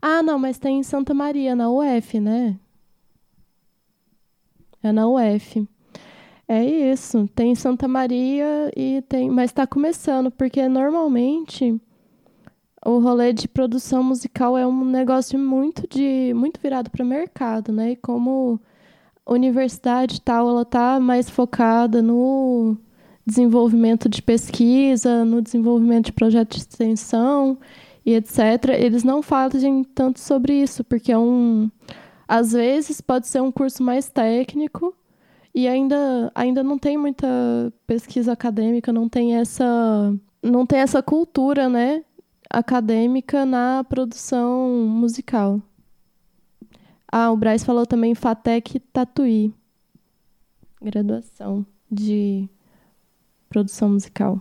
[0.01, 2.57] Ah, não, mas tem em Santa Maria, na UF, né?
[4.81, 5.67] É na UF.
[6.53, 7.29] É isso.
[7.33, 9.31] Tem Santa Maria e tem.
[9.31, 11.81] Mas está começando, porque normalmente
[12.85, 17.71] o rolê de produção musical é um negócio muito de muito virado para o mercado,
[17.73, 17.93] né?
[17.93, 18.61] E como
[19.25, 22.77] universidade tal, ela tá mais focada no
[23.25, 27.59] desenvolvimento de pesquisa, no desenvolvimento de projetos de extensão
[28.05, 28.71] e etc.
[28.77, 31.71] Eles não falam tanto sobre isso, porque é um
[32.27, 34.97] às vezes pode ser um curso mais técnico
[35.55, 37.27] e ainda, ainda não tem muita
[37.87, 42.05] pesquisa acadêmica, não tem essa, não tem essa cultura, né,
[42.49, 45.61] acadêmica na produção musical.
[47.11, 49.53] Ah, o Braz falou também Fatec Tatuí.
[50.81, 52.49] Graduação de
[53.49, 54.41] produção musical.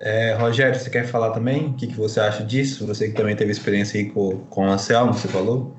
[0.00, 1.68] É, Rogério, você quer falar também?
[1.68, 2.86] O que, que você acha disso?
[2.86, 5.76] Você que também teve experiência aí com, com o Anselmo, você falou?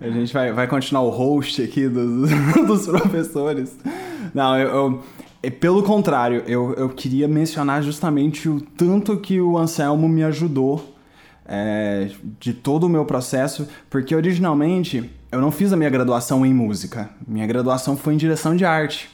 [0.00, 2.30] A gente vai, vai continuar o host aqui dos,
[2.66, 3.76] dos professores.
[4.34, 4.68] Não, eu,
[5.42, 10.94] eu pelo contrário, eu, eu queria mencionar justamente o tanto que o Anselmo me ajudou
[11.46, 16.52] é, de todo o meu processo, porque originalmente eu não fiz a minha graduação em
[16.52, 19.08] música, minha graduação foi em direção de arte.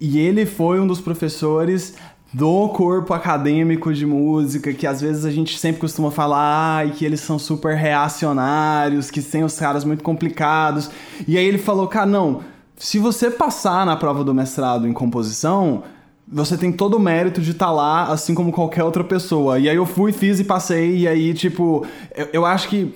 [0.00, 1.96] E ele foi um dos professores
[2.32, 7.20] do corpo acadêmico de música, que às vezes a gente sempre costuma falar, que eles
[7.20, 10.90] são super reacionários, que tem os caras muito complicados.
[11.28, 12.40] E aí ele falou, cara, não,
[12.76, 15.82] se você passar na prova do mestrado em composição,
[16.26, 19.58] você tem todo o mérito de estar tá lá, assim como qualquer outra pessoa.
[19.58, 21.86] E aí eu fui, fiz e passei, e aí, tipo,
[22.16, 22.94] eu, eu acho que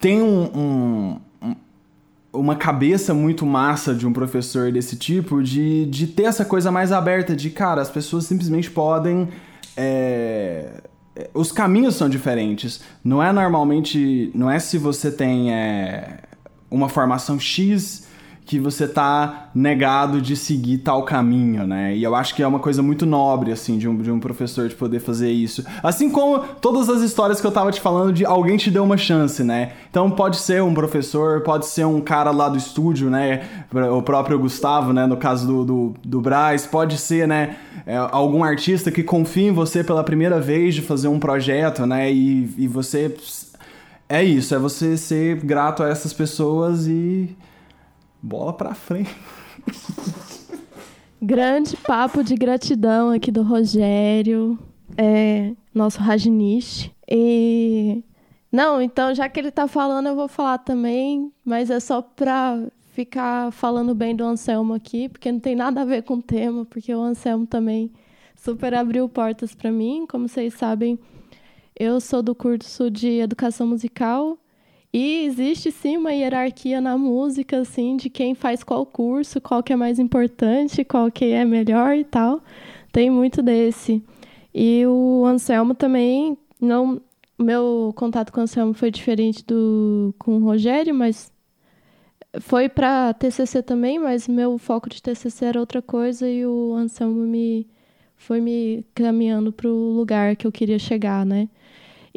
[0.00, 1.20] tem um, um
[2.36, 6.92] uma cabeça muito massa de um professor desse tipo de, de ter essa coisa mais
[6.92, 9.28] aberta de, cara, as pessoas simplesmente podem.
[9.76, 10.82] É,
[11.32, 12.80] os caminhos são diferentes.
[13.02, 14.30] Não é normalmente.
[14.34, 16.20] Não é se você tem é,
[16.70, 18.05] uma formação X
[18.46, 21.96] que você tá negado de seguir tal caminho, né?
[21.96, 24.68] E eu acho que é uma coisa muito nobre, assim, de um, de um professor
[24.68, 25.64] de poder fazer isso.
[25.82, 28.96] Assim como todas as histórias que eu tava te falando de alguém te deu uma
[28.96, 29.72] chance, né?
[29.90, 33.42] Então pode ser um professor, pode ser um cara lá do estúdio, né?
[33.92, 35.06] O próprio Gustavo, né?
[35.06, 37.56] No caso do, do, do Braz, pode ser, né?
[37.84, 42.12] É, algum artista que confia em você pela primeira vez de fazer um projeto, né?
[42.12, 43.12] E, e você.
[44.08, 47.36] É isso, é você ser grato a essas pessoas e
[48.22, 49.14] bola pra frente.
[51.20, 54.58] Grande papo de gratidão aqui do Rogério,
[54.96, 56.90] é, nosso Rajnish.
[57.08, 58.04] E.
[58.52, 62.58] Não, então, já que ele tá falando, eu vou falar também, mas é só pra
[62.92, 66.64] ficar falando bem do Anselmo aqui, porque não tem nada a ver com o tema,
[66.64, 67.92] porque o Anselmo também
[68.34, 70.06] super abriu portas para mim.
[70.08, 70.98] Como vocês sabem,
[71.78, 74.38] eu sou do curso de educação musical
[74.98, 79.70] e existe sim uma hierarquia na música, assim, de quem faz qual curso, qual que
[79.70, 82.42] é mais importante, qual que é melhor e tal.
[82.90, 84.02] Tem muito desse.
[84.54, 86.98] E o Anselmo também, não,
[87.38, 91.30] meu contato com o Anselmo foi diferente do com o Rogério, mas
[92.40, 97.20] foi para TCC também, mas meu foco de TCC era outra coisa e o Anselmo
[97.26, 97.68] me
[98.16, 101.50] foi me caminhando para o lugar que eu queria chegar, né?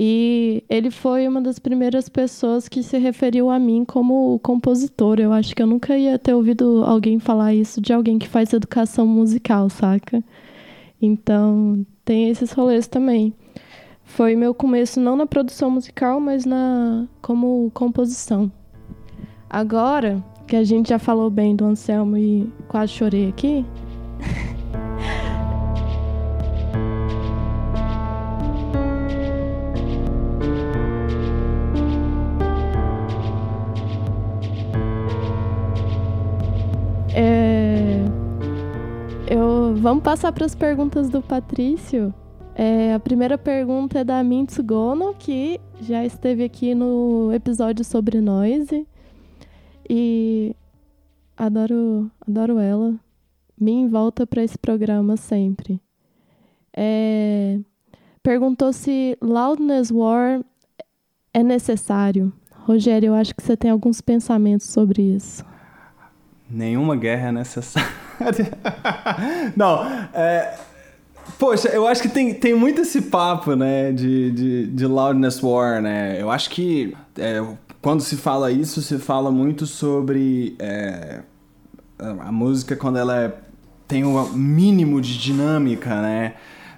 [0.02, 5.20] E ele foi uma das primeiras pessoas que se referiu a mim como compositor.
[5.20, 8.54] Eu acho que eu nunca ia ter ouvido alguém falar isso de alguém que faz
[8.54, 10.24] educação musical, saca?
[11.02, 13.34] Então, tem esses rolês também.
[14.06, 18.50] Foi meu começo não na produção musical, mas na como composição.
[19.50, 23.66] Agora que a gente já falou bem do Anselmo e quase chorei aqui,
[39.40, 39.74] Eu...
[39.76, 42.14] Vamos passar para as perguntas do Patrício.
[42.54, 48.86] É, a primeira pergunta é da Mintsugono, que já esteve aqui no episódio sobre noise.
[49.90, 50.54] E
[51.38, 52.94] adoro, adoro ela.
[53.58, 55.82] Me volta para esse programa sempre.
[56.76, 57.60] É,
[58.22, 60.44] perguntou se Loudness War
[61.34, 62.34] é necessário.
[62.66, 65.46] Rogério, eu acho que você tem alguns pensamentos sobre isso.
[66.50, 68.09] Nenhuma guerra é necessária.
[69.56, 70.58] Não, é.
[71.38, 75.82] Poxa, eu acho que tem, tem muito esse papo, né, de, de, de loudness war,
[75.82, 76.20] né?
[76.20, 77.42] Eu acho que é,
[77.82, 81.22] quando se fala isso, se fala muito sobre é,
[81.98, 83.34] a música quando ela é,
[83.88, 86.34] tem um mínimo de dinâmica, né?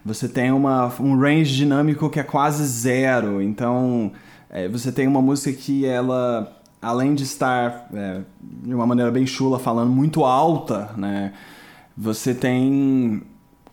[0.06, 3.42] Você tem uma, um range dinâmico que é quase zero.
[3.42, 4.12] Então,
[4.50, 9.26] é, você tem uma música que ela além de estar é, de uma maneira bem
[9.26, 11.34] chula falando muito alta, né?
[11.96, 13.22] Você tem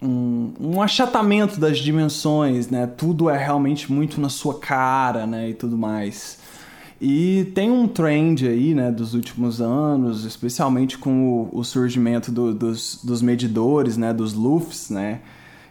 [0.03, 2.87] um, um, achatamento das dimensões, né?
[2.87, 5.51] Tudo é realmente muito na sua cara, né?
[5.51, 6.39] E tudo mais.
[7.01, 12.53] E tem um trend aí, né, dos últimos anos, especialmente com o, o surgimento do,
[12.53, 15.21] dos, dos medidores, né, dos LUFs, né,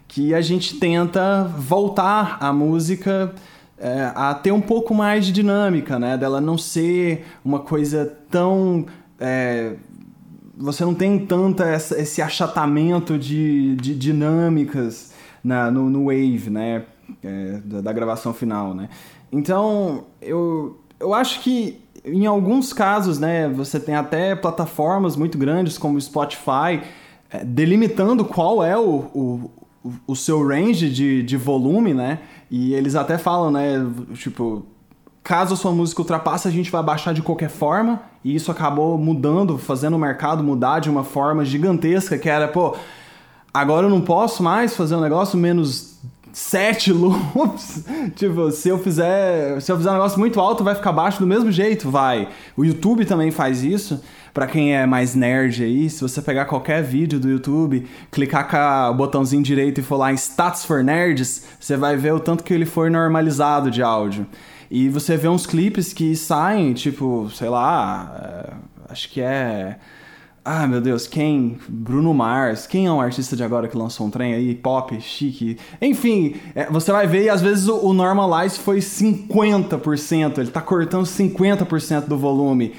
[0.07, 3.35] que a gente tenta voltar a música
[3.79, 6.17] é, a ter um pouco mais de dinâmica, né?
[6.17, 8.85] Dela não ser uma coisa tão.
[9.19, 9.73] É,
[10.57, 15.13] você não tem tanta essa, esse achatamento de, de dinâmicas
[15.43, 16.83] na, no, no Wave, né?
[17.23, 18.89] É, da, da, gravação final, né?
[19.31, 23.47] Então, eu, eu acho que em alguns casos, né?
[23.49, 26.81] Você tem até plataformas muito grandes como o Spotify
[27.29, 29.51] é, delimitando qual é o, o,
[30.05, 32.19] o seu range de, de volume, né?
[32.49, 33.85] E eles até falam, né?
[34.15, 34.65] Tipo,
[35.23, 38.01] caso a sua música ultrapasse, a gente vai baixar de qualquer forma.
[38.23, 42.75] E isso acabou mudando, fazendo o mercado mudar de uma forma gigantesca, que era, pô,
[43.53, 45.97] agora eu não posso mais fazer um negócio menos
[46.31, 47.85] sete loops.
[48.15, 51.27] tipo, se eu fizer, se eu fizer um negócio muito alto, vai ficar baixo do
[51.27, 52.29] mesmo jeito, vai.
[52.55, 54.01] O YouTube também faz isso
[54.37, 58.91] para quem é mais nerd aí, se você pegar qualquer vídeo do YouTube, clicar com
[58.91, 62.43] o botãozinho direito e for lá em Stats for Nerds, você vai ver o tanto
[62.43, 64.27] que ele foi normalizado de áudio.
[64.69, 69.79] E você vê uns clipes que saem, tipo, sei lá, é, acho que é.
[70.45, 71.57] Ah, meu Deus, quem?
[71.67, 72.67] Bruno Mars.
[72.67, 74.53] Quem é um artista de agora que lançou um trem aí?
[74.53, 75.57] Pop, chique.
[75.81, 80.37] Enfim, é, você vai ver e às vezes o Normalize foi 50%.
[80.37, 82.75] Ele tá cortando 50% do volume.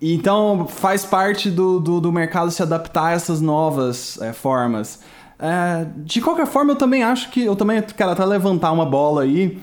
[0.00, 5.00] Então faz parte do, do, do, mercado se adaptar a essas novas é, formas.
[5.38, 7.42] É, de qualquer forma, eu também acho que.
[7.42, 9.58] Eu também quero até levantar uma bola aí.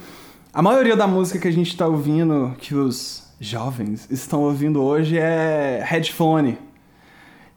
[0.54, 5.18] A maioria da música que a gente está ouvindo, que os jovens estão ouvindo hoje,
[5.18, 6.58] é headphone.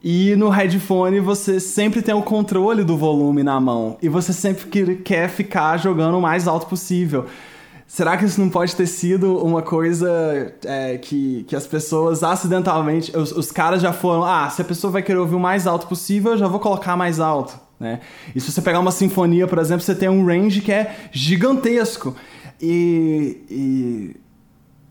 [0.03, 3.98] E no headphone você sempre tem o controle do volume na mão.
[4.01, 7.27] E você sempre quer ficar jogando o mais alto possível.
[7.86, 13.16] Será que isso não pode ter sido uma coisa é, que, que as pessoas acidentalmente.
[13.16, 14.24] Os, os caras já foram.
[14.24, 16.96] Ah, se a pessoa vai querer ouvir o mais alto possível, eu já vou colocar
[16.96, 17.58] mais alto.
[17.78, 18.00] Né?
[18.34, 22.16] E se você pegar uma sinfonia, por exemplo, você tem um range que é gigantesco.
[22.60, 24.16] E, e,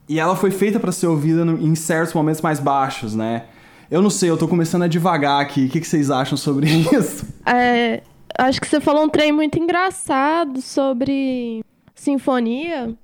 [0.08, 3.44] e ela foi feita para ser ouvida no, em certos momentos mais baixos, né?
[3.92, 5.66] Eu não sei, eu tô começando a devagar aqui.
[5.66, 7.26] O que, que vocês acham sobre isso?
[7.46, 8.02] É,
[8.38, 11.64] acho que você falou um trem muito engraçado sobre
[11.96, 12.96] sinfonia,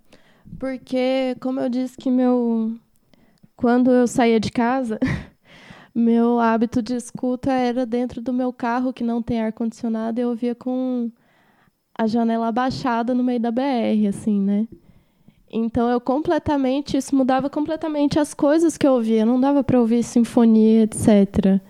[0.60, 2.76] porque, como eu disse que meu.
[3.56, 5.00] Quando eu saía de casa,
[5.94, 10.30] meu hábito de escuta era dentro do meu carro, que não tem ar-condicionado, e eu
[10.30, 11.12] ouvia com
[11.98, 14.68] a janela abaixada no meio da BR, assim, né?
[15.52, 20.02] Então eu completamente, isso mudava completamente as coisas que eu ouvia, não dava para ouvir
[20.02, 21.62] sinfonia, etc.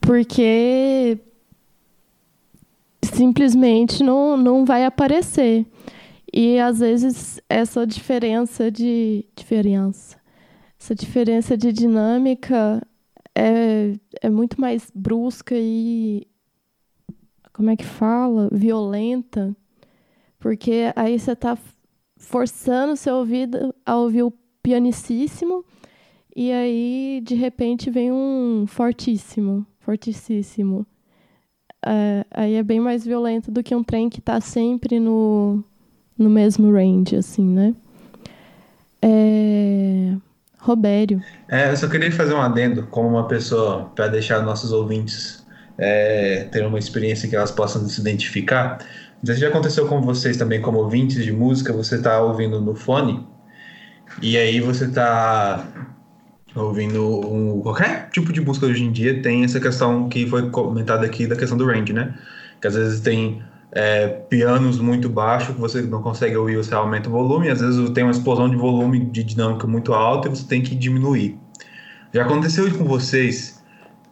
[0.00, 1.18] Porque
[3.02, 5.66] simplesmente não, não vai aparecer.
[6.36, 10.20] E às vezes essa diferença de diferença,
[10.80, 12.84] essa diferença de dinâmica
[13.36, 16.26] é, é muito mais brusca e
[17.52, 18.48] como é que fala?
[18.50, 19.56] Violenta.
[20.40, 21.56] Porque aí você está
[22.16, 25.64] forçando o seu ouvido a ouvir o pianicíssimo
[26.34, 30.84] e aí de repente vem um fortíssimo, fortíssimo.
[31.86, 35.62] É, aí é bem mais violento do que um trem que está sempre no,
[36.18, 37.74] no mesmo range, assim, né?
[39.02, 40.14] É...
[40.58, 41.22] Robério.
[41.48, 45.44] É, eu só queria fazer um adendo como uma pessoa para deixar nossos ouvintes
[45.76, 48.78] é, ter uma experiência que elas possam se identificar.
[49.22, 53.26] Se já aconteceu com vocês também, como ouvintes de música, você está ouvindo no fone
[54.22, 55.66] e aí você está
[56.54, 61.04] ouvindo um, qualquer tipo de música hoje em dia tem essa questão que foi comentada
[61.04, 62.14] aqui da questão do range, né?
[62.60, 63.42] Que às vezes tem
[63.74, 67.90] é, pianos muito baixos que você não consegue ouvir, você aumenta o volume, às vezes
[67.90, 71.36] tem uma explosão de volume de dinâmica muito alta e você tem que diminuir.
[72.12, 73.60] Já aconteceu com vocês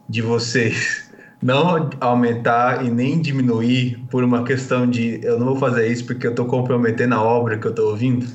[0.09, 1.09] de vocês
[1.41, 6.27] não aumentar e nem diminuir por uma questão de eu não vou fazer isso porque
[6.27, 8.27] eu estou comprometendo a obra que eu estou ouvindo?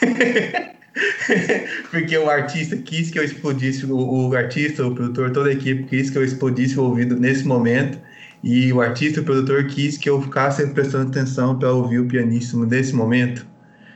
[1.90, 5.84] porque o artista quis que eu explodisse, o, o, artista, o produtor, toda a equipe
[5.84, 7.98] quis que eu explodisse o ouvido nesse momento,
[8.42, 12.06] e o artista e o produtor quis que eu ficasse prestando atenção para ouvir o
[12.06, 13.46] pianíssimo nesse momento.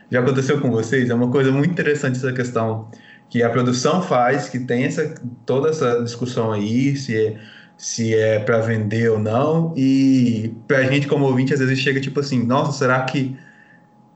[0.09, 1.09] Já aconteceu com vocês?
[1.09, 2.89] É uma coisa muito interessante essa questão
[3.29, 5.13] que a produção faz, que tem essa,
[5.45, 7.37] toda essa discussão aí, se é,
[7.77, 11.99] se é para vender ou não, e para a gente como ouvinte às vezes chega
[11.99, 13.37] tipo assim, nossa, será que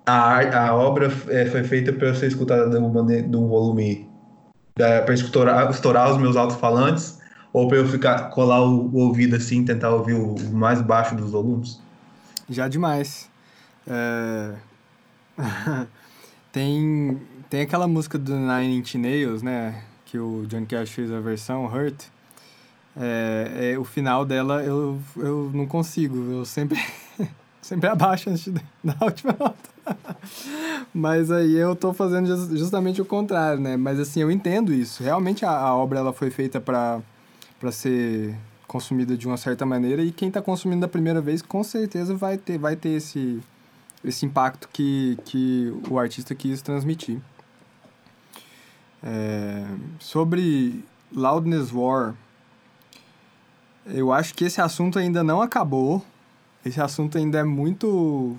[0.05, 4.09] a, a obra é, foi feita para ser escutada de um, de um volume
[4.73, 7.20] para estourar, estourar os meus alto-falantes
[7.53, 11.15] ou para eu ficar colar o, o, ouvido assim tentar ouvir o, o, mais baixo
[11.15, 11.79] dos volumes
[12.49, 13.29] já demais
[13.87, 14.53] é...
[16.51, 17.19] tem
[17.49, 21.65] tem aquela música do Nine Inch Nails né que o John Cash fez a versão
[21.65, 22.05] Hurt
[22.95, 26.77] é, é, o final dela eu, eu não consigo eu sempre
[27.61, 28.47] sempre abaixo antes
[28.83, 29.71] da última nota
[30.93, 33.77] Mas aí eu tô fazendo justamente o contrário, né?
[33.77, 35.03] Mas assim, eu entendo isso.
[35.03, 36.99] Realmente a, a obra ela foi feita para
[37.69, 38.33] ser
[38.65, 42.38] consumida de uma certa maneira e quem está consumindo da primeira vez com certeza vai
[42.38, 43.41] ter, vai ter esse,
[44.03, 47.19] esse impacto que, que o artista quis transmitir.
[49.03, 49.65] É,
[49.99, 52.15] sobre Loudness War,
[53.85, 56.03] eu acho que esse assunto ainda não acabou.
[56.65, 58.38] Esse assunto ainda é muito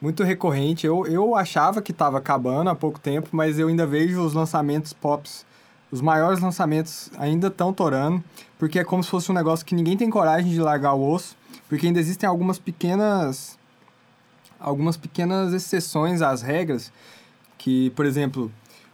[0.00, 0.86] muito recorrente.
[0.86, 4.92] Eu, eu achava que estava acabando há pouco tempo, mas eu ainda vejo os lançamentos
[4.92, 5.46] pops,
[5.90, 8.22] os maiores lançamentos ainda estão torando,
[8.58, 11.36] porque é como se fosse um negócio que ninguém tem coragem de largar o osso,
[11.68, 13.58] porque ainda existem algumas pequenas
[14.58, 16.90] algumas pequenas exceções às regras,
[17.58, 18.50] que, por exemplo,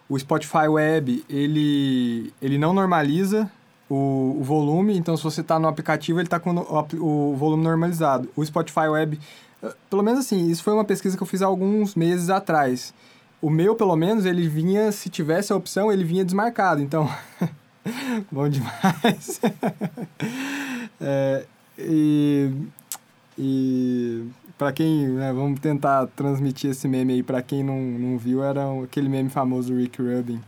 [0.08, 3.48] o Spotify Web, ele, ele não normaliza
[3.88, 7.62] o, o volume, então se você está no aplicativo, ele está com o, o volume
[7.62, 8.28] normalizado.
[8.34, 9.20] O Spotify Web
[9.88, 12.94] pelo menos assim, isso foi uma pesquisa que eu fiz há alguns meses atrás.
[13.40, 16.82] O meu, pelo menos, ele vinha, se tivesse a opção, ele vinha desmarcado.
[16.82, 17.08] Então,
[18.30, 19.40] bom demais.
[21.00, 21.44] é,
[21.78, 22.50] e
[23.38, 24.26] e
[24.58, 28.62] para quem, né, vamos tentar transmitir esse meme aí para quem não, não viu, era
[28.82, 30.40] aquele meme famoso Rick Rubin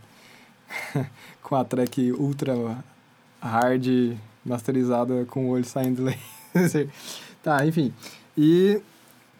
[1.41, 2.83] com a track ultra
[3.41, 4.15] hard
[4.45, 6.87] masterizada com o olho saindo laser.
[7.41, 7.91] tá, enfim.
[8.37, 8.79] E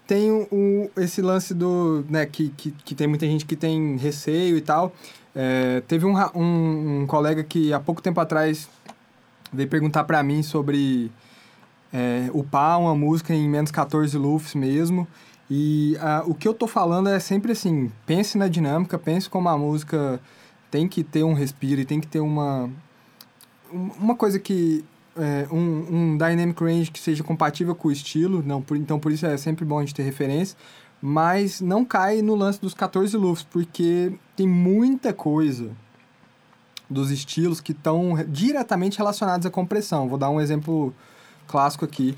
[0.07, 2.03] tem o, esse lance do.
[2.09, 4.93] Né, que, que, que tem muita gente que tem receio e tal.
[5.35, 8.69] É, teve um, um, um, colega que há pouco tempo atrás
[9.51, 11.11] veio perguntar para mim sobre
[11.91, 15.07] é, upar uma música em menos 14 lufs mesmo.
[15.49, 19.49] E a, o que eu tô falando é sempre assim: pense na dinâmica, pense como
[19.49, 20.19] a música
[20.69, 22.69] tem que ter um respiro e tem que ter uma.
[23.71, 24.85] Uma coisa que
[25.17, 29.11] é, um, um dynamic range que seja compatível com o estilo, não, por, então por
[29.11, 30.57] isso é sempre bom a gente ter referência,
[31.05, 35.71] mas não cai no lance dos 14 lufs, porque tem muita coisa
[36.89, 40.07] dos estilos que estão diretamente relacionados à compressão.
[40.07, 40.95] Vou dar um exemplo
[41.45, 42.15] clássico aqui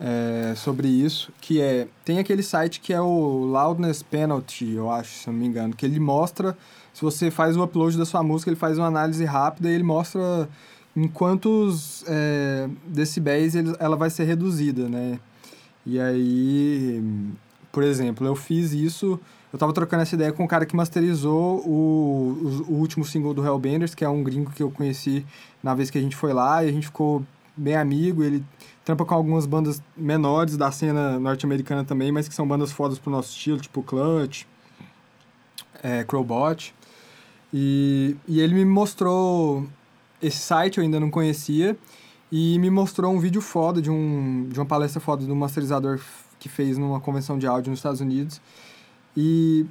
[0.00, 5.10] é, sobre isso, que é tem aquele site que é o Loudness Penalty, eu acho,
[5.10, 6.56] se não me engano, que ele mostra
[6.94, 9.84] se você faz o upload da sua música, ele faz uma análise rápida e ele
[9.84, 10.48] mostra
[10.96, 15.18] em quantos é, decibéis ele, ela vai ser reduzida, né?
[15.84, 17.02] E aí,
[17.72, 19.18] por exemplo, eu fiz isso,
[19.52, 23.32] eu tava trocando essa ideia com o cara que masterizou o, o, o último single
[23.34, 25.24] do Hellbenders, que é um gringo que eu conheci
[25.62, 27.24] na vez que a gente foi lá, e a gente ficou
[27.56, 28.44] bem amigo, ele
[28.84, 33.10] trampa com algumas bandas menores da cena norte-americana também, mas que são bandas fodas pro
[33.10, 34.44] nosso estilo, tipo Clutch,
[35.82, 36.74] é, Crowbot.
[37.52, 39.66] E, e ele me mostrou
[40.20, 41.76] esse site, eu ainda não conhecia,
[42.30, 46.00] e me mostrou um vídeo foda de, um, de uma palestra foda um masterizador
[46.42, 48.40] que fez numa convenção de áudio nos Estados Unidos.
[49.16, 49.64] E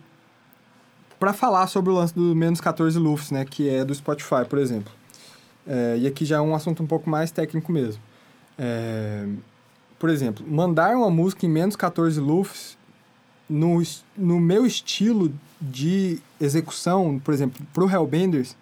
[1.20, 4.58] para falar sobre o lance do menos 14 lufs, né, que é do Spotify, por
[4.58, 4.92] exemplo.
[5.68, 8.02] É, e aqui já é um assunto um pouco mais técnico mesmo.
[8.58, 9.28] É,
[10.00, 12.78] por exemplo, mandar uma música em menos 14 lufs
[13.50, 13.84] no,
[14.18, 18.56] no meu estilo de execução, por exemplo, pro Hellbenders,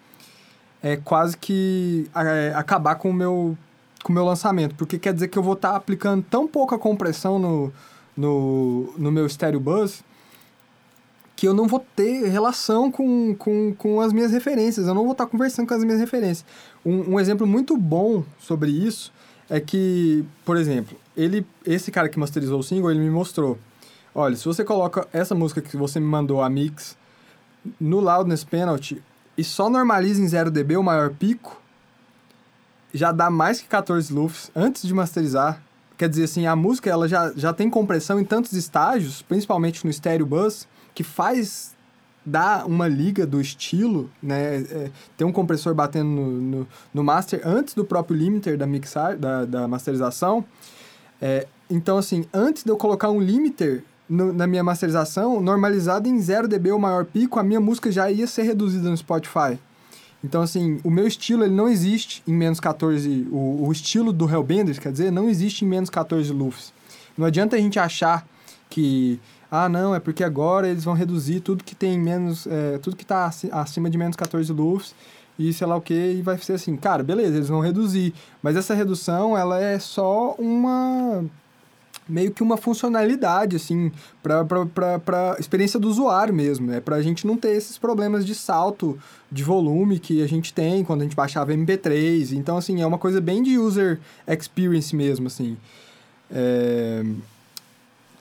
[0.81, 3.55] é quase que é, acabar com o meu
[4.01, 6.77] com o meu lançamento, porque quer dizer que eu vou estar tá aplicando tão pouca
[6.77, 7.71] compressão no,
[8.19, 10.03] no, no meu stereo bus
[11.35, 15.13] que eu não vou ter relação com, com, com as minhas referências, eu não vou
[15.13, 16.45] estar conversando com as minhas referências.
[16.85, 19.13] Um, um exemplo muito bom sobre isso
[19.49, 23.57] é que, por exemplo, ele, esse cara que masterizou o single, ele me mostrou
[24.13, 26.97] Olha, se você coloca essa música que você me mandou, a mix,
[27.79, 29.01] no Loudness Penalty
[29.37, 31.61] e só normaliza em 0 dB o maior pico,
[32.93, 35.61] já dá mais que 14 lufs antes de masterizar.
[35.99, 39.91] Quer dizer assim, a música ela já, já tem compressão em tantos estágios, principalmente no
[39.91, 40.65] stereo bus,
[40.95, 41.75] que faz
[42.25, 44.61] dar uma liga do estilo, né?
[45.19, 49.43] É, um compressor batendo no, no, no, master antes do próprio limiter da mixar, da,
[49.43, 50.45] da masterização.
[51.21, 56.17] É, então, assim, antes de eu colocar um limiter, no, na minha masterização, normalizada em
[56.17, 59.59] 0 dB o maior pico, a minha música já ia ser reduzida no Spotify.
[60.23, 63.27] Então, assim, o meu estilo ele não existe em menos 14.
[63.31, 66.73] O, o estilo do Hellbenders, quer dizer, não existe em menos 14 lufs.
[67.17, 68.27] Não adianta a gente achar
[68.69, 69.19] que.
[69.51, 72.45] Ah, não, é porque agora eles vão reduzir tudo que tem menos.
[72.47, 74.93] É, tudo que está acima de menos 14 lufs
[75.39, 76.75] e sei lá o que, e vai ser assim.
[76.75, 78.13] Cara, beleza, eles vão reduzir.
[78.43, 81.23] Mas essa redução, ela é só uma
[82.09, 83.91] meio que uma funcionalidade, assim,
[84.21, 86.79] para experiência do usuário mesmo, né?
[86.79, 88.97] Para a gente não ter esses problemas de salto
[89.31, 92.33] de volume que a gente tem quando a gente baixava MP3.
[92.33, 95.55] Então, assim, é uma coisa bem de user experience mesmo, assim.
[96.31, 97.03] É...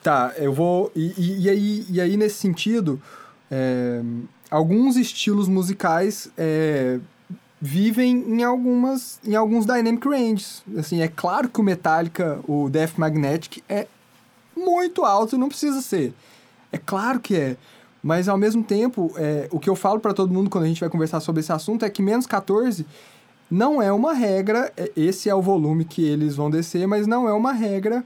[0.03, 0.91] Tá, eu vou...
[0.95, 3.01] E, e, e, aí, e aí, nesse sentido,
[3.49, 4.01] é...
[4.49, 6.29] alguns estilos musicais...
[6.37, 6.99] É
[7.61, 10.63] vivem em algumas em alguns dynamic ranges.
[10.77, 13.87] Assim, é claro que o Metallica, o Death Magnetic é
[14.55, 16.13] muito alto, não precisa ser.
[16.71, 17.57] É claro que é.
[18.01, 20.79] Mas ao mesmo tempo, é, o que eu falo para todo mundo quando a gente
[20.79, 22.85] vai conversar sobre esse assunto é que menos 14
[23.51, 27.27] não é uma regra, é, esse é o volume que eles vão descer, mas não
[27.27, 28.05] é uma regra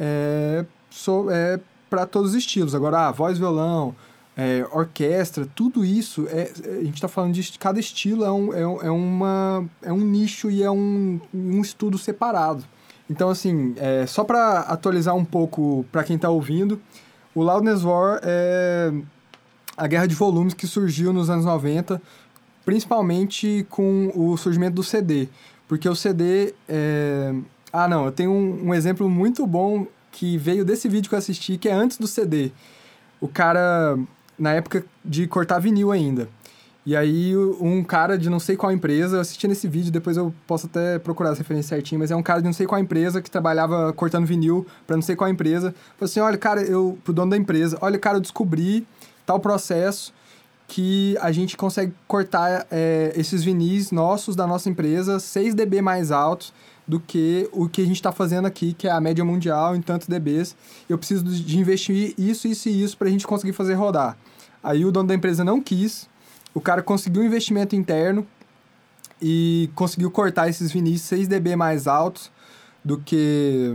[0.00, 2.74] é, so, é, para todos os estilos.
[2.74, 3.94] Agora, ah, voz, violão,
[4.36, 8.54] é, orquestra, tudo isso, é, é a gente está falando de cada estilo, é um,
[8.54, 12.64] é, é, uma, é um nicho e é um, um estudo separado.
[13.10, 16.80] Então, assim, é, só para atualizar um pouco para quem está ouvindo,
[17.34, 18.92] o Loudness War é
[19.76, 22.00] a guerra de volumes que surgiu nos anos 90,
[22.64, 25.28] principalmente com o surgimento do CD.
[25.66, 26.54] Porque o CD.
[26.68, 27.34] É...
[27.72, 31.18] Ah, não, eu tenho um, um exemplo muito bom que veio desse vídeo que eu
[31.18, 32.52] assisti, que é antes do CD.
[33.20, 33.98] O cara
[34.38, 36.28] na época de cortar vinil ainda.
[36.84, 40.34] E aí um cara de não sei qual empresa, eu assisti nesse vídeo, depois eu
[40.48, 43.22] posso até procurar as referências certinho, mas é um cara de não sei qual empresa
[43.22, 45.72] que trabalhava cortando vinil para não sei qual empresa.
[45.96, 48.84] Falou assim: olha, cara, eu, pro dono da empresa, olha, cara, eu descobri
[49.24, 50.12] tal processo
[50.66, 56.10] que a gente consegue cortar é, esses vinis nossos da nossa empresa 6 dB mais
[56.10, 56.52] altos
[56.86, 59.82] do que o que a gente está fazendo aqui, que é a média mundial em
[59.82, 60.56] tantos dBs.
[60.88, 64.16] Eu preciso de investir isso, isso e isso para a gente conseguir fazer rodar.
[64.62, 66.08] Aí o dono da empresa não quis,
[66.54, 68.26] o cara conseguiu um investimento interno
[69.20, 72.30] e conseguiu cortar esses vinis 6 dB mais altos
[72.84, 73.72] do que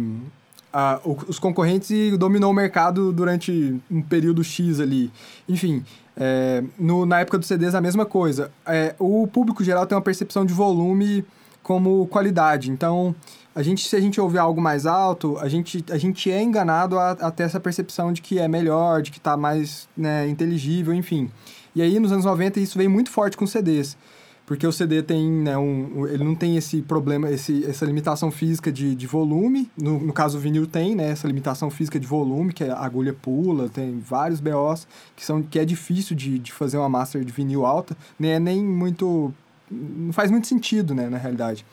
[0.71, 5.11] a, os concorrentes e dominou o mercado durante um período X ali.
[5.47, 5.83] Enfim,
[6.15, 8.51] é, no, na época dos CDs a mesma coisa.
[8.65, 11.25] É, o público geral tem uma percepção de volume
[11.67, 12.71] como qualidade.
[12.71, 13.13] Então,
[13.53, 16.97] a gente, se a gente ouvir algo mais alto, a gente, a gente é enganado
[16.97, 20.93] a, a ter essa percepção de que é melhor, de que está mais né, inteligível,
[20.93, 21.29] enfim.
[21.75, 23.97] E aí, nos anos 90, isso veio muito forte com CDs.
[24.45, 28.71] porque o CD tem, né, um, ele não tem esse problema, esse, essa limitação física
[28.71, 29.69] de, de volume.
[29.77, 33.13] No, no caso, o vinil tem, né, essa limitação física de volume, que a agulha
[33.13, 34.87] pula, tem vários BOs
[35.17, 38.39] que, são, que é difícil de, de fazer uma master de vinil alta, nem é
[38.39, 39.33] nem muito...
[39.69, 41.65] não faz muito sentido, né, na realidade.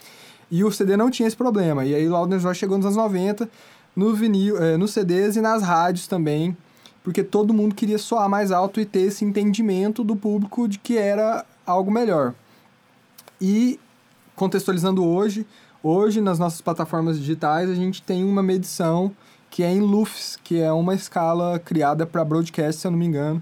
[0.50, 1.84] E o CD não tinha esse problema.
[1.84, 3.48] E aí, Loudness Roy chegou nos anos 90,
[3.94, 6.56] no vinil, é, nos CDs e nas rádios também,
[7.02, 10.96] porque todo mundo queria soar mais alto e ter esse entendimento do público de que
[10.96, 12.34] era algo melhor.
[13.40, 13.78] E
[14.34, 15.46] contextualizando hoje,
[15.82, 19.12] hoje nas nossas plataformas digitais a gente tem uma medição
[19.50, 23.06] que é em LUFS, que é uma escala criada para broadcast, se eu não me
[23.06, 23.40] engano,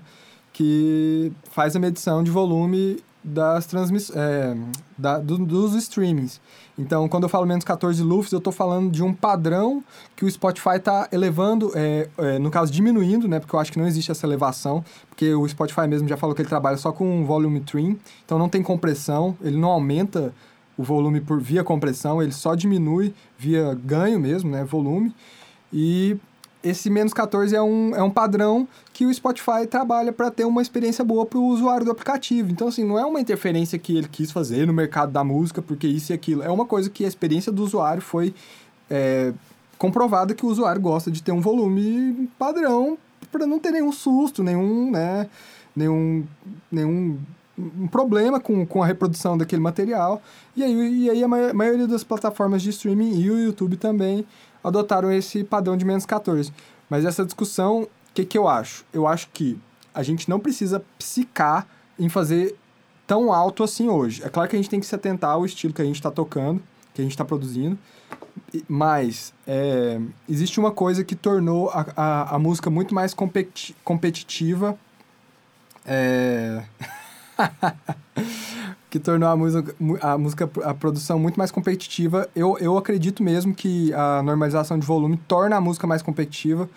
[0.52, 4.56] que faz a medição de volume das transmissões, é,
[4.98, 6.40] da, do, dos streamings.
[6.78, 9.84] Então, quando eu falo menos 14 LUFS, eu estou falando de um padrão
[10.16, 13.38] que o Spotify está elevando, é, é, no caso diminuindo, né?
[13.38, 16.42] Porque eu acho que não existe essa elevação, porque o Spotify mesmo já falou que
[16.42, 20.32] ele trabalha só com volume trim, então não tem compressão, ele não aumenta
[20.76, 24.64] o volume por via compressão, ele só diminui via ganho mesmo, né?
[24.64, 25.14] Volume.
[25.72, 26.16] E
[26.62, 30.60] esse menos 14 é um, é um padrão que o Spotify trabalha para ter uma
[30.60, 32.50] experiência boa para o usuário do aplicativo.
[32.50, 35.86] Então, assim, não é uma interferência que ele quis fazer no mercado da música, porque
[35.86, 36.42] isso e aquilo.
[36.42, 38.34] É uma coisa que a experiência do usuário foi
[38.90, 39.32] é,
[39.78, 42.98] comprovada que o usuário gosta de ter um volume padrão
[43.30, 45.28] para não ter nenhum susto, nenhum, né,
[45.74, 46.24] nenhum,
[46.70, 47.18] nenhum
[47.58, 50.22] um problema com, com a reprodução daquele material.
[50.56, 54.26] E aí, e aí a maioria das plataformas de streaming e o YouTube também
[54.62, 56.52] adotaram esse padrão de menos 14.
[56.88, 58.84] Mas essa discussão, o que, que eu acho?
[58.92, 59.58] Eu acho que
[59.94, 61.66] a gente não precisa psicar
[61.98, 62.54] em fazer
[63.06, 64.22] tão alto assim hoje.
[64.22, 66.10] É claro que a gente tem que se atentar ao estilo que a gente está
[66.10, 66.62] tocando,
[66.92, 67.78] que a gente está produzindo,
[68.68, 69.98] mas é,
[70.28, 74.78] existe uma coisa que tornou a, a, a música muito mais competi competitiva.
[75.86, 76.62] É...
[78.90, 82.28] que tornou a música, a música, a produção muito mais competitiva.
[82.36, 86.68] Eu, eu acredito mesmo que a normalização de volume torna a música mais competitiva,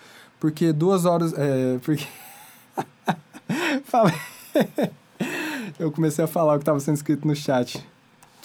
[0.46, 1.34] porque duas horas.
[1.36, 2.06] É, porque.
[5.76, 7.84] Eu comecei a falar o que estava sendo escrito no chat.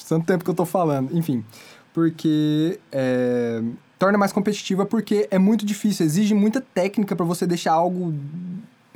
[0.09, 1.15] Tanto tempo que eu estou falando.
[1.15, 1.45] Enfim,
[1.93, 2.79] porque.
[2.91, 3.61] É,
[3.99, 8.11] torna mais competitiva porque é muito difícil, exige muita técnica para você deixar algo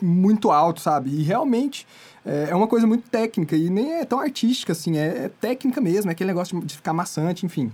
[0.01, 1.11] muito alto, sabe?
[1.11, 1.85] E realmente
[2.25, 5.79] é, é uma coisa muito técnica e nem é tão artística assim, é, é técnica
[5.79, 7.71] mesmo, é aquele negócio de ficar maçante, enfim.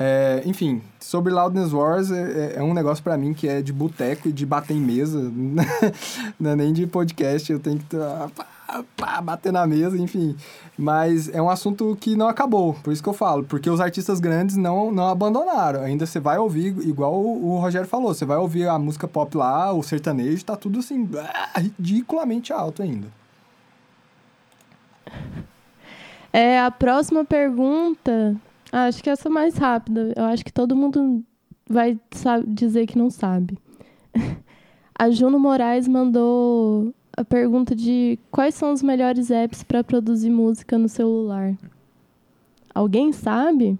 [0.00, 3.72] É, enfim, sobre Loudness Wars é, é, é um negócio para mim que é de
[3.72, 5.18] boteco e de bater em mesa,
[6.38, 10.36] não é nem de podcast, eu tenho que tá, pá, pá, bater na mesa, enfim.
[10.78, 14.20] Mas é um assunto que não acabou, por isso que eu falo, porque os artistas
[14.20, 15.80] grandes não, não abandonaram.
[15.80, 19.36] Ainda você vai ouvir, igual o, o Rogério falou, você vai ouvir a música pop
[19.36, 21.10] lá, o sertanejo, tá tudo assim,
[21.56, 23.08] ridiculamente alto ainda.
[26.32, 28.36] É, a próxima pergunta,
[28.72, 30.12] acho que essa é mais rápida.
[30.16, 31.24] Eu acho que todo mundo
[31.68, 31.98] vai
[32.46, 33.58] dizer que não sabe.
[34.98, 40.76] A Juno Moraes mandou a pergunta de quais são os melhores apps para produzir música
[40.76, 41.56] no celular.
[42.74, 43.78] Alguém sabe?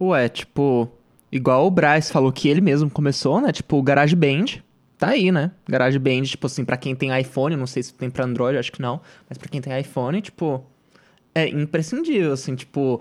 [0.00, 0.88] Ué, tipo,
[1.32, 3.50] igual o Braz falou que ele mesmo começou, né?
[3.52, 4.62] Tipo, o GarageBand
[4.98, 5.52] tá aí, né?
[5.68, 8.82] GarageBand, tipo assim, para quem tem iPhone, não sei se tem para Android, acho que
[8.82, 10.64] não, mas para quem tem iPhone, tipo,
[11.34, 13.00] é imprescindível, assim, tipo,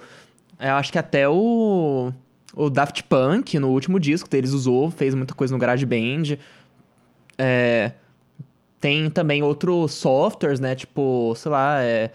[0.59, 2.11] eu acho que até o
[2.55, 6.37] o Daft Punk, no último disco deles usou, fez muita coisa no GarageBand.
[7.37, 7.91] É,
[8.79, 10.75] tem também outros softwares, né?
[10.75, 12.11] Tipo, sei lá, é,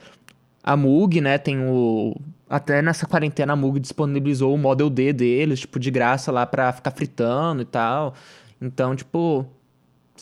[0.63, 1.39] a Moog, né?
[1.39, 2.17] Tem o.
[2.49, 6.73] Até nessa quarentena a Moog disponibilizou o Model D deles, tipo, de graça lá pra
[6.73, 8.15] ficar fritando e tal.
[8.61, 9.47] Então, tipo,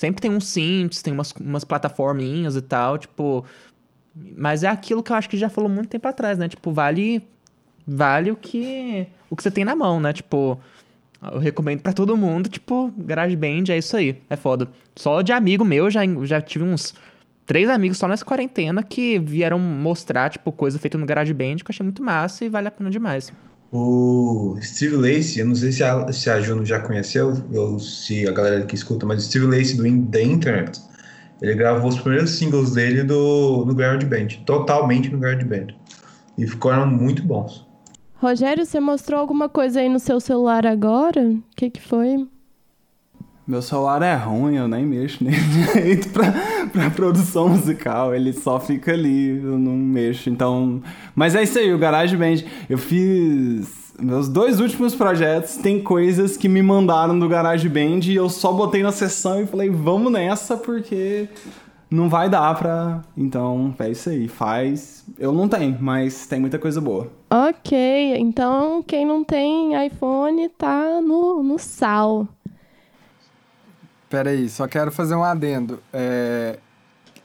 [0.00, 3.44] Sempre tem uns synths, tem umas, umas plataforminhas e tal, tipo.
[4.14, 6.48] Mas é aquilo que eu acho que já falou muito tempo atrás, né?
[6.48, 7.22] Tipo, vale.
[7.86, 9.06] Vale o que.
[9.28, 10.12] O que você tem na mão, né?
[10.12, 10.58] Tipo.
[11.32, 14.66] Eu recomendo para todo mundo, tipo, GarageBand é isso aí, é foda.
[14.96, 16.94] Só de amigo meu, já, já tive uns
[17.44, 21.66] três amigos só nessa quarentena que vieram mostrar, tipo, coisa feita no GarageBand que eu
[21.70, 23.30] achei muito massa e vale a pena demais.
[23.72, 28.26] O Steve Lacey, eu não sei se a, se a Juno já conheceu, ou se
[28.26, 30.80] a galera que escuta, mas o Steve Lacey do The Internet,
[31.40, 35.74] ele gravou os primeiros singles dele do, no GarageBand, totalmente no GarageBand.
[36.36, 37.66] E ficaram muito bons.
[38.20, 41.22] Rogério, você mostrou alguma coisa aí no seu celular agora?
[41.22, 42.26] O que, que foi?
[43.46, 46.30] Meu celular é ruim, eu nem mexo nele direito pra,
[46.70, 48.14] pra produção musical.
[48.14, 50.28] Ele só fica ali, eu não mexo.
[50.28, 50.82] Então.
[51.14, 52.44] Mas é isso aí, o GarageBand.
[52.68, 53.94] Eu fiz.
[53.98, 58.82] Meus dois últimos projetos tem coisas que me mandaram do GarageBand e eu só botei
[58.82, 61.28] na sessão e falei, vamos nessa, porque
[61.90, 63.02] não vai dar pra.
[63.16, 64.28] Então, é isso aí.
[64.28, 65.04] Faz.
[65.18, 67.10] Eu não tenho, mas tem muita coisa boa.
[67.28, 72.28] Ok, então quem não tem iPhone tá no, no sal.
[74.08, 75.80] Pera aí, só quero fazer um adendo.
[75.92, 76.58] É,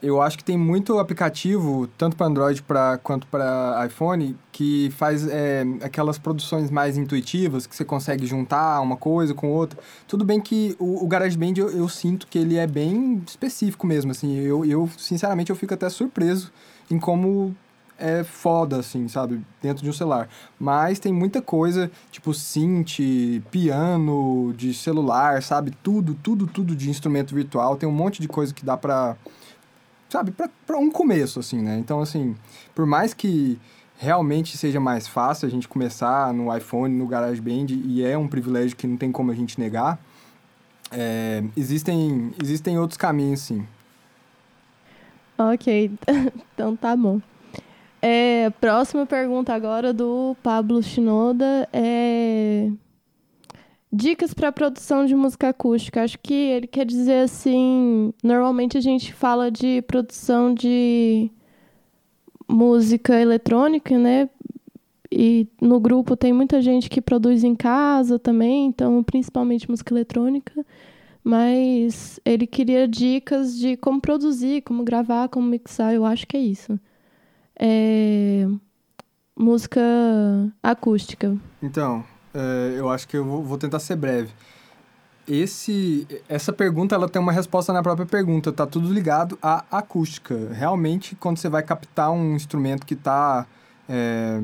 [0.06, 5.26] eu acho que tem muito aplicativo, tanto para Android pra, quanto para iPhone, que faz
[5.26, 9.78] é, aquelas produções mais intuitivas, que você consegue juntar uma coisa com outra.
[10.06, 14.12] Tudo bem que o, o GarageBand eu, eu sinto que ele é bem específico mesmo,
[14.12, 14.36] assim.
[14.36, 16.52] Eu, eu, sinceramente, eu fico até surpreso
[16.90, 17.54] em como
[17.98, 19.40] é foda, assim, sabe?
[19.60, 20.28] Dentro de um celular.
[20.58, 22.98] Mas tem muita coisa, tipo synth,
[23.50, 25.72] piano de celular, sabe?
[25.82, 27.76] Tudo, tudo, tudo de instrumento virtual.
[27.76, 29.16] Tem um monte de coisa que dá pra
[30.08, 30.32] sabe,
[30.66, 31.78] para um começo, assim, né?
[31.78, 32.36] Então, assim,
[32.74, 33.58] por mais que
[33.98, 38.76] realmente seja mais fácil a gente começar no iPhone, no GarageBand, e é um privilégio
[38.76, 39.98] que não tem como a gente negar,
[40.90, 43.66] é, existem, existem outros caminhos, sim.
[45.38, 45.90] Ok,
[46.54, 47.20] então tá bom.
[48.00, 52.70] É, próxima pergunta agora do Pablo Shinoda é
[53.92, 56.02] Dicas para produção de música acústica.
[56.02, 58.12] Acho que ele quer dizer assim.
[58.22, 61.30] Normalmente a gente fala de produção de
[62.48, 64.28] música eletrônica, né?
[65.10, 70.64] E no grupo tem muita gente que produz em casa também, então principalmente música eletrônica.
[71.22, 75.94] Mas ele queria dicas de como produzir, como gravar, como mixar.
[75.94, 76.78] Eu acho que é isso.
[77.58, 78.46] É...
[79.38, 79.80] Música
[80.62, 81.36] acústica.
[81.62, 82.04] Então,
[82.76, 84.30] eu acho que eu vou tentar ser breve.
[85.26, 90.36] Esse, essa pergunta ela tem uma resposta na própria pergunta, tá tudo ligado à acústica.
[90.52, 93.44] Realmente, quando você vai captar um instrumento que está
[93.88, 94.40] é,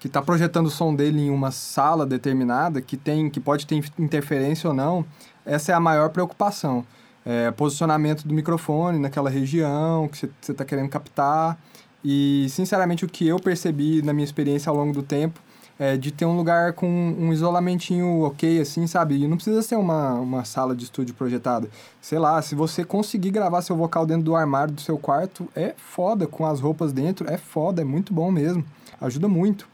[0.00, 3.80] que tá projetando o som dele em uma sala determinada, que tem que pode ter
[3.96, 5.04] interferência ou não,
[5.46, 6.84] essa é a maior preocupação.
[7.24, 11.56] É, posicionamento do microfone naquela região que você está querendo captar.
[12.04, 15.38] E, sinceramente, o que eu percebi na minha experiência ao longo do tempo
[15.82, 19.16] é, de ter um lugar com um isolamentinho ok, assim, sabe?
[19.16, 21.68] E não precisa ser uma, uma sala de estúdio projetada.
[22.00, 25.74] Sei lá, se você conseguir gravar seu vocal dentro do armário do seu quarto, é
[25.76, 28.64] foda, com as roupas dentro, é foda, é muito bom mesmo.
[29.00, 29.68] Ajuda muito.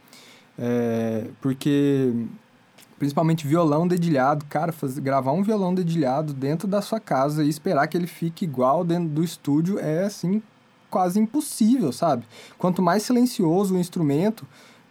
[0.58, 2.10] É, porque
[2.98, 7.86] principalmente violão dedilhado, cara, fazer, gravar um violão dedilhado dentro da sua casa e esperar
[7.86, 10.42] que ele fique igual dentro do estúdio é assim
[10.90, 12.24] quase impossível, sabe?
[12.56, 14.46] Quanto mais silencioso o instrumento,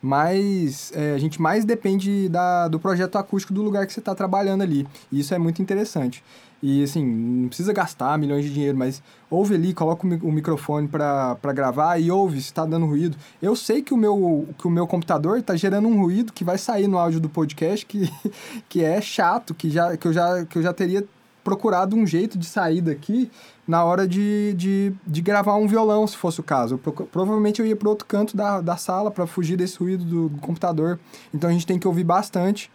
[0.07, 4.15] mais é, a gente mais depende da, do projeto acústico do lugar que você está
[4.15, 4.87] trabalhando ali.
[5.11, 6.23] E isso é muito interessante.
[6.61, 11.53] E assim, não precisa gastar milhões de dinheiro, mas ouve ali, coloca o microfone para
[11.53, 13.15] gravar e ouve se está dando ruído.
[13.41, 16.57] Eu sei que o meu, que o meu computador está gerando um ruído que vai
[16.57, 18.11] sair no áudio do podcast que,
[18.67, 21.05] que é chato, que, já, que, eu já, que eu já teria
[21.47, 23.31] procurado um jeito de sair daqui
[23.65, 26.77] na hora de, de, de gravar um violão, se fosse o caso.
[26.85, 30.27] Eu, provavelmente eu ia para outro canto da, da sala para fugir desse ruído do,
[30.27, 30.99] do, computador.
[31.33, 32.69] Então a gente tem que ouvir bastante.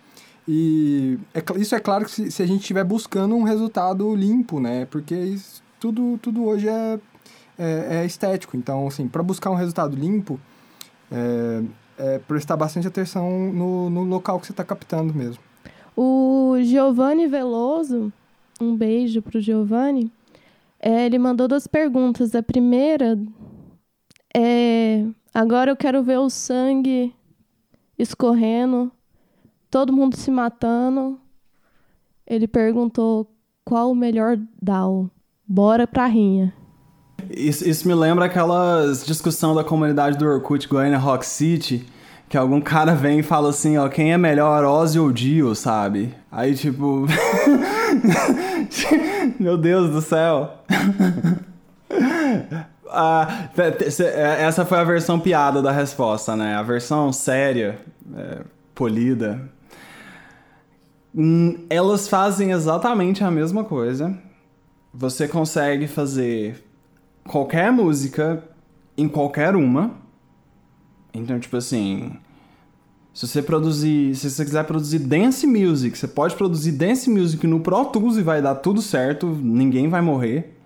[0.48, 4.58] E é, isso é claro que se, se a gente estiver buscando um resultado limpo,
[4.58, 4.86] né?
[4.86, 6.98] Porque isso, tudo, tudo hoje é,
[7.58, 8.56] é, é estético.
[8.56, 10.40] Então, assim, para buscar um resultado limpo,
[11.10, 11.62] é,
[11.98, 15.42] é prestar bastante atenção no, no local que você está captando mesmo.
[15.94, 18.10] O Giovanni Veloso
[18.62, 20.10] um beijo pro Giovanni.
[20.80, 22.34] É, ele mandou duas perguntas.
[22.34, 23.18] A primeira
[24.34, 27.14] é: agora eu quero ver o sangue
[27.98, 28.90] escorrendo,
[29.70, 31.18] todo mundo se matando.
[32.26, 33.30] Ele perguntou
[33.64, 35.10] qual o melhor DAO.
[35.46, 36.54] Bora pra rinha.
[37.30, 41.86] Isso, isso me lembra aquelas discussão da comunidade do Orkut Goiânia Rock City,
[42.32, 46.14] que algum cara vem e fala assim, ó, quem é melhor, Ozzy ou Dio, sabe?
[46.30, 47.06] Aí, tipo...
[49.38, 50.54] Meu Deus do céu.
[52.88, 53.50] ah,
[54.38, 56.54] essa foi a versão piada da resposta, né?
[56.54, 57.78] A versão séria,
[58.16, 58.38] é,
[58.74, 59.38] polida.
[61.14, 64.16] Hum, elas fazem exatamente a mesma coisa.
[64.94, 66.64] Você consegue fazer
[67.28, 68.42] qualquer música
[68.96, 70.00] em qualquer uma
[71.14, 72.16] então, tipo assim,
[73.14, 77.60] se você produzir, se você quiser produzir dance music, você pode produzir dance music no
[77.60, 80.56] Pro Tools e vai dar tudo certo, ninguém vai morrer.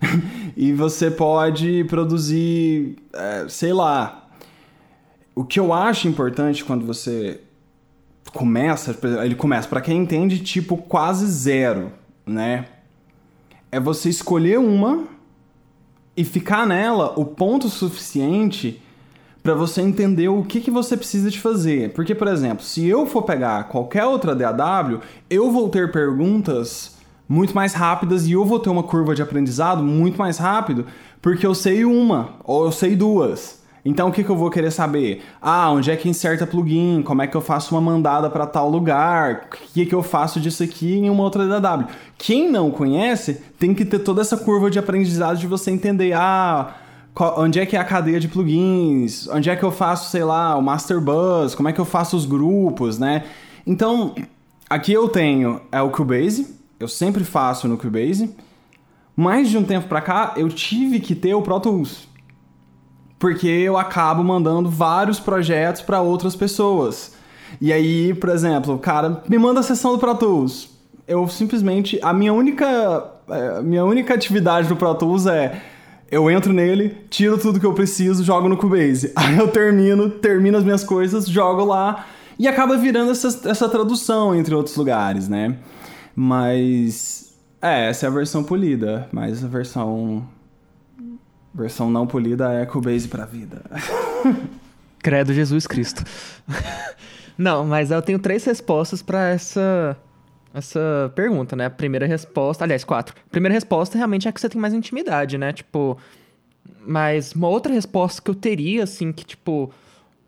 [0.56, 4.28] e você pode produzir, é, sei lá.
[5.34, 7.40] O que eu acho importante quando você
[8.32, 11.92] começa, ele começa para quem entende tipo quase zero,
[12.24, 12.66] né?
[13.72, 15.04] É você escolher uma
[16.16, 18.82] e ficar nela o ponto suficiente
[19.42, 21.92] para você entender o que, que você precisa de fazer.
[21.92, 25.00] Porque, por exemplo, se eu for pegar qualquer outra DAW,
[25.30, 26.96] eu vou ter perguntas
[27.28, 30.86] muito mais rápidas e eu vou ter uma curva de aprendizado muito mais rápido
[31.20, 33.58] porque eu sei uma ou eu sei duas.
[33.84, 35.22] Então o que, que eu vou querer saber?
[35.40, 37.02] Ah, onde é que inserta plugin?
[37.02, 39.48] Como é que eu faço uma mandada para tal lugar?
[39.52, 41.86] O que, que eu faço disso aqui em uma outra DAW?
[42.16, 46.74] Quem não conhece tem que ter toda essa curva de aprendizado de você entender, ah,
[47.36, 49.28] onde é que é a cadeia de plugins?
[49.28, 51.54] Onde é que eu faço, sei lá, o master bus?
[51.54, 53.24] Como é que eu faço os grupos, né?
[53.66, 54.14] Então,
[54.68, 58.34] aqui eu tenho é o Cubase, eu sempre faço no Cubase.
[59.16, 62.08] Mais de um tempo para cá, eu tive que ter o Pro Tools
[63.18, 67.14] porque eu acabo mandando vários projetos para outras pessoas.
[67.60, 70.70] E aí, por exemplo, o cara me manda a sessão do Pro Tools.
[71.06, 72.66] Eu simplesmente a minha única
[73.28, 75.60] a é, minha única atividade no Pro Tools é
[76.10, 79.12] eu entro nele, tiro tudo que eu preciso, jogo no Cubase.
[79.16, 82.06] Aí eu termino, termino as minhas coisas, jogo lá
[82.38, 85.56] e acaba virando essa, essa tradução entre outros lugares, né?
[86.14, 90.26] Mas é, essa é a versão polida, mas a versão
[91.58, 93.62] Versão não polida é Cubase pra vida.
[95.02, 96.04] Credo Jesus Cristo.
[97.36, 99.96] não, mas eu tenho três respostas para essa
[100.58, 101.66] essa pergunta, né?
[101.66, 103.14] A primeira resposta, aliás, quatro.
[103.26, 105.52] A primeira resposta realmente é que você tem mais intimidade, né?
[105.52, 105.98] Tipo,
[106.86, 109.72] mas uma outra resposta que eu teria, assim, que, tipo,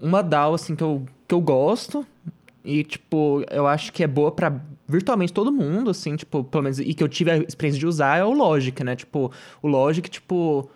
[0.00, 2.06] uma DAO, assim, que eu, que eu gosto
[2.64, 6.80] e, tipo, eu acho que é boa para virtualmente todo mundo, assim, tipo, pelo menos,
[6.80, 8.96] e que eu tive a experiência de usar é o Logic, né?
[8.96, 9.30] Tipo,
[9.62, 10.68] o Logic, tipo,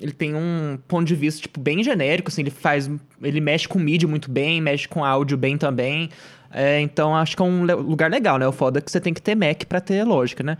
[0.00, 2.90] ele tem um ponto de vista, tipo, bem genérico, assim, ele faz...
[3.22, 6.10] Ele mexe com mídia muito bem, mexe com áudio bem também.
[6.52, 8.46] É, então, acho que é um lugar legal, né?
[8.46, 10.56] O foda é que você tem que ter Mac para ter lógica, né?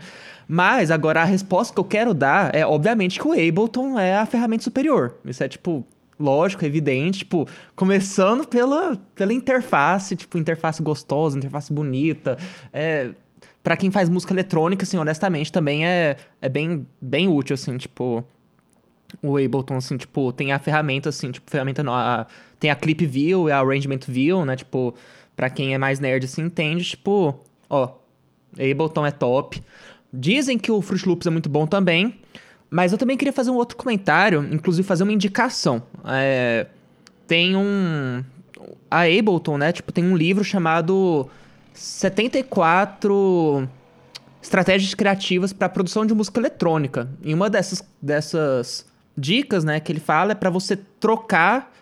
[0.47, 4.25] Mas, agora, a resposta que eu quero dar é, obviamente, que o Ableton é a
[4.25, 5.15] ferramenta superior.
[5.25, 5.85] Isso é, tipo,
[6.19, 12.37] lógico, evidente, tipo, começando pela, pela interface, tipo, interface gostosa, interface bonita,
[12.71, 13.11] é...
[13.63, 18.25] Pra quem faz música eletrônica, assim, honestamente, também é, é bem, bem útil, assim, tipo
[19.21, 22.25] o Ableton, assim, tipo, tem a ferramenta, assim, tipo, ferramenta não, a,
[22.59, 24.93] tem a Clip View e a Arrangement View, né, tipo,
[25.41, 27.33] pra quem é mais nerd, assim, entende, tipo,
[27.67, 27.95] ó,
[28.53, 29.59] Ableton é top.
[30.13, 32.19] Dizem que o Fruit Loops é muito bom também,
[32.69, 35.81] mas eu também queria fazer um outro comentário, inclusive fazer uma indicação.
[36.05, 36.67] É,
[37.25, 38.23] tem um...
[38.91, 41.27] A Ableton, né, tipo, tem um livro chamado
[41.73, 43.67] 74
[44.43, 47.09] estratégias criativas para produção de música eletrônica.
[47.23, 48.85] E uma dessas, dessas
[49.17, 51.73] dicas, né, que ele fala é para você trocar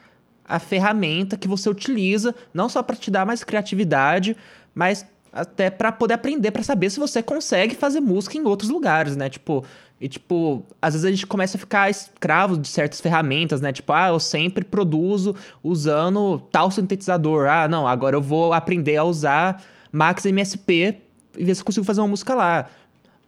[0.49, 4.35] a ferramenta que você utiliza, não só para te dar mais criatividade,
[4.73, 9.15] mas até para poder aprender, para saber se você consegue fazer música em outros lugares,
[9.15, 9.29] né?
[9.29, 9.63] Tipo,
[10.01, 13.71] e tipo, às vezes a gente começa a ficar escravo de certas ferramentas, né?
[13.71, 17.47] Tipo, ah, eu sempre produzo usando tal sintetizador.
[17.47, 20.97] Ah, não, agora eu vou aprender a usar Max MSP
[21.37, 22.67] e ver se eu consigo fazer uma música lá.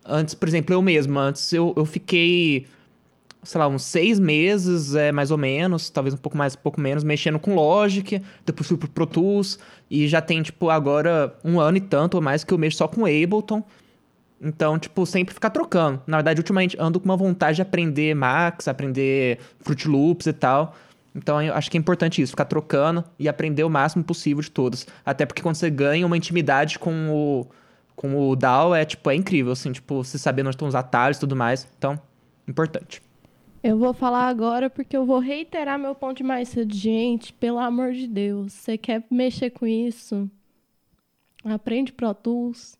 [0.03, 2.65] Antes, por exemplo, eu mesmo, antes eu, eu fiquei
[3.43, 6.79] sei lá, uns seis meses, é, mais ou menos, talvez um pouco mais, um pouco
[6.79, 9.59] menos, mexendo com Logic, depois fui pro Pro Tools,
[9.89, 12.87] e já tem, tipo, agora um ano e tanto ou mais que eu mexo só
[12.87, 13.63] com Ableton.
[14.43, 16.01] Então, tipo, sempre ficar trocando.
[16.07, 20.75] Na verdade, ultimamente ando com uma vontade de aprender Max, aprender Fruit Loops e tal.
[21.13, 24.49] Então, eu acho que é importante isso, ficar trocando e aprender o máximo possível de
[24.49, 24.87] todos.
[25.05, 27.47] Até porque quando você ganha uma intimidade com o,
[27.95, 31.17] com o DAW, é, tipo, é incrível, assim, tipo, você sabendo onde estão os atalhos
[31.17, 31.67] e tudo mais.
[31.77, 31.99] Então,
[32.47, 33.01] importante.
[33.63, 36.73] Eu vou falar agora porque eu vou reiterar meu ponto de mais cedo.
[36.73, 40.29] Gente, pelo amor de Deus, você quer mexer com isso?
[41.43, 42.75] Aprende Pro Tools.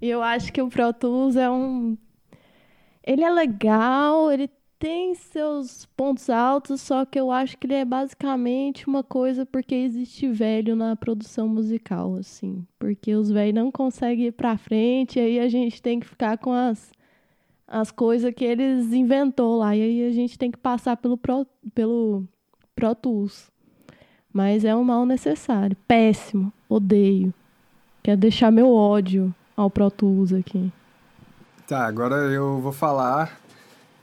[0.00, 1.98] E eu acho que o Pro Tools é um.
[3.04, 4.48] Ele é legal, ele
[4.78, 9.74] tem seus pontos altos, só que eu acho que ele é basicamente uma coisa porque
[9.74, 12.66] existe velho na produção musical, assim.
[12.78, 16.38] Porque os velhos não conseguem ir pra frente, e aí a gente tem que ficar
[16.38, 16.90] com as
[17.72, 19.74] as coisas que eles inventou lá.
[19.74, 22.22] E aí a gente tem que passar pelo Pro, pelo
[22.76, 23.50] Pro Tools.
[24.30, 25.74] Mas é um mal necessário.
[25.88, 26.52] Péssimo.
[26.68, 27.32] Odeio.
[28.02, 30.70] Quero deixar meu ódio ao Pro Tools aqui.
[31.66, 33.40] Tá, agora eu vou falar.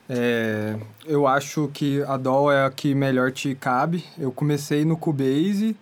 [0.10, 0.76] É,
[1.06, 4.04] eu acho que a DAW é a que melhor te cabe.
[4.18, 5.78] Eu comecei no Cubase,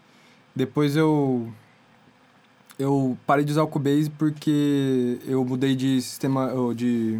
[0.53, 1.47] depois eu
[2.77, 7.19] eu parei de usar o Cubase porque eu mudei de sistema de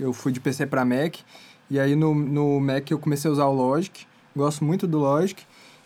[0.00, 1.16] eu fui de PC para Mac.
[1.70, 4.06] E aí no, no Mac eu comecei a usar o Logic.
[4.34, 5.42] Gosto muito do Logic.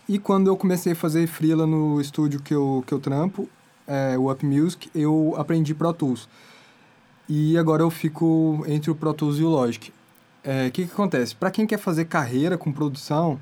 [0.08, 3.48] E quando eu comecei a fazer freela no estúdio que eu, que eu trampo,
[3.86, 6.28] é, o Up Music, eu aprendi Pro Tools.
[7.28, 9.90] E agora eu fico entre o Pro Tools e o Logic.
[9.90, 9.92] O
[10.44, 11.34] é, que, que acontece?
[11.34, 13.40] Para quem quer fazer carreira com produção,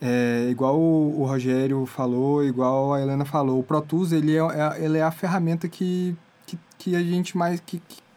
[0.00, 4.40] é, igual o, o, Rogério falou, igual a Helena falou, o Pro Tools ele é,
[4.40, 6.16] é, ele é a ferramenta que,
[6.46, 7.60] que, que a gente mais...
[7.60, 8.09] Que, que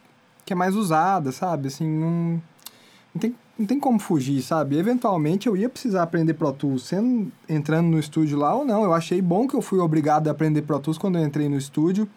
[0.45, 1.67] que é mais usada, sabe?
[1.67, 2.41] Assim, não,
[3.13, 4.77] não, tem, não tem como fugir, sabe?
[4.77, 8.83] Eventualmente eu ia precisar aprender Pro Tools, sendo, entrando no estúdio lá ou não.
[8.83, 11.57] Eu achei bom que eu fui obrigado a aprender Pro Tools quando eu entrei no
[11.57, 12.07] estúdio,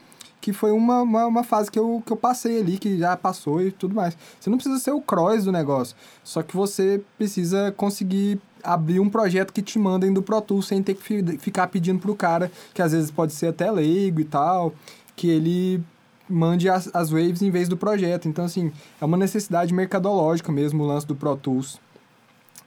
[0.40, 3.62] que foi uma, uma, uma fase que eu, que eu passei ali, que já passou
[3.62, 4.16] e tudo mais.
[4.40, 9.08] Você não precisa ser o cross do negócio, só que você precisa conseguir abrir um
[9.08, 12.82] projeto que te mandem do Pro Tools sem ter que ficar pedindo pro cara, que
[12.82, 14.74] às vezes pode ser até leigo e tal,
[15.14, 15.82] que ele
[16.28, 18.28] mande as, as waves em vez do projeto.
[18.28, 21.78] Então, assim, é uma necessidade mercadológica mesmo o lance do Pro Tools.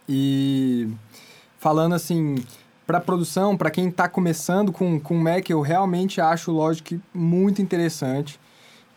[0.08, 0.90] E
[1.58, 2.44] falando assim,
[2.88, 7.62] para produção, para quem está começando com, com Mac, eu realmente acho o Logic muito
[7.62, 8.40] interessante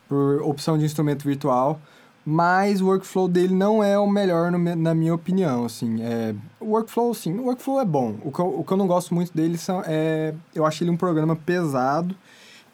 [0.08, 1.80] por opção de instrumento virtual
[2.24, 6.66] mas o workflow dele não é o melhor no, na minha opinião, assim, é, o
[6.66, 9.34] workflow, sim, o workflow é bom, o que eu, o que eu não gosto muito
[9.34, 12.14] dele são, é, eu acho ele um programa pesado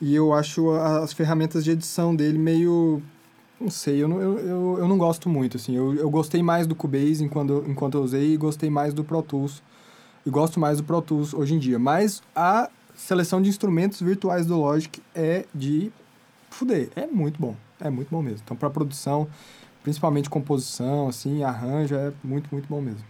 [0.00, 3.02] e eu acho as ferramentas de edição dele meio,
[3.60, 6.66] não sei, eu não, eu, eu, eu não gosto muito, assim, eu, eu gostei mais
[6.66, 9.62] do Cubase enquanto, enquanto eu usei e gostei mais do Pro Tools,
[10.24, 14.46] e gosto mais do Pro Tools hoje em dia, mas a seleção de instrumentos virtuais
[14.46, 15.90] do Logic é de
[16.50, 17.54] fuder, é muito bom.
[17.80, 18.40] É muito bom mesmo.
[18.44, 19.28] Então, para produção,
[19.82, 23.04] principalmente composição, assim, arranjo, é muito, muito bom mesmo.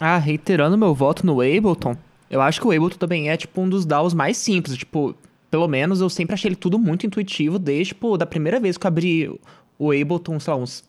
[0.00, 1.96] Ah, reiterando meu voto no Ableton,
[2.30, 4.76] eu acho que o Ableton também é, tipo, um dos DAWs mais simples.
[4.76, 5.14] Tipo,
[5.50, 8.86] pelo menos eu sempre achei ele tudo muito intuitivo, desde, tipo, da primeira vez que
[8.86, 9.40] eu abri
[9.78, 10.84] o Ableton, sei lá, uns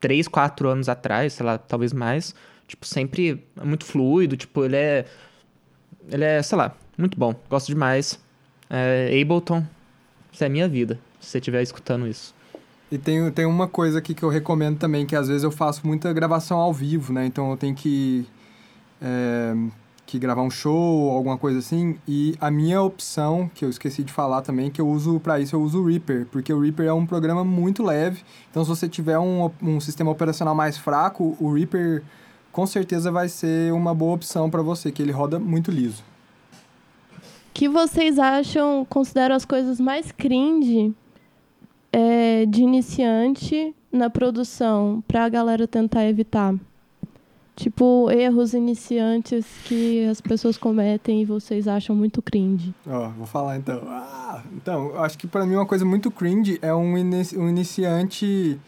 [0.00, 2.34] 3, 4 anos atrás, sei lá, talvez mais.
[2.66, 5.04] Tipo, sempre muito fluido, tipo, ele é...
[6.10, 7.34] Ele é, sei lá, muito bom.
[7.50, 8.18] Gosto demais.
[8.70, 9.64] É, Ableton,
[10.32, 12.34] isso é a minha vida se você estiver escutando isso.
[12.90, 15.86] E tem, tem uma coisa aqui que eu recomendo também, que às vezes eu faço
[15.86, 17.26] muita gravação ao vivo, né?
[17.26, 18.26] Então eu tenho que,
[19.00, 19.54] é,
[20.08, 21.98] que gravar um show alguma coisa assim.
[22.08, 25.54] E a minha opção, que eu esqueci de falar também, que eu uso para isso,
[25.54, 26.26] eu uso o Reaper.
[26.32, 28.22] Porque o Reaper é um programa muito leve.
[28.50, 32.02] Então se você tiver um, um sistema operacional mais fraco, o Reaper
[32.50, 36.02] com certeza vai ser uma boa opção para você, que ele roda muito liso.
[37.52, 40.94] Que vocês acham, consideram as coisas mais cringe
[41.92, 46.54] é, de iniciante na produção para a galera tentar evitar?
[47.58, 52.72] Tipo, erros iniciantes que as pessoas cometem e vocês acham muito cringe.
[52.86, 53.82] Ó, oh, vou falar então.
[53.84, 58.60] Ah, então, acho que para mim uma coisa muito cringe é um, inici um iniciante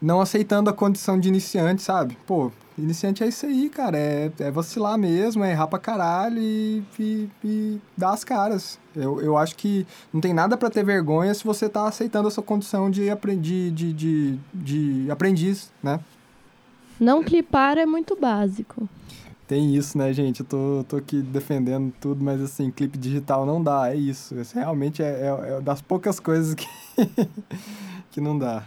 [0.00, 2.16] não aceitando a condição de iniciante, sabe?
[2.24, 3.98] Pô, Iniciante é isso aí, cara.
[3.98, 8.78] É, é vacilar mesmo, é errar pra caralho e, e, e dar as caras.
[8.94, 12.30] Eu, eu acho que não tem nada para ter vergonha se você tá aceitando a
[12.30, 13.08] sua condição de,
[13.40, 15.98] de, de, de, de aprendiz, né?
[17.00, 18.88] Não clipar é muito básico.
[19.46, 20.40] Tem isso, né, gente?
[20.40, 24.38] Eu tô, tô aqui defendendo tudo, mas assim, clipe digital não dá, é isso.
[24.38, 26.68] Isso realmente é, é, é das poucas coisas que,
[28.12, 28.62] que não dá.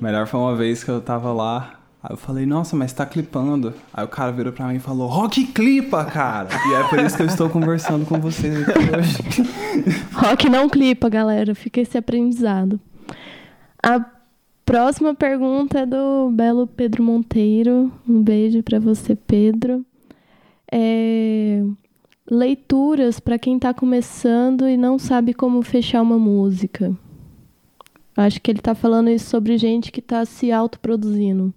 [0.00, 1.80] Melhor foi uma vez que eu tava lá.
[2.00, 3.74] Aí eu falei, nossa, mas tá clipando.
[3.92, 6.48] Aí o cara virou pra mim e falou, Rock clipa, cara.
[6.68, 10.02] E é por isso que eu estou conversando com vocês aqui hoje.
[10.14, 11.54] Rock não clipa, galera.
[11.54, 12.78] Fica esse aprendizado.
[13.82, 14.13] A
[14.64, 17.92] próxima pergunta é do belo Pedro Monteiro.
[18.08, 19.84] Um beijo para você, Pedro.
[20.70, 21.62] É...
[22.30, 26.96] Leituras para quem tá começando e não sabe como fechar uma música.
[28.16, 31.52] Acho que ele está falando isso sobre gente que está se autoproduzindo.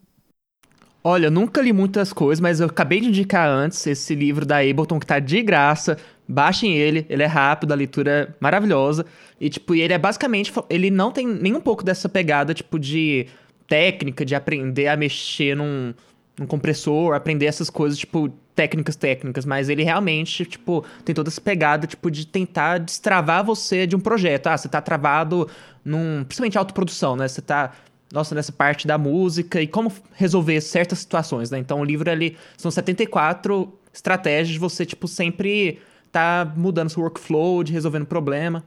[1.04, 5.00] Olha, nunca li muitas coisas, mas eu acabei de indicar antes esse livro da Ableton
[5.00, 5.98] que tá de graça.
[6.28, 9.06] Baixem ele, ele é rápido, a leitura é maravilhosa.
[9.40, 10.52] E, tipo, ele é basicamente.
[10.70, 13.28] Ele não tem nem um pouco dessa pegada, tipo, de
[13.68, 15.94] técnica, de aprender a mexer num,
[16.40, 21.40] num compressor, aprender essas coisas, tipo, técnicas técnicas, mas ele realmente, tipo, tem toda essa
[21.40, 24.48] pegada, tipo, de tentar destravar você de um projeto.
[24.48, 25.48] Ah, você tá travado
[25.86, 26.24] num.
[26.24, 27.28] Principalmente autoprodução, né?
[27.28, 27.74] Você tá.
[28.12, 31.60] Nossa, nessa parte da música e como resolver certas situações, né?
[31.60, 37.64] Então o livro ali são 74 estratégias de você, tipo, sempre tá mudando seu workflow,
[37.64, 38.64] de resolvendo problema.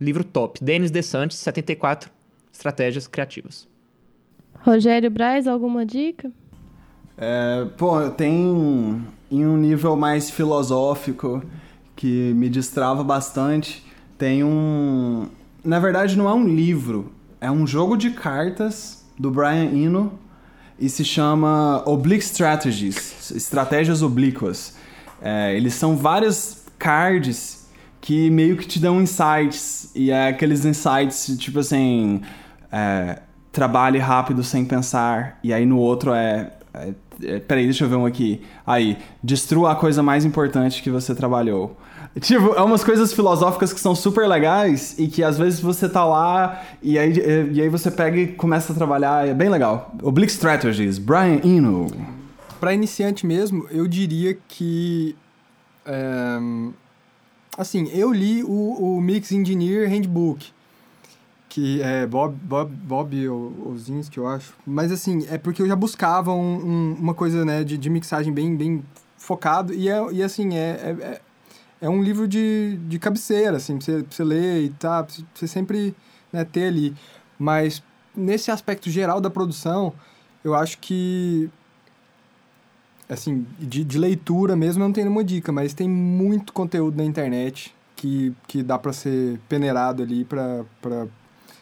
[0.00, 0.62] Livro top.
[0.62, 2.10] Denis DeSantis, 74
[2.52, 3.68] estratégias criativas.
[4.60, 6.30] Rogério Braz, alguma dica?
[7.16, 11.42] É, pô, tem em um nível mais filosófico
[11.96, 13.84] que me destrava bastante.
[14.16, 15.28] Tem um.
[15.64, 20.18] Na verdade, não é um livro, é um jogo de cartas do Brian Eno
[20.78, 24.76] e se chama Oblique Strategies Estratégias Oblíquas.
[25.20, 27.57] É, eles são vários cards
[28.00, 32.22] que meio que te dão insights e é aqueles insights tipo assim.
[32.70, 33.20] É,
[33.50, 36.92] trabalhe rápido sem pensar, e aí no outro é É,
[37.24, 38.40] é, peraí, deixa eu ver um aqui.
[38.64, 41.76] Aí, destrua a coisa mais importante que você trabalhou.
[42.20, 46.04] Tipo, é umas coisas filosóficas que são super legais e que às vezes você tá
[46.04, 47.12] lá e aí,
[47.52, 49.26] e aí você pega e começa a trabalhar.
[49.26, 49.94] É bem legal.
[50.02, 51.86] Oblique Strategies, Brian Eno.
[52.60, 55.16] Para iniciante mesmo, eu diria que.
[55.84, 56.38] É,
[57.58, 60.52] assim, eu li o, o Mix Engineer Handbook,
[61.48, 63.28] que é Bob, Bob, Bob
[63.66, 64.54] Ozinski, eu acho.
[64.64, 68.32] Mas assim, é porque eu já buscava um, um, uma coisa né, de, de mixagem
[68.32, 68.84] bem, bem
[69.16, 71.20] focado e, é, e assim, é, é,
[71.80, 75.14] é um livro de, de cabeceira, assim, pra você, pra você ler e tá, pra
[75.34, 75.96] você sempre
[76.32, 76.94] né, ter ali.
[77.36, 77.82] Mas
[78.14, 79.92] nesse aspecto geral da produção,
[80.44, 81.50] eu acho que
[83.08, 87.04] assim, de, de leitura mesmo eu não tenho nenhuma dica, mas tem muito conteúdo na
[87.04, 90.64] internet que, que dá para ser peneirado ali para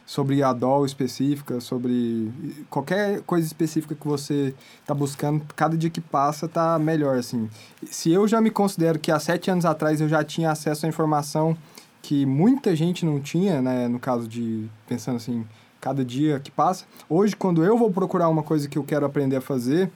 [0.07, 2.31] sobre a DOL específica, sobre
[2.71, 7.51] qualquer coisa específica que você está buscando, cada dia que passa tá melhor, assim.
[7.91, 10.89] Se eu já me considero que há sete anos atrás eu já tinha acesso à
[10.89, 11.57] informação
[12.01, 15.45] que muita gente não tinha, né, no caso de, pensando assim,
[15.81, 19.37] cada dia que passa, hoje quando eu vou procurar uma coisa que eu quero aprender
[19.37, 19.91] a fazer,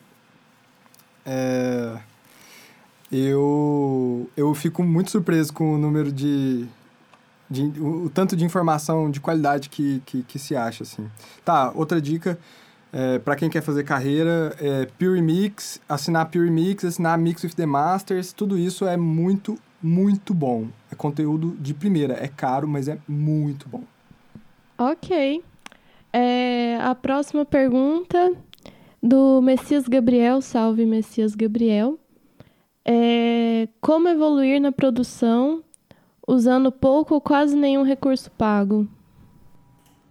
[1.25, 1.99] é,
[3.13, 6.67] eu, eu fico muito surpreso com o número de,
[7.51, 11.11] de o, tanto de informação de qualidade que, que, que se acha, assim.
[11.45, 12.39] Tá, outra dica,
[12.93, 17.55] é, para quem quer fazer carreira, é Pure Mix, assinar Pure Mix, assinar Mix with
[17.55, 20.69] the Masters, tudo isso é muito, muito bom.
[20.91, 23.83] É conteúdo de primeira, é caro, mas é muito bom.
[24.79, 25.43] Ok.
[26.13, 28.33] É, a próxima pergunta
[29.03, 31.99] do Messias Gabriel, salve Messias Gabriel.
[32.85, 35.63] É, como evoluir na produção
[36.27, 38.87] usando pouco ou quase nenhum recurso pago?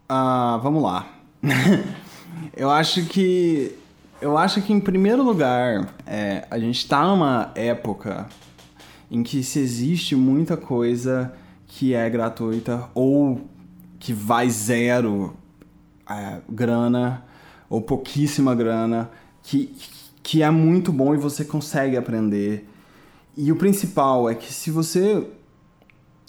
[0.08, 1.08] Ah, vamos lá.
[2.56, 3.76] eu acho que
[4.22, 8.28] eu acho que em primeiro lugar é, a gente está numa época
[9.10, 11.34] em que se existe muita coisa
[11.66, 13.48] que é gratuita ou
[13.98, 15.36] que vai zero
[16.10, 17.24] é, grana
[17.70, 19.12] ou pouquíssima grana,
[19.44, 19.74] que,
[20.24, 22.68] que é muito bom e você consegue aprender.
[23.38, 25.26] E o principal é que se você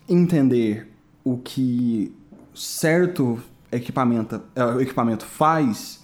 [0.09, 0.89] entender
[1.25, 2.15] o que
[2.55, 3.41] certo
[3.73, 6.01] equipamento, é, equipamento faz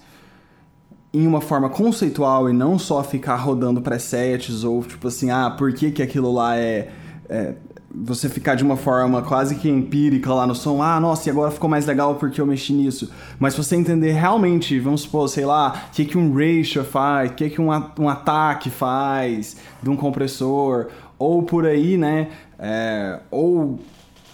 [1.12, 5.72] em uma forma conceitual e não só ficar rodando presets ou tipo assim, ah, por
[5.72, 6.90] que, que aquilo lá é,
[7.28, 7.54] é
[7.94, 11.50] você ficar de uma forma quase que empírica lá no som, ah, nossa, e agora
[11.50, 13.10] ficou mais legal porque eu mexi nisso.
[13.38, 17.34] Mas você entender realmente, vamos supor, sei lá, o que, que um ratio faz, o
[17.34, 17.68] que, que um,
[17.98, 20.88] um ataque faz de um compressor,
[21.18, 22.28] ou por aí, né?
[22.58, 23.78] É, ou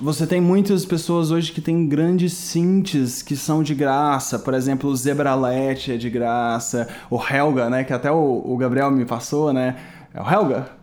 [0.00, 4.90] você tem muitas pessoas hoje que têm grandes synths que são de graça, por exemplo,
[4.90, 9.52] o Zebralet é de graça, o Helga, né, que até o, o Gabriel me passou,
[9.52, 9.76] né?
[10.12, 10.81] É o Helga?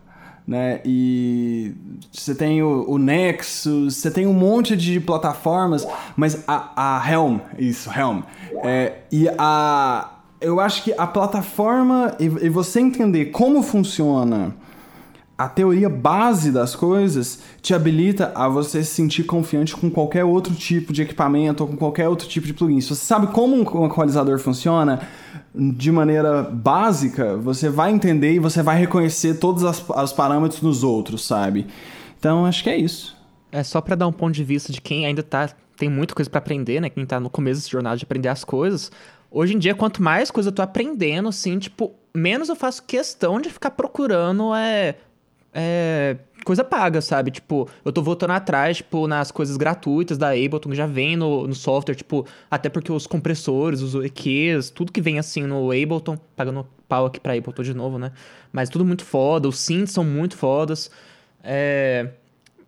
[0.50, 0.80] Né?
[0.84, 1.72] E
[2.10, 5.86] você tem o, o, Nexus, você tem um monte de plataformas,
[6.16, 8.22] mas a, a Helm, isso, Helm,
[8.64, 14.56] é, e a eu acho que a plataforma e, e você entender como funciona
[15.38, 20.52] a teoria base das coisas te habilita a você se sentir confiante com qualquer outro
[20.54, 22.80] tipo de equipamento ou com qualquer outro tipo de plugin.
[22.80, 25.00] Se você sabe como um equalizador funciona,
[25.54, 31.26] de maneira básica, você vai entender e você vai reconhecer todos os parâmetros nos outros,
[31.26, 31.66] sabe?
[32.18, 33.16] Então, acho que é isso.
[33.50, 36.30] É só para dar um ponto de vista de quem ainda tá tem muita coisa
[36.30, 36.90] para aprender, né?
[36.90, 38.92] Quem tá no começo desse jornada de aprender as coisas.
[39.30, 43.40] Hoje em dia, quanto mais coisa eu tô aprendendo, assim, tipo, menos eu faço questão
[43.40, 44.96] de ficar procurando é,
[45.54, 47.30] é coisa paga, sabe?
[47.30, 51.46] Tipo, eu tô voltando atrás, tipo, nas coisas gratuitas da Ableton, que já vem no,
[51.46, 56.16] no software, tipo, até porque os compressores, os EQs, tudo que vem assim no Ableton,
[56.36, 58.12] pagando pau aqui pra Ableton de novo, né?
[58.52, 60.90] Mas tudo muito foda, os synths são muito fodas.
[61.42, 62.10] É...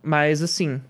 [0.01, 0.81] Mas, assim,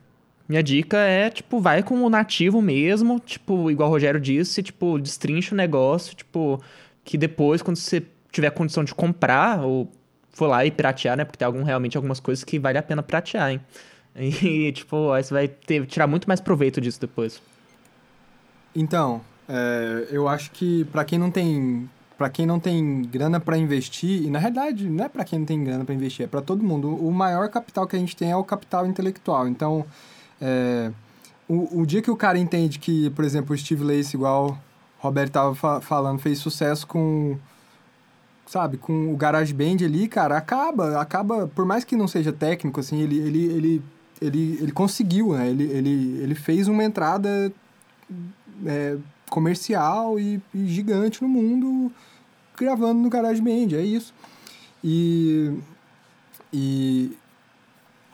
[0.48, 5.00] minha dica é, tipo, vai com o nativo mesmo, tipo, igual o Rogério disse, tipo,
[5.00, 6.62] destrincha o negócio, tipo,
[7.04, 9.90] que depois, quando você tiver condição de comprar ou
[10.34, 11.24] for lá e piratear, né?
[11.24, 13.62] Porque tem algum, realmente algumas coisas que vale a pena piratear, hein?
[14.16, 17.42] E, tipo, aí você vai ter, tirar muito mais proveito disso depois.
[18.76, 23.58] Então, é, eu acho que para quem não tem para quem não tem grana para
[23.58, 26.42] investir, e na realidade não é para quem não tem grana para investir, é para
[26.42, 26.88] todo mundo.
[26.90, 29.48] O maior capital que a gente tem é o capital intelectual.
[29.48, 29.84] Então,
[30.40, 30.92] é,
[31.48, 34.52] o, o dia que o cara entende que, por exemplo, o Steve Lace, igual
[35.00, 37.38] o Roberto estava fa falando, fez sucesso com
[38.46, 43.02] sabe, com o GarageBand ali, cara, acaba, acaba, por mais que não seja técnico, assim,
[43.02, 43.82] ele, ele, ele,
[44.22, 45.50] ele, ele conseguiu, né?
[45.50, 47.52] Ele, ele, ele fez uma entrada
[48.66, 48.98] é,
[49.30, 51.92] comercial e, e, gigante no mundo
[52.58, 54.14] gravando no GarageBand, é isso.
[54.84, 55.52] E,
[56.52, 57.18] e,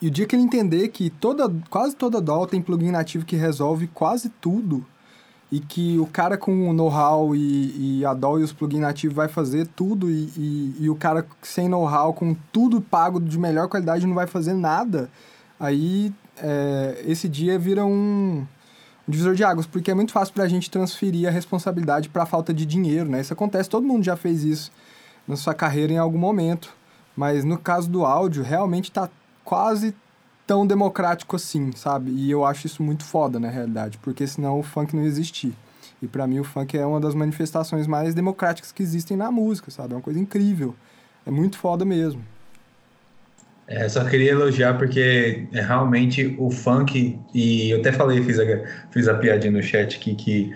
[0.01, 3.35] e o dia que ele entender que toda, quase toda DAW tem plugin nativo que
[3.35, 4.85] resolve quase tudo,
[5.51, 9.15] e que o cara com o know-how e, e a DAW e os plugins nativos
[9.15, 13.67] vai fazer tudo, e, e, e o cara sem know-how, com tudo pago de melhor
[13.67, 15.09] qualidade, não vai fazer nada,
[15.59, 18.45] aí é, esse dia vira um
[19.07, 22.27] divisor de águas, porque é muito fácil para a gente transferir a responsabilidade para a
[22.27, 23.21] falta de dinheiro, né?
[23.21, 24.71] Isso acontece, todo mundo já fez isso
[25.27, 26.69] na sua carreira em algum momento,
[27.15, 29.09] mas no caso do áudio, realmente está
[29.43, 29.95] quase
[30.49, 32.09] tão democrático assim, sabe?
[32.09, 35.53] E eu acho isso muito foda, na realidade, porque senão o funk não existir.
[36.01, 39.69] E para mim o funk é uma das manifestações mais democráticas que existem na música,
[39.69, 39.93] sabe?
[39.93, 40.73] É uma coisa incrível.
[41.23, 42.23] É muito foda mesmo.
[43.67, 48.43] É, só queria elogiar porque é, realmente o funk, e eu até falei, fiz a,
[48.89, 50.51] fiz a piadinha no chat aqui, que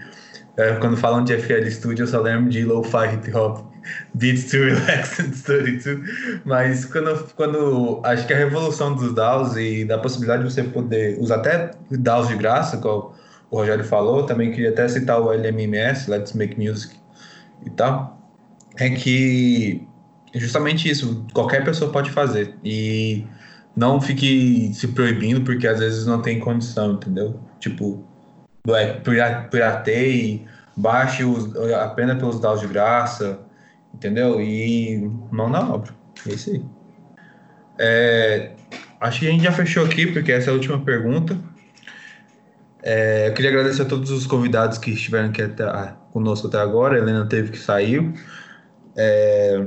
[0.57, 3.71] é, quando falam de FL Studio eu só lembro de lo-fi hip hop,
[4.13, 6.01] beats to relax and study to,
[6.45, 11.17] mas quando, quando acho que a revolução dos DAOs e da possibilidade de você poder
[11.19, 13.13] usar até DAOs de graça, como
[13.51, 16.95] o Rogério falou, também queria até citar o LMMS, Let's Make Music
[17.65, 18.19] e tal,
[18.77, 19.87] é que
[20.35, 22.55] justamente isso, qualquer pessoa pode fazer.
[22.63, 23.25] E
[23.75, 27.39] não fique se proibindo porque às vezes não tem condição, entendeu?
[27.59, 28.03] Tipo,
[28.69, 28.93] é,
[29.49, 30.45] pirateie,
[30.75, 33.39] baixe os, apenas pelos DAOs de graça,
[33.93, 34.41] entendeu?
[34.41, 35.91] E mão na obra.
[36.27, 36.65] É isso aí.
[37.79, 38.51] É,
[38.99, 41.37] acho que a gente já fechou aqui, porque essa é a última pergunta.
[42.81, 46.59] É, eu queria agradecer a todos os convidados que estiveram aqui até, ah, conosco até
[46.59, 46.95] agora.
[46.95, 48.13] A Helena teve que sair.
[48.95, 49.65] É,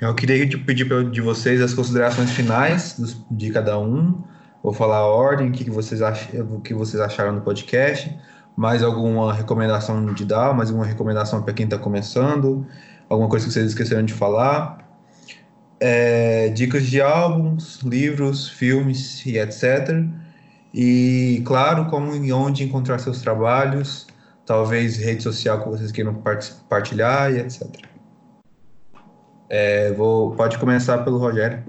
[0.00, 4.22] eu queria pedir de vocês as considerações finais de cada um.
[4.62, 6.28] Vou falar a ordem, o que vocês, ach...
[6.34, 8.14] o que vocês acharam do podcast,
[8.56, 12.66] mais alguma recomendação de dar, mais alguma recomendação para quem está começando,
[13.12, 14.78] alguma coisa que vocês esqueceram de falar.
[15.78, 20.04] É, dicas de álbuns, livros, filmes e etc.
[20.72, 24.06] E, claro, como e onde encontrar seus trabalhos,
[24.46, 26.22] talvez rede social que vocês queiram
[26.68, 27.68] partilhar e etc.
[29.50, 31.62] É, vou, pode começar pelo Rogério.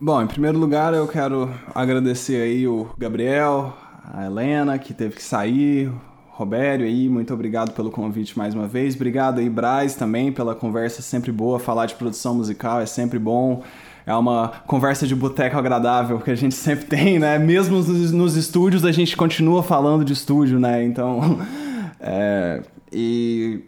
[0.00, 3.72] Bom, em primeiro lugar eu quero agradecer aí o Gabriel,
[4.12, 5.92] a Helena que teve que sair,
[6.36, 8.96] Robério aí, muito obrigado pelo convite mais uma vez.
[8.96, 11.60] Obrigado aí, Braz, também pela conversa sempre boa.
[11.60, 13.62] Falar de produção musical é sempre bom.
[14.04, 17.38] É uma conversa de boteco agradável que a gente sempre tem, né?
[17.38, 20.84] Mesmo nos, estúdios a gente continua falando de estúdio, né?
[20.84, 21.38] Então,
[22.00, 23.60] é, e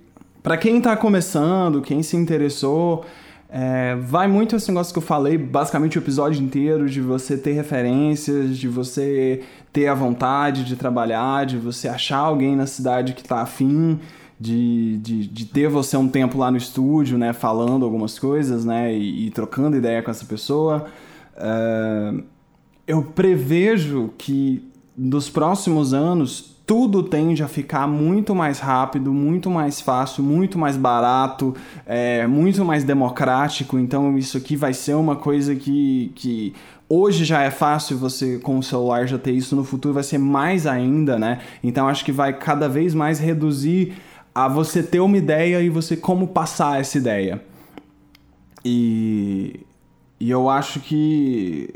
[0.43, 3.05] para quem está começando, quem se interessou,
[3.58, 7.52] é, vai muito esse negócio que eu falei, basicamente o episódio inteiro, de você ter
[7.52, 9.40] referências, de você
[9.72, 13.98] ter a vontade de trabalhar, de você achar alguém na cidade que está afim,
[14.38, 18.94] de, de, de, ter você um tempo lá no estúdio, né, falando algumas coisas, né,
[18.94, 20.88] e, e trocando ideia com essa pessoa.
[21.34, 22.12] É,
[22.86, 29.80] eu prevejo que nos próximos anos tudo tende a ficar muito mais rápido, muito mais
[29.80, 31.55] fácil, muito mais barato,
[31.86, 33.78] é, muito mais democrático.
[33.78, 36.52] Então, isso aqui vai ser uma coisa que, que
[36.88, 40.18] hoje já é fácil você com o celular já ter isso, no futuro vai ser
[40.18, 41.40] mais ainda, né?
[41.62, 43.94] Então, acho que vai cada vez mais reduzir
[44.34, 47.40] a você ter uma ideia e você como passar essa ideia.
[48.64, 49.60] E,
[50.18, 51.72] e eu acho que,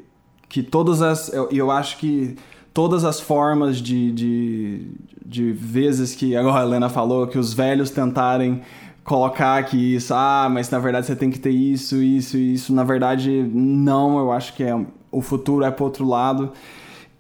[0.49, 1.33] que todas as.
[1.33, 2.37] Eu, eu acho que
[2.73, 4.87] todas as formas de, de,
[5.25, 8.63] de vezes que agora a Helena falou que os velhos tentarem
[9.05, 12.73] colocar que isso, ah, mas na verdade você tem que ter isso, isso, isso.
[12.73, 16.53] Na verdade, não, eu acho que é, o futuro é pro outro lado.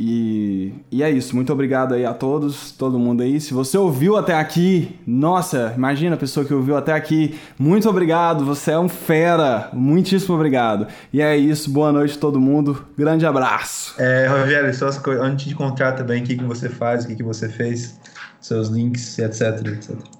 [0.02, 1.36] E, e é isso.
[1.36, 3.38] Muito obrigado aí a todos, todo mundo aí.
[3.38, 7.38] Se você ouviu até aqui, nossa, imagina a pessoa que ouviu até aqui.
[7.58, 9.68] Muito obrigado, você é um fera.
[9.74, 10.86] Muitíssimo obrigado.
[11.12, 11.70] E é isso.
[11.70, 12.82] Boa noite todo mundo.
[12.96, 13.94] Grande abraço.
[13.98, 14.88] É, Rogério, só
[15.20, 18.00] antes de encontrar também o que, que você faz, o que, que você fez,
[18.40, 20.19] seus links, etc, etc.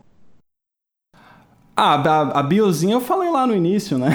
[1.82, 4.10] Ah, a, a biozinha eu falei lá no início, né?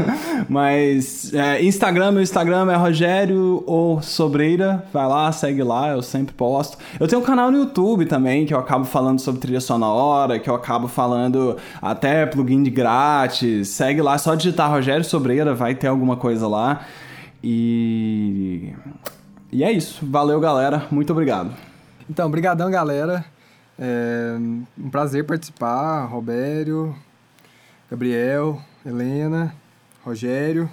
[0.50, 4.84] Mas é, Instagram, meu Instagram é Rogério ou Sobreira.
[4.92, 6.76] Vai lá, segue lá, eu sempre posto.
[7.00, 10.50] Eu tenho um canal no YouTube também, que eu acabo falando sobre trilha sonora, que
[10.50, 13.68] eu acabo falando até plugin de grátis.
[13.68, 16.82] Segue lá, é só digitar Rogério Sobreira, vai ter alguma coisa lá.
[17.42, 18.74] E.
[19.50, 20.04] E é isso.
[20.06, 20.84] Valeu, galera.
[20.90, 21.50] Muito obrigado.
[22.10, 23.24] Então, brigadão, galera.
[23.78, 24.36] É
[24.78, 26.94] um prazer participar, Robério,
[27.90, 29.54] Gabriel, Helena,
[30.04, 30.68] Rogério.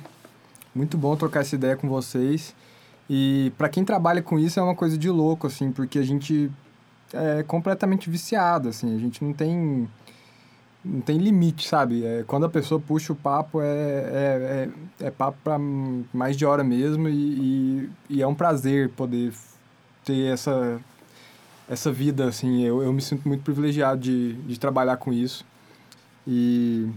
[0.74, 2.56] Muito bom trocar essa ideia com vocês.
[3.08, 6.52] E para quem trabalha com isso é uma coisa de louco, assim, porque a gente
[7.14, 9.88] é completamente viciado, assim, a gente não tem
[10.84, 12.04] não tem limite, sabe?
[12.04, 14.70] É, quando a pessoa puxa o papo, é, é,
[15.00, 19.34] é, é papo para mais de hora mesmo e, e, e, é um prazer poder
[20.04, 20.82] ter essa,
[21.70, 22.64] essa vida, assim.
[22.64, 25.46] Eu, eu me sinto muito privilegiado de, de trabalhar com isso
[26.28, 26.90] e,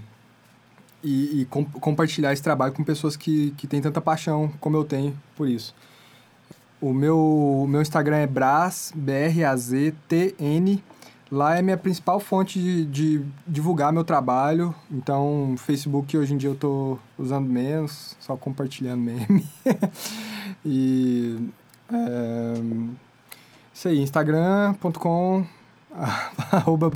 [1.02, 4.84] e, e com, compartilhar esse trabalho com pessoas que, que têm tanta paixão como eu
[4.84, 5.74] tenho por isso.
[6.80, 10.82] O meu, o meu Instagram é Braz, B-R-A-Z-T-N,
[11.30, 14.72] Lá é minha principal fonte de, de, divulgar meu trabalho.
[14.88, 19.44] Então, Facebook hoje em dia eu estou usando menos, só compartilhando meme.
[20.64, 21.50] e.
[21.92, 22.54] É,
[23.74, 25.44] isso aí, instagram.com
[26.52, 26.92] arroba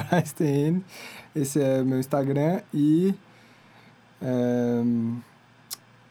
[1.34, 3.12] Esse é meu Instagram e.
[4.22, 4.82] É,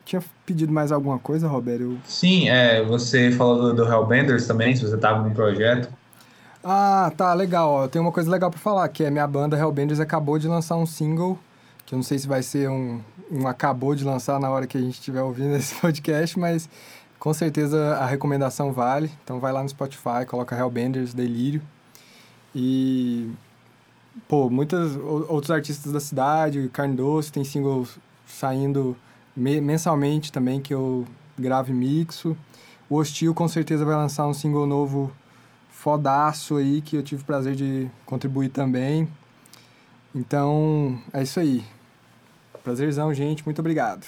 [0.10, 1.81] tinha pedido mais alguma coisa, Roberto?
[1.81, 1.98] Eu...
[2.03, 5.88] Sim, é, você falou do, do Hellbenders também, se você estava num projeto.
[6.64, 7.69] Ah, tá, legal.
[7.69, 7.88] Ó.
[7.88, 10.86] Tem uma coisa legal para falar, que é minha banda Hellbenders acabou de lançar um
[10.86, 11.38] single,
[11.86, 14.77] que eu não sei se vai ser um, um acabou de lançar na hora que
[14.77, 16.68] a gente estiver ouvindo esse podcast, mas
[17.19, 19.11] com certeza a recomendação vale.
[19.23, 21.61] Então vai lá no Spotify, coloca Hellbenders Delírio.
[22.56, 23.30] E
[24.28, 28.96] pô, muitos outros artistas da cidade, Carne Doce, tem singles saindo
[29.36, 31.06] mensalmente também que eu
[31.38, 32.36] gravo e mixo.
[32.90, 35.12] O Hostil com certeza vai lançar um single novo
[35.70, 39.08] fodaço aí que eu tive o prazer de contribuir também.
[40.14, 41.64] Então, é isso aí.
[42.64, 43.46] Prazerzão, gente.
[43.46, 44.06] Muito obrigado.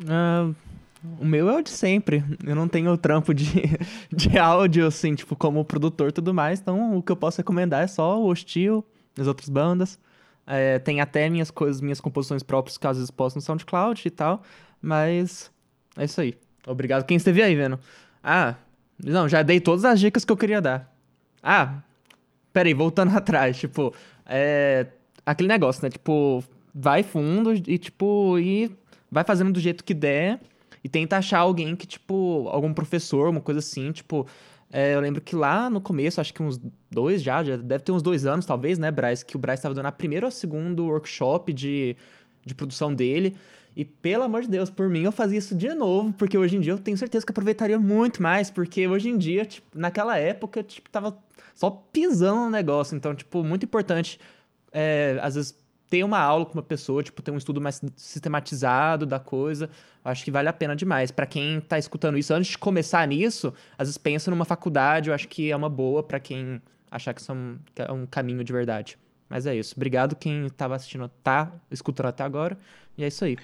[0.00, 0.54] Uh,
[1.20, 2.24] o meu é o de sempre.
[2.44, 3.62] Eu não tenho trampo de,
[4.10, 6.60] de áudio, assim, tipo, como produtor e tudo mais.
[6.60, 8.84] Então, o que eu posso recomendar é só o Hostil,
[9.18, 9.98] as outras bandas.
[10.46, 14.42] É, tem até minhas coisas, minhas composições próprias, caso expostas no SoundCloud e tal.
[14.80, 15.50] Mas
[15.96, 16.34] é isso aí.
[16.66, 17.78] Obrigado quem esteve aí vendo.
[18.22, 18.54] Ah,
[19.02, 20.92] não, já dei todas as dicas que eu queria dar.
[21.42, 21.82] Ah,
[22.52, 23.94] peraí, voltando atrás, tipo,
[24.26, 24.86] é.
[25.26, 25.88] Aquele negócio, né?
[25.88, 28.70] Tipo, vai fundo e, tipo, e
[29.10, 30.38] vai fazendo do jeito que der
[30.82, 34.26] e tenta achar alguém que, tipo, algum professor, uma coisa assim, tipo.
[34.76, 36.60] É, eu lembro que lá no começo, acho que uns
[36.90, 39.22] dois já, já deve ter uns dois anos, talvez, né, Braz?
[39.22, 41.96] Que o Braz estava dando a primeira ou segundo workshop de,
[42.44, 43.36] de produção dele.
[43.76, 46.60] E pelo amor de Deus, por mim eu fazia isso de novo, porque hoje em
[46.60, 50.60] dia eu tenho certeza que aproveitaria muito mais, porque hoje em dia, tipo, naquela época,
[50.64, 51.16] tipo, tava
[51.54, 52.96] só pisando no negócio.
[52.96, 54.18] Então, tipo, muito importante,
[54.72, 55.56] é, às vezes,
[55.94, 59.70] ter uma aula com uma pessoa, tipo, ter um estudo mais sistematizado da coisa.
[60.04, 61.12] acho que vale a pena demais.
[61.12, 65.14] para quem tá escutando isso, antes de começar nisso, às vezes pensa numa faculdade, eu
[65.14, 66.60] acho que é uma boa para quem
[66.90, 68.98] achar que isso é um, é um caminho de verdade.
[69.30, 69.74] Mas é isso.
[69.76, 72.58] Obrigado quem estava assistindo, tá escutando até agora.
[72.98, 73.36] E é isso aí.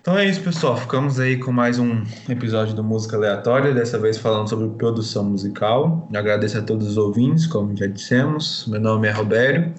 [0.00, 0.78] Então é isso, pessoal.
[0.78, 6.08] Ficamos aí com mais um episódio do Música Aleatória, dessa vez falando sobre produção musical.
[6.14, 8.66] agradeço a todos os ouvintes, como já dissemos.
[8.66, 9.74] Meu nome é Robério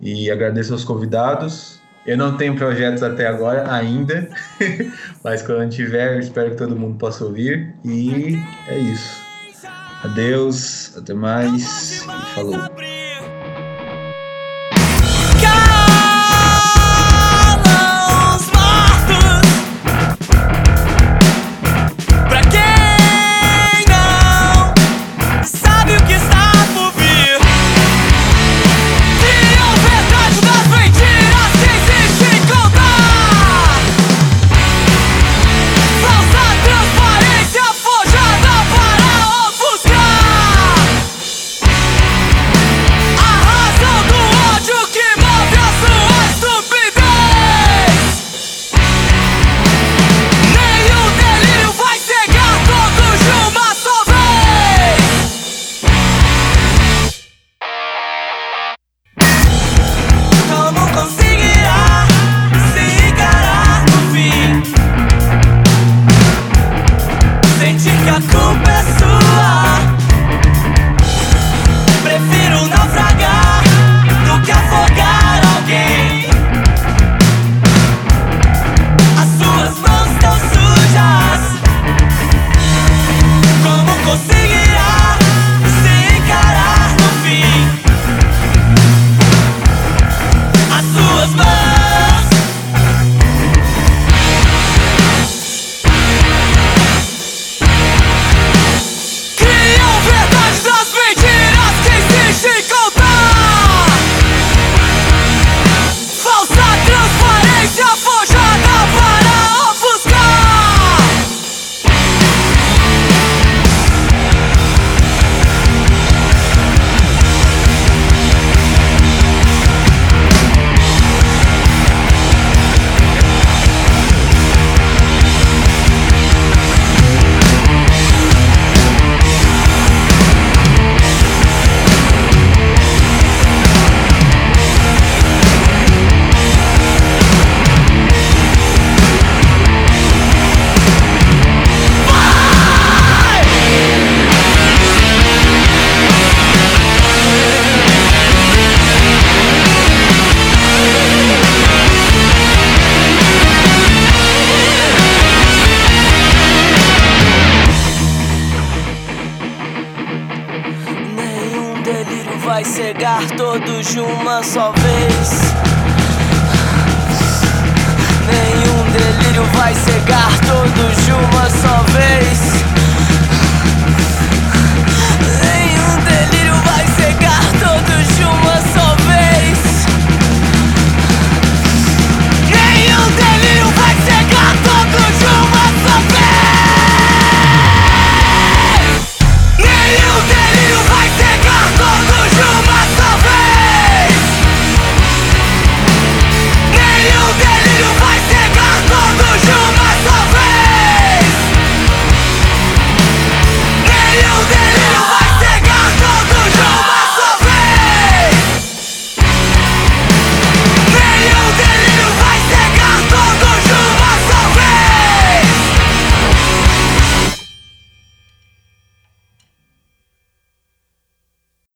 [0.00, 1.78] e agradeço aos convidados.
[2.06, 4.28] Eu não tenho projetos até agora ainda,
[5.22, 7.74] mas quando tiver, espero que todo mundo possa ouvir.
[7.84, 9.20] E é isso.
[10.02, 12.87] Adeus, até mais e falou.